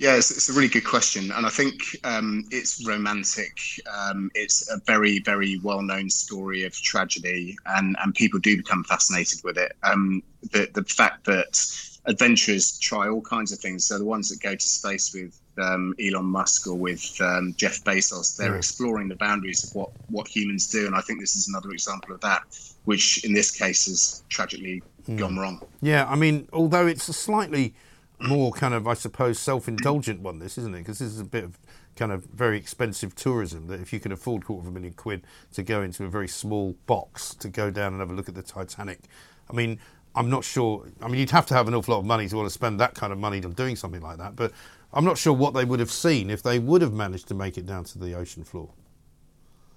[0.00, 3.58] Yeah, it's, it's, a really good question, and I think um, it's romantic.
[3.86, 9.42] Um, it's a very, very well-known story of tragedy, and, and people do become fascinated
[9.44, 9.76] with it.
[9.82, 10.22] Um,
[10.52, 11.54] the the fact that
[12.06, 13.84] adventurers try all kinds of things.
[13.84, 17.84] So the ones that go to space with um, Elon Musk or with um, Jeff
[17.84, 18.56] Bezos, they're yeah.
[18.56, 22.14] exploring the boundaries of what what humans do, and I think this is another example
[22.14, 22.40] of that,
[22.86, 25.18] which in this case has tragically mm.
[25.18, 25.60] gone wrong.
[25.82, 27.74] Yeah, I mean, although it's a slightly
[28.22, 30.38] more kind of, I suppose, self-indulgent one.
[30.38, 30.78] This isn't it?
[30.78, 31.58] Because this is a bit of
[31.96, 33.66] kind of very expensive tourism.
[33.66, 35.22] That if you can afford a quarter of a million quid
[35.54, 38.34] to go into a very small box to go down and have a look at
[38.34, 39.00] the Titanic,
[39.48, 39.78] I mean,
[40.14, 40.86] I'm not sure.
[41.00, 42.80] I mean, you'd have to have an awful lot of money to want to spend
[42.80, 44.36] that kind of money on doing something like that.
[44.36, 44.52] But
[44.92, 47.56] I'm not sure what they would have seen if they would have managed to make
[47.56, 48.70] it down to the ocean floor.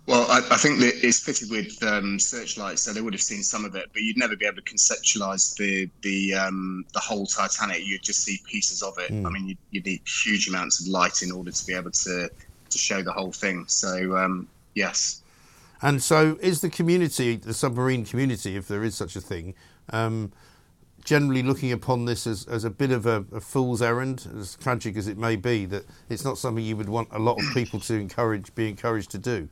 [0.05, 3.41] Well, I, I, think that it's fitted with um, searchlights, so they would have seen
[3.41, 7.25] some of it, but you'd never be able to conceptualize the the um, the whole
[7.25, 7.85] Titanic.
[7.85, 9.11] You'd just see pieces of it.
[9.11, 9.25] Mm.
[9.25, 12.29] I mean, you'd need huge amounts of light in order to be able to
[12.73, 13.65] to show the whole thing.
[13.67, 15.21] So, um, yes.
[15.81, 19.53] And so, is the community, the submarine community, if there is such a thing,
[19.91, 20.33] um,
[21.05, 24.95] generally looking upon this as, as a bit of a, a, fool's errand, as tragic
[24.95, 27.79] as it may be, that it's not something you would want a lot of people
[27.81, 29.49] to encourage, be encouraged to do?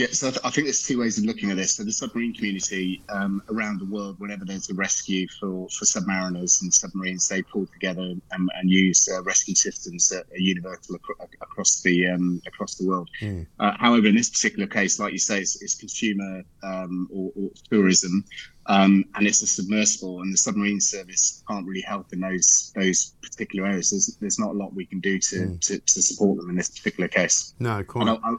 [0.00, 1.74] Yeah, so I think there's two ways of looking at this.
[1.74, 6.62] So the submarine community um, around the world, whenever there's a rescue for, for submariners
[6.62, 11.36] and submarines, they pull together and, and use uh, rescue systems that are universal ac-
[11.42, 13.10] across the um, across the world.
[13.20, 13.46] Mm.
[13.58, 17.50] Uh, however, in this particular case, like you say, it's, it's consumer um, or, or,
[17.70, 18.24] tourism,
[18.66, 23.14] um, and it's a submersible, and the submarine service can't really help in those those
[23.22, 23.90] particular areas.
[23.90, 25.60] There's, there's not a lot we can do to, mm.
[25.60, 27.54] to, to, support them in this particular case.
[27.58, 28.08] No, quite.
[28.08, 28.36] I, I,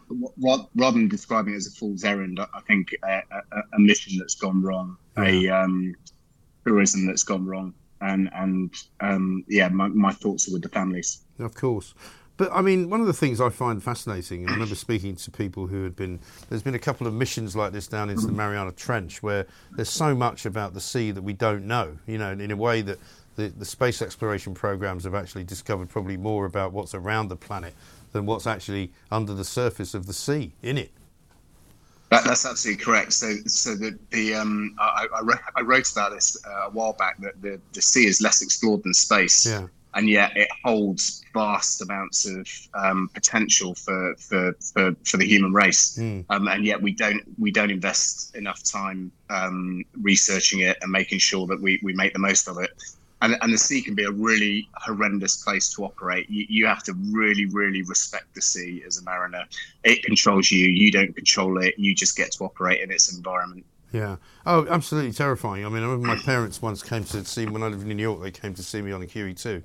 [0.76, 4.35] rather than describing it as a fool's errand, I think a, a, a mission that's
[4.35, 5.23] gone wrong, yeah.
[5.23, 5.95] a um,
[6.65, 11.23] tourism that's gone wrong, and and um, yeah, my, my thoughts are with the families.
[11.39, 11.93] Of course.
[12.42, 15.68] But I mean, one of the things I find fascinating, I remember speaking to people
[15.68, 16.20] who had been,
[16.50, 19.46] there's been a couple of missions like this down into the Mariana Trench where
[19.76, 22.82] there's so much about the sea that we don't know, you know, in a way
[22.82, 22.98] that
[23.36, 27.76] the, the space exploration programs have actually discovered probably more about what's around the planet
[28.12, 30.90] than what's actually under the surface of the sea in it.
[32.10, 33.14] That, that's absolutely correct.
[33.14, 37.20] So, so the, the um, I, I, I wrote about this uh, a while back
[37.20, 39.46] that the, the sea is less explored than space.
[39.46, 45.26] Yeah and yet it holds vast amounts of um, potential for, for, for, for, the
[45.26, 45.98] human race.
[45.98, 46.26] Mm.
[46.30, 51.20] Um, and yet we don't we don't invest enough time um, researching it and making
[51.20, 52.72] sure that we, we make the most of it.
[53.24, 56.28] And, and the sea can be a really horrendous place to operate.
[56.28, 59.46] You, you have to really, really respect the sea as a mariner.
[59.84, 60.68] It controls you.
[60.68, 61.76] You don't control it.
[61.78, 63.64] You just get to operate in its environment.
[63.92, 64.18] Yeah.
[64.46, 65.66] Oh, absolutely terrifying.
[65.66, 67.96] I mean, I remember my parents once came to see me when I lived in
[67.96, 68.22] New York.
[68.22, 69.64] They came to see me on a QE2,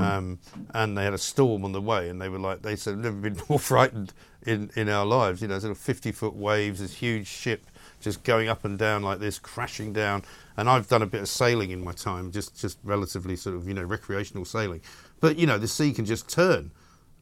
[0.00, 0.38] um,
[0.74, 3.00] and they had a storm on the way, and they were like, they said, "I've
[3.00, 4.12] never been more frightened
[4.44, 7.66] in in our lives." You know, sort of fifty foot waves, this huge ship
[8.00, 10.22] just going up and down like this, crashing down.
[10.56, 13.68] And I've done a bit of sailing in my time, just just relatively sort of
[13.68, 14.80] you know recreational sailing,
[15.20, 16.72] but you know the sea can just turn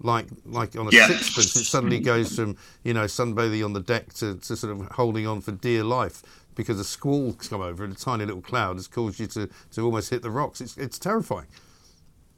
[0.00, 1.06] like like on a yeah.
[1.08, 1.56] sixpence.
[1.56, 5.26] It suddenly goes from you know sunbathing on the deck to, to sort of holding
[5.26, 6.22] on for dear life
[6.56, 9.82] because a squall's come over and a tiny little cloud has caused you to, to
[9.82, 10.60] almost hit the rocks.
[10.60, 11.46] It's it's terrifying.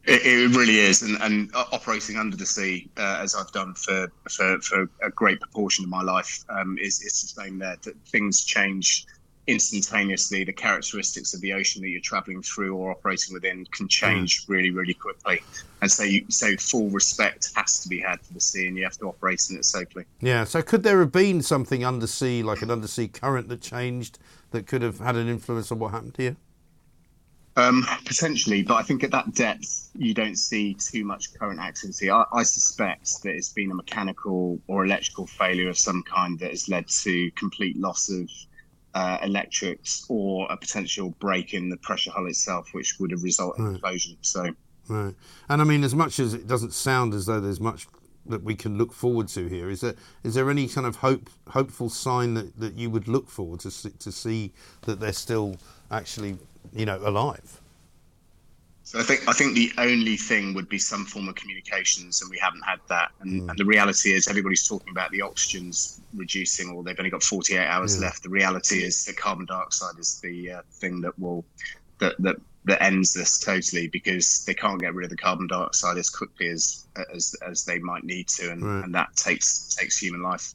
[0.04, 4.10] It, it really is, and, and operating under the sea, uh, as I've done for,
[4.30, 7.76] for, for a great proportion of my life, um, is, is the same there.
[7.82, 9.06] That things change
[9.48, 14.46] instantaneously the characteristics of the ocean that you're traveling through or operating within can change
[14.46, 14.48] mm.
[14.48, 15.42] really, really quickly.
[15.80, 18.84] And so, you, so full respect has to be had for the sea, and you
[18.84, 20.04] have to operate in it safely.
[20.20, 20.44] Yeah.
[20.44, 24.18] So, could there have been something undersea, like an undersea current that changed,
[24.50, 26.36] that could have had an influence on what happened here?
[27.58, 32.08] Um, potentially, but I think at that depth you don't see too much current activity.
[32.08, 36.50] I, I, suspect that it's been a mechanical or electrical failure of some kind that
[36.50, 38.30] has led to complete loss of
[38.94, 43.64] uh, electrics or a potential break in the pressure hull itself, which would have resulted
[43.64, 43.74] right.
[43.74, 44.16] in implosion.
[44.20, 44.54] So,
[44.88, 45.14] right,
[45.48, 47.86] and I mean, as much as it doesn't sound as though there's much
[48.26, 49.94] that we can look forward to here, is there
[50.24, 53.70] is there any kind of hope hopeful sign that, that you would look forward to
[53.70, 54.52] see, to see
[54.82, 55.56] that they're still
[55.90, 56.38] actually
[56.72, 57.60] you know alive?
[58.88, 62.30] So I think I think the only thing would be some form of communications, and
[62.30, 63.10] we haven't had that.
[63.20, 63.50] And, mm.
[63.50, 67.66] and the reality is, everybody's talking about the oxygen's reducing, or they've only got 48
[67.66, 68.06] hours yeah.
[68.06, 68.22] left.
[68.22, 71.44] The reality is that carbon dioxide is the uh, thing that will
[71.98, 72.36] that that
[72.68, 76.48] that ends this totally because they can't get rid of the carbon dioxide as quickly
[76.48, 78.84] as as as they might need to, and, right.
[78.84, 80.54] and that takes takes human life.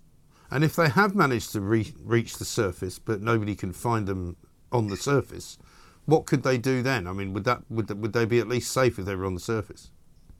[0.49, 4.37] And if they have managed to re- reach the surface, but nobody can find them
[4.71, 5.57] on the surface,
[6.05, 7.07] what could they do then?
[7.07, 9.33] I mean, would that would would they be at least safe if they were on
[9.33, 9.89] the surface?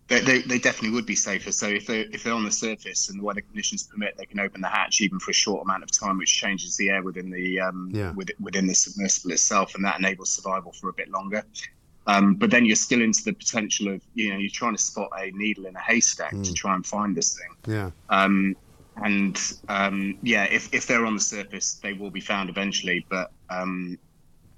[0.10, 1.52] They, they, they, definitely would be safer.
[1.52, 4.40] So if they if they're on the surface and the weather conditions permit, they can
[4.40, 7.30] open the hatch even for a short amount of time, which changes the air within
[7.30, 8.12] the um, yeah.
[8.12, 11.44] within, within the submersible itself, and that enables survival for a bit longer.
[12.06, 15.10] Um, but then you're still into the potential of you know you're trying to spot
[15.18, 16.44] a needle in a haystack mm.
[16.44, 17.74] to try and find this thing.
[17.74, 17.92] Yeah.
[18.10, 18.58] Um,
[18.98, 19.40] and
[19.70, 23.06] um, yeah, if if they're on the surface, they will be found eventually.
[23.10, 23.98] But um,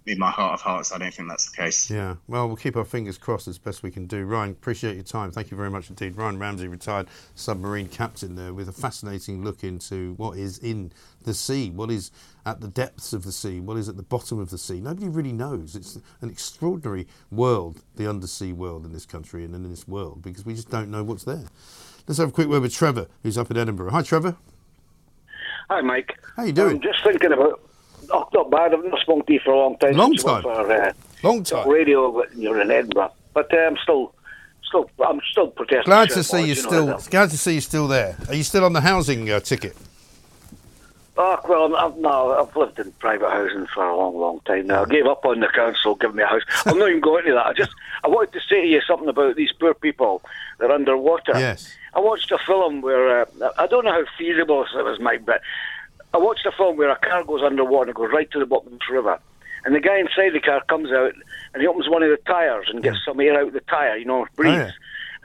[0.07, 1.89] in my heart of hearts, I don't think that's the case.
[1.89, 4.25] Yeah, well, we'll keep our fingers crossed as best we can do.
[4.25, 5.31] Ryan, appreciate your time.
[5.31, 6.15] Thank you very much indeed.
[6.15, 10.91] Ryan Ramsey, retired submarine captain, there with a fascinating look into what is in
[11.23, 12.11] the sea, what is
[12.45, 14.79] at the depths of the sea, what is at the bottom of the sea.
[14.79, 15.75] Nobody really knows.
[15.75, 20.45] It's an extraordinary world, the undersea world in this country and in this world, because
[20.45, 21.45] we just don't know what's there.
[22.07, 23.89] Let's have a quick word with Trevor, who's up in Edinburgh.
[23.89, 24.37] Hi, Trevor.
[25.71, 26.11] Hi, Mike.
[26.35, 26.75] How you doing?
[26.75, 27.59] I'm just thinking about
[28.11, 28.73] Oh, not bad.
[28.73, 29.95] I've not spoken to you for a long time.
[29.95, 30.41] Long time.
[30.43, 31.67] For, uh, long time.
[31.69, 34.13] Radio you're in Edinburgh, but uh, I'm still,
[34.63, 35.85] still, I'm still protesting.
[35.85, 36.87] Glad to see you're still.
[36.87, 38.17] Know, glad to see you're still there.
[38.27, 39.75] Are you still on the housing uh, ticket?
[41.17, 44.83] Oh well, I've, no, I've lived in private housing for a long, long time now.
[44.83, 46.41] I gave up on the council giving me a house.
[46.65, 47.45] I'm not even going to that.
[47.45, 47.71] I just,
[48.03, 50.21] I wanted to say to you something about these poor people
[50.59, 51.31] that are underwater.
[51.39, 51.73] Yes.
[51.93, 55.39] I watched a film where uh, I don't know how feasible it was, Mike, but
[56.15, 58.71] I watched a film where a car goes underwater and goes right to the bottom
[58.71, 59.19] of the river.
[59.65, 61.11] And the guy inside the car comes out
[61.53, 63.97] and he opens one of the tyres and gets some air out of the tyre,
[63.97, 64.55] you know, breathes.
[64.55, 64.71] Oh, yeah.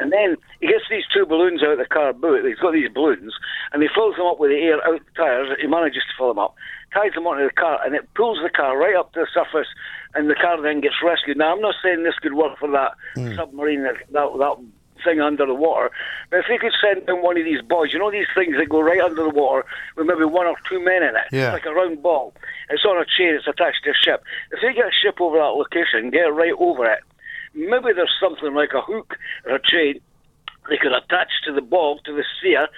[0.00, 2.44] And then he gets these two balloons out of the car boot.
[2.44, 3.34] He's got these balloons,
[3.72, 5.56] and he fills them up with the air out the tyres.
[5.60, 6.56] He manages to fill them up,
[6.92, 9.68] ties them onto the car, and it pulls the car right up to the surface,
[10.14, 11.36] and the car then gets rescued.
[11.36, 13.36] Now, I'm not saying this could work for that mm.
[13.36, 14.56] submarine that, that, that
[15.04, 15.90] thing under the water.
[16.30, 18.68] But if they could send in one of these boys, you know these things that
[18.68, 19.64] go right under the water
[19.96, 21.52] with maybe one or two men in it, yeah.
[21.52, 22.34] like a round ball.
[22.68, 24.22] It's on a chain, it's attached to a ship.
[24.52, 27.00] If they get a ship over that location, get right over it,
[27.54, 29.16] maybe there's something like a hook
[29.46, 30.00] or a chain
[30.68, 32.68] they could attach to the ball, to the sphere,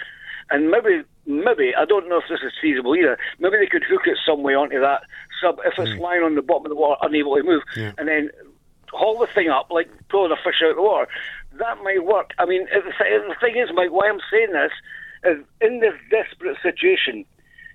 [0.51, 4.03] and maybe, maybe, I don't know if this is feasible either, maybe they could hook
[4.07, 5.03] it some way onto that
[5.41, 6.01] sub if it's mm.
[6.01, 7.93] lying on the bottom of the water, unable to move, yeah.
[7.99, 8.31] and then
[8.93, 11.09] haul the thing up, like pulling a fish out of the water
[11.59, 12.33] that might work.
[12.39, 14.73] I mean, the thing is, Mike, why I'm saying this
[15.25, 17.25] is in this desperate situation,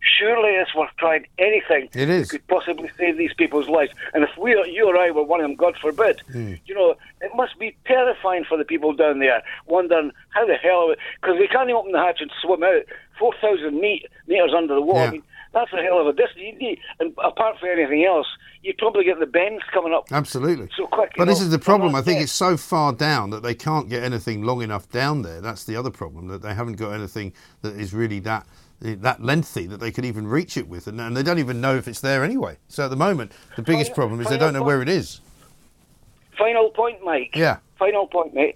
[0.02, 2.28] surely it's worth trying anything it is.
[2.28, 3.92] that could possibly save these people's lives.
[4.14, 6.60] And if we, you or I, were one of them, God forbid, mm.
[6.66, 10.94] you know, it must be terrifying for the people down there, wondering how the hell,
[11.22, 12.84] because they can't even open the hatch and swim out
[13.20, 15.00] 4,000 metres under the water.
[15.00, 15.08] Yeah.
[15.08, 16.80] I mean, that's a hell of a distance.
[17.00, 18.28] And apart from anything else,
[18.62, 20.08] you probably get the bends coming up.
[20.12, 20.70] Absolutely.
[20.76, 21.14] So quick.
[21.18, 21.32] But know?
[21.32, 21.96] this is the problem.
[21.96, 25.42] I think it's so far down that they can't get anything long enough down there.
[25.42, 28.46] That's the other problem that they haven't got anything that is really that
[28.80, 31.76] that lengthy that they could even reach it with, and, and they don't even know
[31.76, 32.58] if it's there anyway.
[32.68, 35.20] So at the moment, the biggest problem is they don't know where it is.
[36.38, 37.36] Final point, Mike.
[37.36, 37.58] Yeah.
[37.80, 38.56] Final point, mate.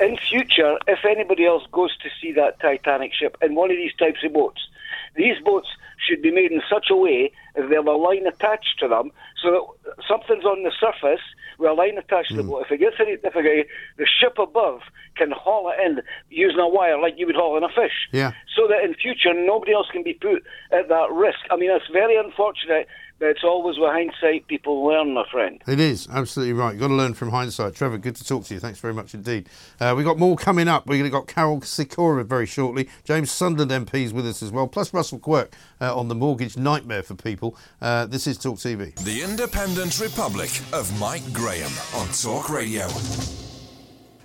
[0.00, 3.94] In future, if anybody else goes to see that Titanic ship in one of these
[3.94, 4.66] types of boats,
[5.16, 5.68] these boats
[5.98, 9.12] should be made in such a way that they have a line attached to them
[9.42, 11.20] so that something's on the surface
[11.58, 12.36] with a line attached mm.
[12.36, 12.50] to the hmm.
[12.50, 12.66] boat.
[12.66, 13.64] If it gets any difficulty,
[13.98, 14.80] the ship above
[15.16, 16.00] can haul it in
[16.30, 18.08] using a wire like you would haul in a fish.
[18.12, 18.32] Yeah.
[18.56, 20.42] So that in future nobody else can be put
[20.72, 21.40] at that risk.
[21.50, 22.88] I mean, it's very unfortunate
[23.22, 25.62] It's always with hindsight people learn, my friend.
[25.68, 26.72] It is absolutely right.
[26.72, 27.74] You've got to learn from hindsight.
[27.74, 28.60] Trevor, good to talk to you.
[28.60, 29.46] Thanks very much indeed.
[29.78, 30.86] Uh, we've got more coming up.
[30.86, 32.88] We've got Karol Sikora very shortly.
[33.04, 36.56] James Sunderland MP is with us as well, plus Russell Quirk uh, on the mortgage
[36.56, 37.58] nightmare for people.
[37.82, 38.94] Uh, this is Talk TV.
[39.04, 42.86] The Independent Republic of Mike Graham on Talk Radio.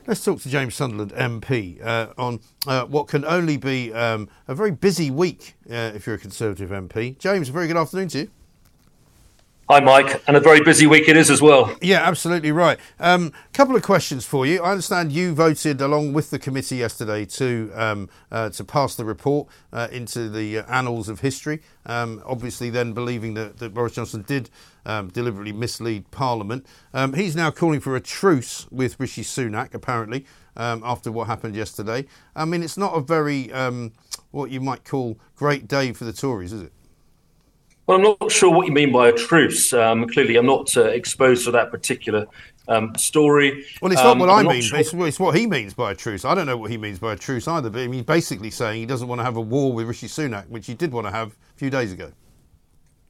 [0.08, 4.56] Let's talk to James Sunderland MP uh, on uh, what can only be um, a
[4.56, 7.18] very busy week uh, if you're a Conservative MP.
[7.18, 8.32] James, a very good afternoon to you.
[9.68, 11.76] Hi, Mike, and a very busy week it is as well.
[11.82, 12.78] Yeah, absolutely right.
[13.00, 14.62] A um, couple of questions for you.
[14.62, 19.06] I understand you voted along with the committee yesterday to um, uh, to pass the
[19.06, 21.64] report uh, into the uh, annals of history.
[21.88, 24.52] Um, obviously, then believing that, that Boris Johnson did
[24.86, 26.64] um, deliberately mislead Parliament.
[26.94, 31.56] Um, he's now calling for a truce with Rishi Sunak, apparently, um, after what happened
[31.56, 32.06] yesterday.
[32.36, 33.52] I mean, it's not a very
[34.30, 36.75] what you might call great day for the Tories, is it?
[37.88, 39.72] Well, I'm not sure what you mean by a truce.
[39.72, 42.26] Um, clearly, I'm not uh, exposed to that particular
[42.68, 43.66] um, story.
[43.82, 44.62] Well, it's not what um, I mean.
[44.62, 44.80] Sure.
[44.80, 46.26] It's, it's, what he means by a truce.
[46.26, 47.70] I don't know what he means by a truce either.
[47.70, 50.08] But I mean, he's basically saying he doesn't want to have a war with Rishi
[50.08, 52.12] Sunak, which he did want to have a few days ago.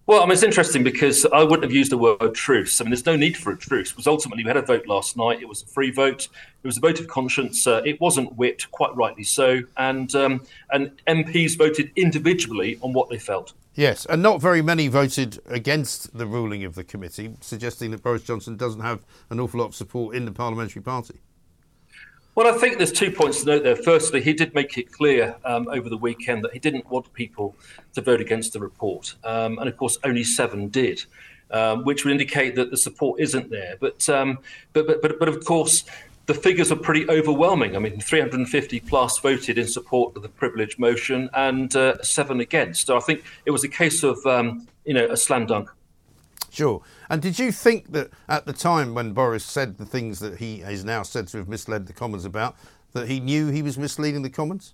[0.07, 2.79] Well, I mean, it's interesting because I wouldn't have used the word truce.
[2.79, 5.17] I mean, there's no need for a truce because ultimately we had a vote last
[5.17, 5.41] night.
[5.41, 6.27] It was a free vote.
[6.63, 7.65] It was a vote of conscience.
[7.65, 9.61] Uh, it wasn't whipped, quite rightly so.
[9.77, 13.53] And um, and MPs voted individually on what they felt.
[13.75, 18.23] Yes, and not very many voted against the ruling of the committee, suggesting that Boris
[18.23, 21.19] Johnson doesn't have an awful lot of support in the parliamentary party.
[22.35, 23.75] Well, I think there's two points to note there.
[23.75, 27.55] Firstly, he did make it clear um, over the weekend that he didn't want people
[27.93, 29.15] to vote against the report.
[29.25, 31.03] Um, and of course, only seven did,
[31.51, 33.75] um, which would indicate that the support isn't there.
[33.79, 34.39] But, um,
[34.71, 35.83] but, but, but, but of course,
[36.25, 37.75] the figures are pretty overwhelming.
[37.75, 42.87] I mean, 350 plus voted in support of the privilege motion and uh, seven against.
[42.87, 45.69] So I think it was a case of, um, you know, a slam dunk.
[46.49, 46.81] Sure.
[47.09, 50.61] And did you think that at the time when Boris said the things that he
[50.61, 52.55] is now said to have misled the Commons about,
[52.93, 54.73] that he knew he was misleading the Commons?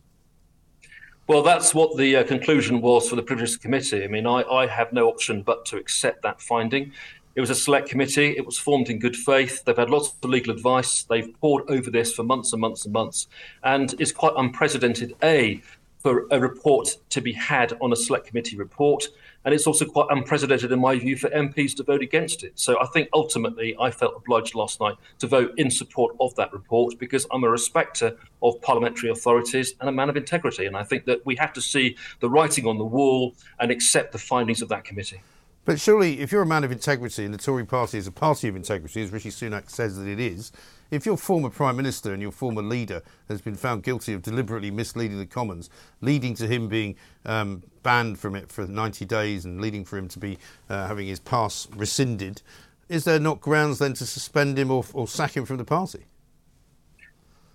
[1.27, 4.03] Well, that's what the uh, conclusion was for the Privilege Committee.
[4.03, 6.91] I mean, I, I have no option but to accept that finding.
[7.33, 8.35] It was a select committee.
[8.37, 9.63] It was formed in good faith.
[9.63, 11.03] They've had lots of legal advice.
[11.03, 13.27] They've poured over this for months and months and months.
[13.63, 15.61] And it's quite unprecedented, A,
[15.99, 19.07] for a report to be had on a select committee report.
[19.45, 22.59] And it's also quite unprecedented, in my view, for MPs to vote against it.
[22.59, 26.51] So I think ultimately I felt obliged last night to vote in support of that
[26.51, 30.65] report because I'm a respecter of parliamentary authorities and a man of integrity.
[30.65, 34.11] And I think that we have to see the writing on the wall and accept
[34.11, 35.21] the findings of that committee.
[35.63, 38.47] But surely, if you're a man of integrity and the Tory party is a party
[38.47, 40.51] of integrity, as Rishi Sunak says that it is,
[40.89, 44.71] if your former Prime Minister and your former leader has been found guilty of deliberately
[44.71, 45.69] misleading the Commons,
[46.01, 50.07] leading to him being um, banned from it for 90 days and leading for him
[50.07, 52.41] to be uh, having his pass rescinded,
[52.89, 56.05] is there not grounds then to suspend him or, or sack him from the party?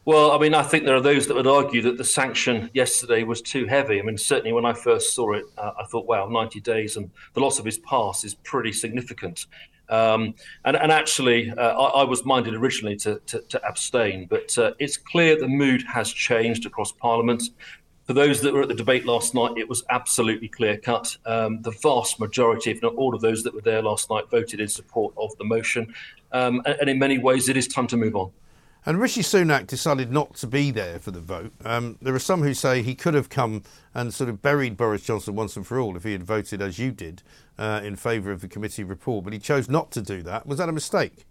[0.06, 3.24] Well, I mean, I think there are those that would argue that the sanction yesterday
[3.24, 3.98] was too heavy.
[3.98, 7.10] I mean, certainly when I first saw it, uh, I thought, wow, 90 days and
[7.34, 9.46] the loss of his pass is pretty significant.
[9.88, 14.56] Um, and, and, actually, uh, I, I, was minded originally to, to, to abstain, but
[14.58, 17.42] uh, it's clear the mood has changed across Parliament.
[18.04, 21.16] For those that were at the debate last night, it was absolutely clear cut.
[21.26, 24.60] Um, the vast majority, if not all of those that were there last night, voted
[24.60, 25.92] in support of the motion.
[26.30, 28.30] Um, and, and in many ways, it is time to move on.
[28.88, 31.52] And Rishi Sunak decided not to be there for the vote.
[31.64, 35.02] Um, there are some who say he could have come and sort of buried Boris
[35.02, 37.24] Johnson once and for all if he had voted as you did
[37.58, 40.46] uh, in favour of the committee report, but he chose not to do that.
[40.46, 41.26] Was that a mistake?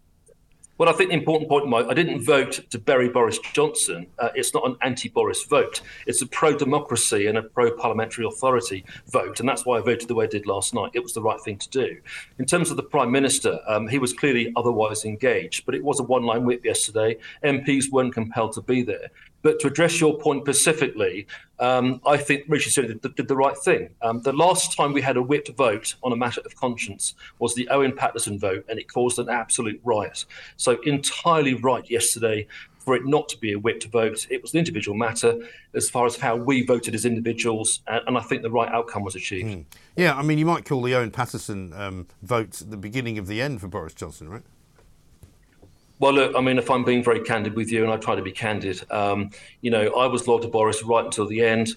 [0.77, 4.07] Well, I think the important point, Mike, I didn't vote to bury Boris Johnson.
[4.19, 5.79] Uh, it's not an anti Boris vote.
[6.05, 9.39] It's a pro democracy and a pro parliamentary authority vote.
[9.39, 10.91] And that's why I voted the way I did last night.
[10.93, 11.97] It was the right thing to do.
[12.39, 16.01] In terms of the Prime Minister, um, he was clearly otherwise engaged, but it was
[16.01, 17.15] a one line whip yesterday.
[17.41, 19.11] MPs weren't compelled to be there.
[19.45, 21.27] But to address your point specifically,
[21.59, 23.91] um, I think Richard Sunak did, did, the right thing.
[24.01, 27.53] Um, the last time we had a whipped vote on a matter of conscience was
[27.53, 30.25] the Owen Paterson vote, and it caused an absolute riot.
[30.57, 32.47] So entirely right yesterday
[32.79, 34.25] for it not to be a whipped vote.
[34.31, 35.37] It was an individual matter
[35.75, 39.15] as far as how we voted as individuals, and, I think the right outcome was
[39.15, 39.45] achieved.
[39.47, 39.65] Mm.
[39.95, 43.43] Yeah, I mean, you might call the Owen Paterson um, vote the beginning of the
[43.43, 44.43] end for Boris Johnson, right?
[45.99, 48.21] Well, look, I mean, if I'm being very candid with you, and I try to
[48.21, 49.29] be candid, um,
[49.61, 51.69] you know, I was loyal to Boris right until the end.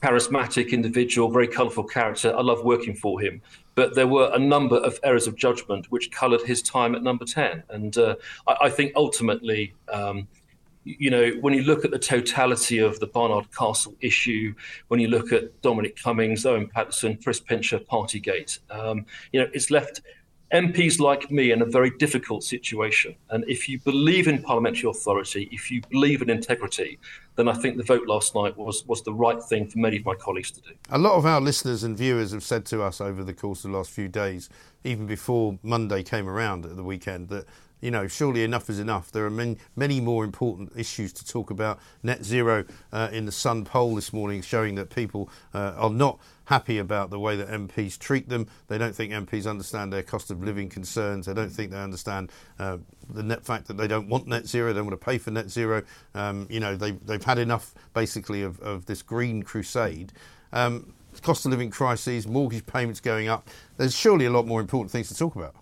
[0.00, 2.36] Charismatic individual, very colourful character.
[2.36, 3.42] I love working for him.
[3.74, 7.24] But there were a number of errors of judgment which coloured his time at number
[7.24, 7.64] 10.
[7.70, 10.28] And uh, I, I, think ultimately, um,
[10.84, 14.54] you know, when you look at the totality of the Barnard Castle issue,
[14.88, 19.70] when you look at Dominic Cummings, Owen Paterson, Chris Pincher, Partygate, um, you know, it's
[19.70, 20.02] left
[20.54, 23.16] MPs like me in a very difficult situation.
[23.30, 27.00] And if you believe in parliamentary authority, if you believe in integrity,
[27.34, 30.04] then I think the vote last night was, was the right thing for many of
[30.04, 30.70] my colleagues to do.
[30.90, 33.72] A lot of our listeners and viewers have said to us over the course of
[33.72, 34.48] the last few days,
[34.84, 37.46] even before Monday came around at the weekend, that
[37.84, 39.12] you know, surely enough is enough.
[39.12, 41.78] There are many, many more important issues to talk about.
[42.02, 46.18] Net zero uh, in the Sun poll this morning showing that people uh, are not
[46.46, 48.46] happy about the way that MPs treat them.
[48.68, 51.26] They don't think MPs understand their cost of living concerns.
[51.26, 52.78] They don't think they understand uh,
[53.10, 54.72] the net fact that they don't want net zero.
[54.72, 55.82] They don't want to pay for net zero.
[56.14, 60.10] Um, you know, they, they've had enough basically of, of this green crusade.
[60.54, 63.50] Um, cost of living crises, mortgage payments going up.
[63.76, 65.54] There's surely a lot more important things to talk about.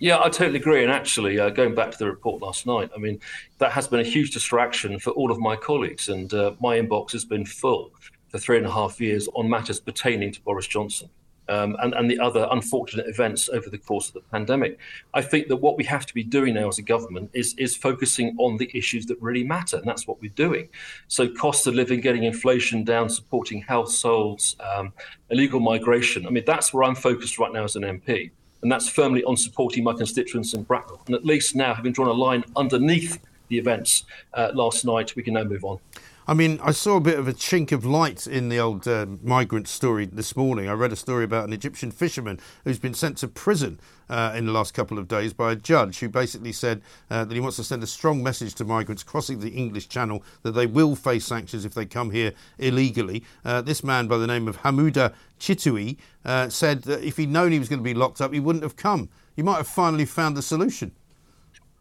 [0.00, 0.82] Yeah, I totally agree.
[0.82, 3.20] And actually, uh, going back to the report last night, I mean,
[3.58, 6.08] that has been a huge distraction for all of my colleagues.
[6.08, 7.92] And uh, my inbox has been full
[8.30, 11.10] for three and a half years on matters pertaining to Boris Johnson.
[11.50, 14.78] Um, and, and, the other unfortunate events over the course of the pandemic.
[15.14, 17.76] I think that what we have to be doing now as a government is, is
[17.76, 20.68] focusing on the issues that really matter, and that's what we're doing.
[21.08, 24.92] So, cost of living, getting inflation down, supporting households, um,
[25.30, 26.24] illegal migration.
[26.24, 28.30] I mean, that's where I'm focused right now as an MP
[28.62, 31.02] and that's firmly on supporting my constituents in Bracknell.
[31.06, 33.18] And at least now, having drawn a line underneath
[33.48, 34.04] the events
[34.34, 35.78] uh, last night, we can now move on.
[36.26, 39.06] I mean, I saw a bit of a chink of light in the old uh,
[39.22, 40.68] migrant story this morning.
[40.68, 43.80] I read a story about an Egyptian fisherman who's been sent to prison
[44.10, 47.34] uh, in the last couple of days by a judge who basically said uh, that
[47.34, 50.66] he wants to send a strong message to migrants crossing the English Channel that they
[50.66, 53.24] will face sanctions if they come here illegally.
[53.42, 57.50] Uh, this man, by the name of Hamouda Chitoui, uh, said that if he'd known
[57.50, 59.08] he was going to be locked up, he wouldn't have come.
[59.34, 60.92] He might have finally found the solution.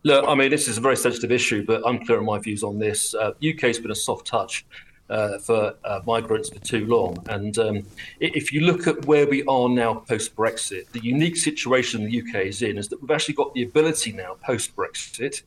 [0.04, 2.64] Look, I mean, this is a very sensitive issue, but I'm clear on my views
[2.64, 3.14] on this.
[3.14, 4.66] Uh, UK has been a soft touch
[5.10, 7.18] uh, for uh, migrants for too long.
[7.28, 7.84] And um,
[8.22, 12.46] if you look at where we are now post Brexit, the unique situation the UK
[12.46, 15.42] is in is that we've actually got the ability now post Brexit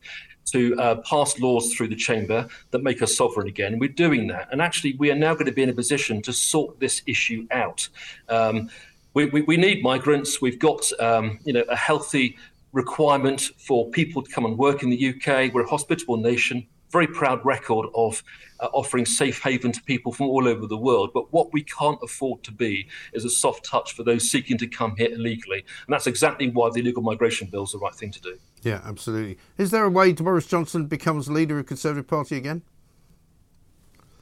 [0.45, 3.79] to uh, pass laws through the chamber that make us sovereign again.
[3.79, 4.49] We're doing that.
[4.51, 7.47] And actually, we are now going to be in a position to sort this issue
[7.49, 7.87] out.
[8.29, 8.69] Um,
[9.15, 10.41] we, we, we, need migrants.
[10.41, 12.37] We've got um, you know a healthy
[12.73, 15.53] requirement for people to come and work in the UK.
[15.53, 18.21] We're a hospitable nation, very proud record of
[18.59, 21.11] uh, offering safe haven to people from all over the world.
[21.13, 24.67] But what we can't afford to be is a soft touch for those seeking to
[24.67, 25.59] come here illegally.
[25.59, 28.37] And that's exactly why the illegal migration bill is the right thing to do.
[28.63, 29.37] Yeah, absolutely.
[29.57, 32.63] Is there a way Boris Johnson becomes leader of the Conservative Party again?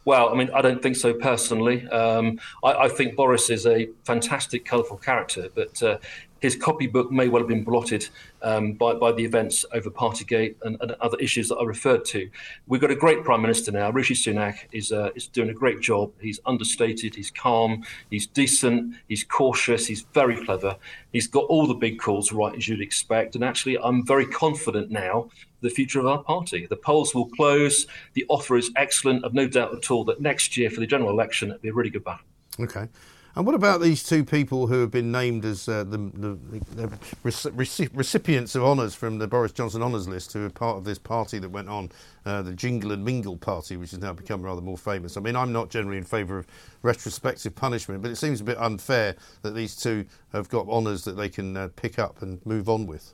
[0.03, 1.87] Well, I mean, I don't think so personally.
[1.89, 5.99] Um, I, I, think Boris is a fantastic, colourful character, but uh,
[6.41, 8.07] his copybook may well have been blotted
[8.41, 12.29] um, by, by the events over Partygate and, and, other issues that I referred to.
[12.67, 13.91] We've got a great Prime Minister now.
[13.91, 16.11] Rishi Sunak is, uh, is doing a great job.
[16.19, 20.77] He's understated, he's calm, he's decent, he's cautious, he's very clever.
[21.13, 23.35] He's got all the big calls right as you'd expect.
[23.35, 25.29] And actually, I'm very confident now
[25.61, 26.65] the future of our party.
[26.65, 27.87] The polls will close.
[28.13, 29.25] The offer is excellent.
[29.25, 31.73] I've no doubt at all that next year for the general election, it'll be a
[31.73, 32.25] really good battle.
[32.59, 32.87] Okay.
[33.35, 36.37] And what about these two people who have been named as uh, the, the,
[36.75, 40.99] the, recipients of honours from the Boris Johnson honours list, who are part of this
[40.99, 41.91] party that went on,
[42.25, 45.15] uh, the Jingle and Mingle party, which has now become rather more famous?
[45.15, 46.47] I mean, I'm not generally in favour of
[46.81, 51.13] retrospective punishment, but it seems a bit unfair that these two have got honours that
[51.13, 53.13] they can uh, pick up and move on with.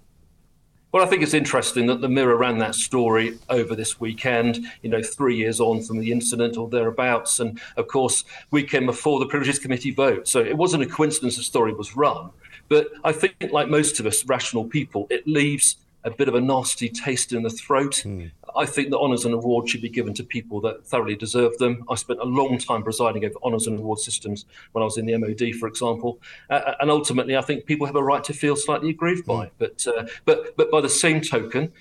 [0.98, 4.90] Well, I think it's interesting that the Mirror ran that story over this weekend, you
[4.90, 7.40] know, three years on from the incident or thereabouts.
[7.40, 10.28] And of course, we came before the Privileges Committee vote.
[10.28, 12.32] So it wasn't a coincidence the story was run.
[12.68, 16.41] But I think, like most of us rational people, it leaves a bit of a
[16.41, 18.02] nasty taste in the throat.
[18.03, 18.32] Mm.
[18.58, 21.84] I think that honours and awards should be given to people that thoroughly deserve them.
[21.90, 25.06] I spent a long time presiding over honours and award systems when I was in
[25.06, 26.20] the MOD, for example,
[26.50, 29.48] uh, and ultimately, I think people have a right to feel slightly aggrieved by.
[29.48, 29.52] Mm.
[29.58, 31.72] But uh, but but by the same token,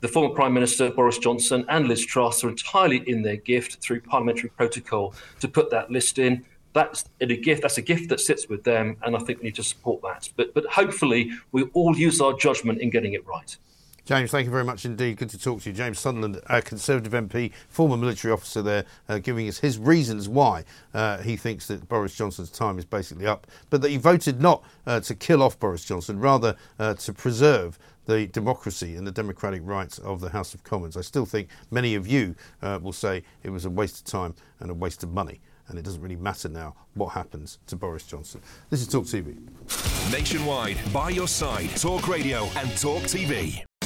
[0.00, 4.00] the former Prime Minister Boris Johnson and Liz Truss are entirely in their gift through
[4.02, 6.44] parliamentary protocol to put that list in
[6.76, 7.62] that's a gift.
[7.62, 10.28] That's a gift that sits with them, and I think we need to support that.
[10.36, 13.56] But but hopefully we all use our judgment in getting it right.
[14.06, 15.16] James, thank you very much indeed.
[15.16, 15.74] Good to talk to you.
[15.74, 20.62] James Sunderland, a Conservative MP, former military officer there, uh, giving us his reasons why
[20.94, 24.62] uh, he thinks that Boris Johnson's time is basically up, but that he voted not
[24.86, 29.62] uh, to kill off Boris Johnson, rather uh, to preserve the democracy and the democratic
[29.64, 30.96] rights of the House of Commons.
[30.96, 34.36] I still think many of you uh, will say it was a waste of time
[34.60, 38.04] and a waste of money and it doesn't really matter now what happens to Boris
[38.04, 38.40] Johnson.
[38.70, 39.36] This is Talk TV.
[40.12, 43.64] Nationwide, by your side, Talk Radio and Talk TV.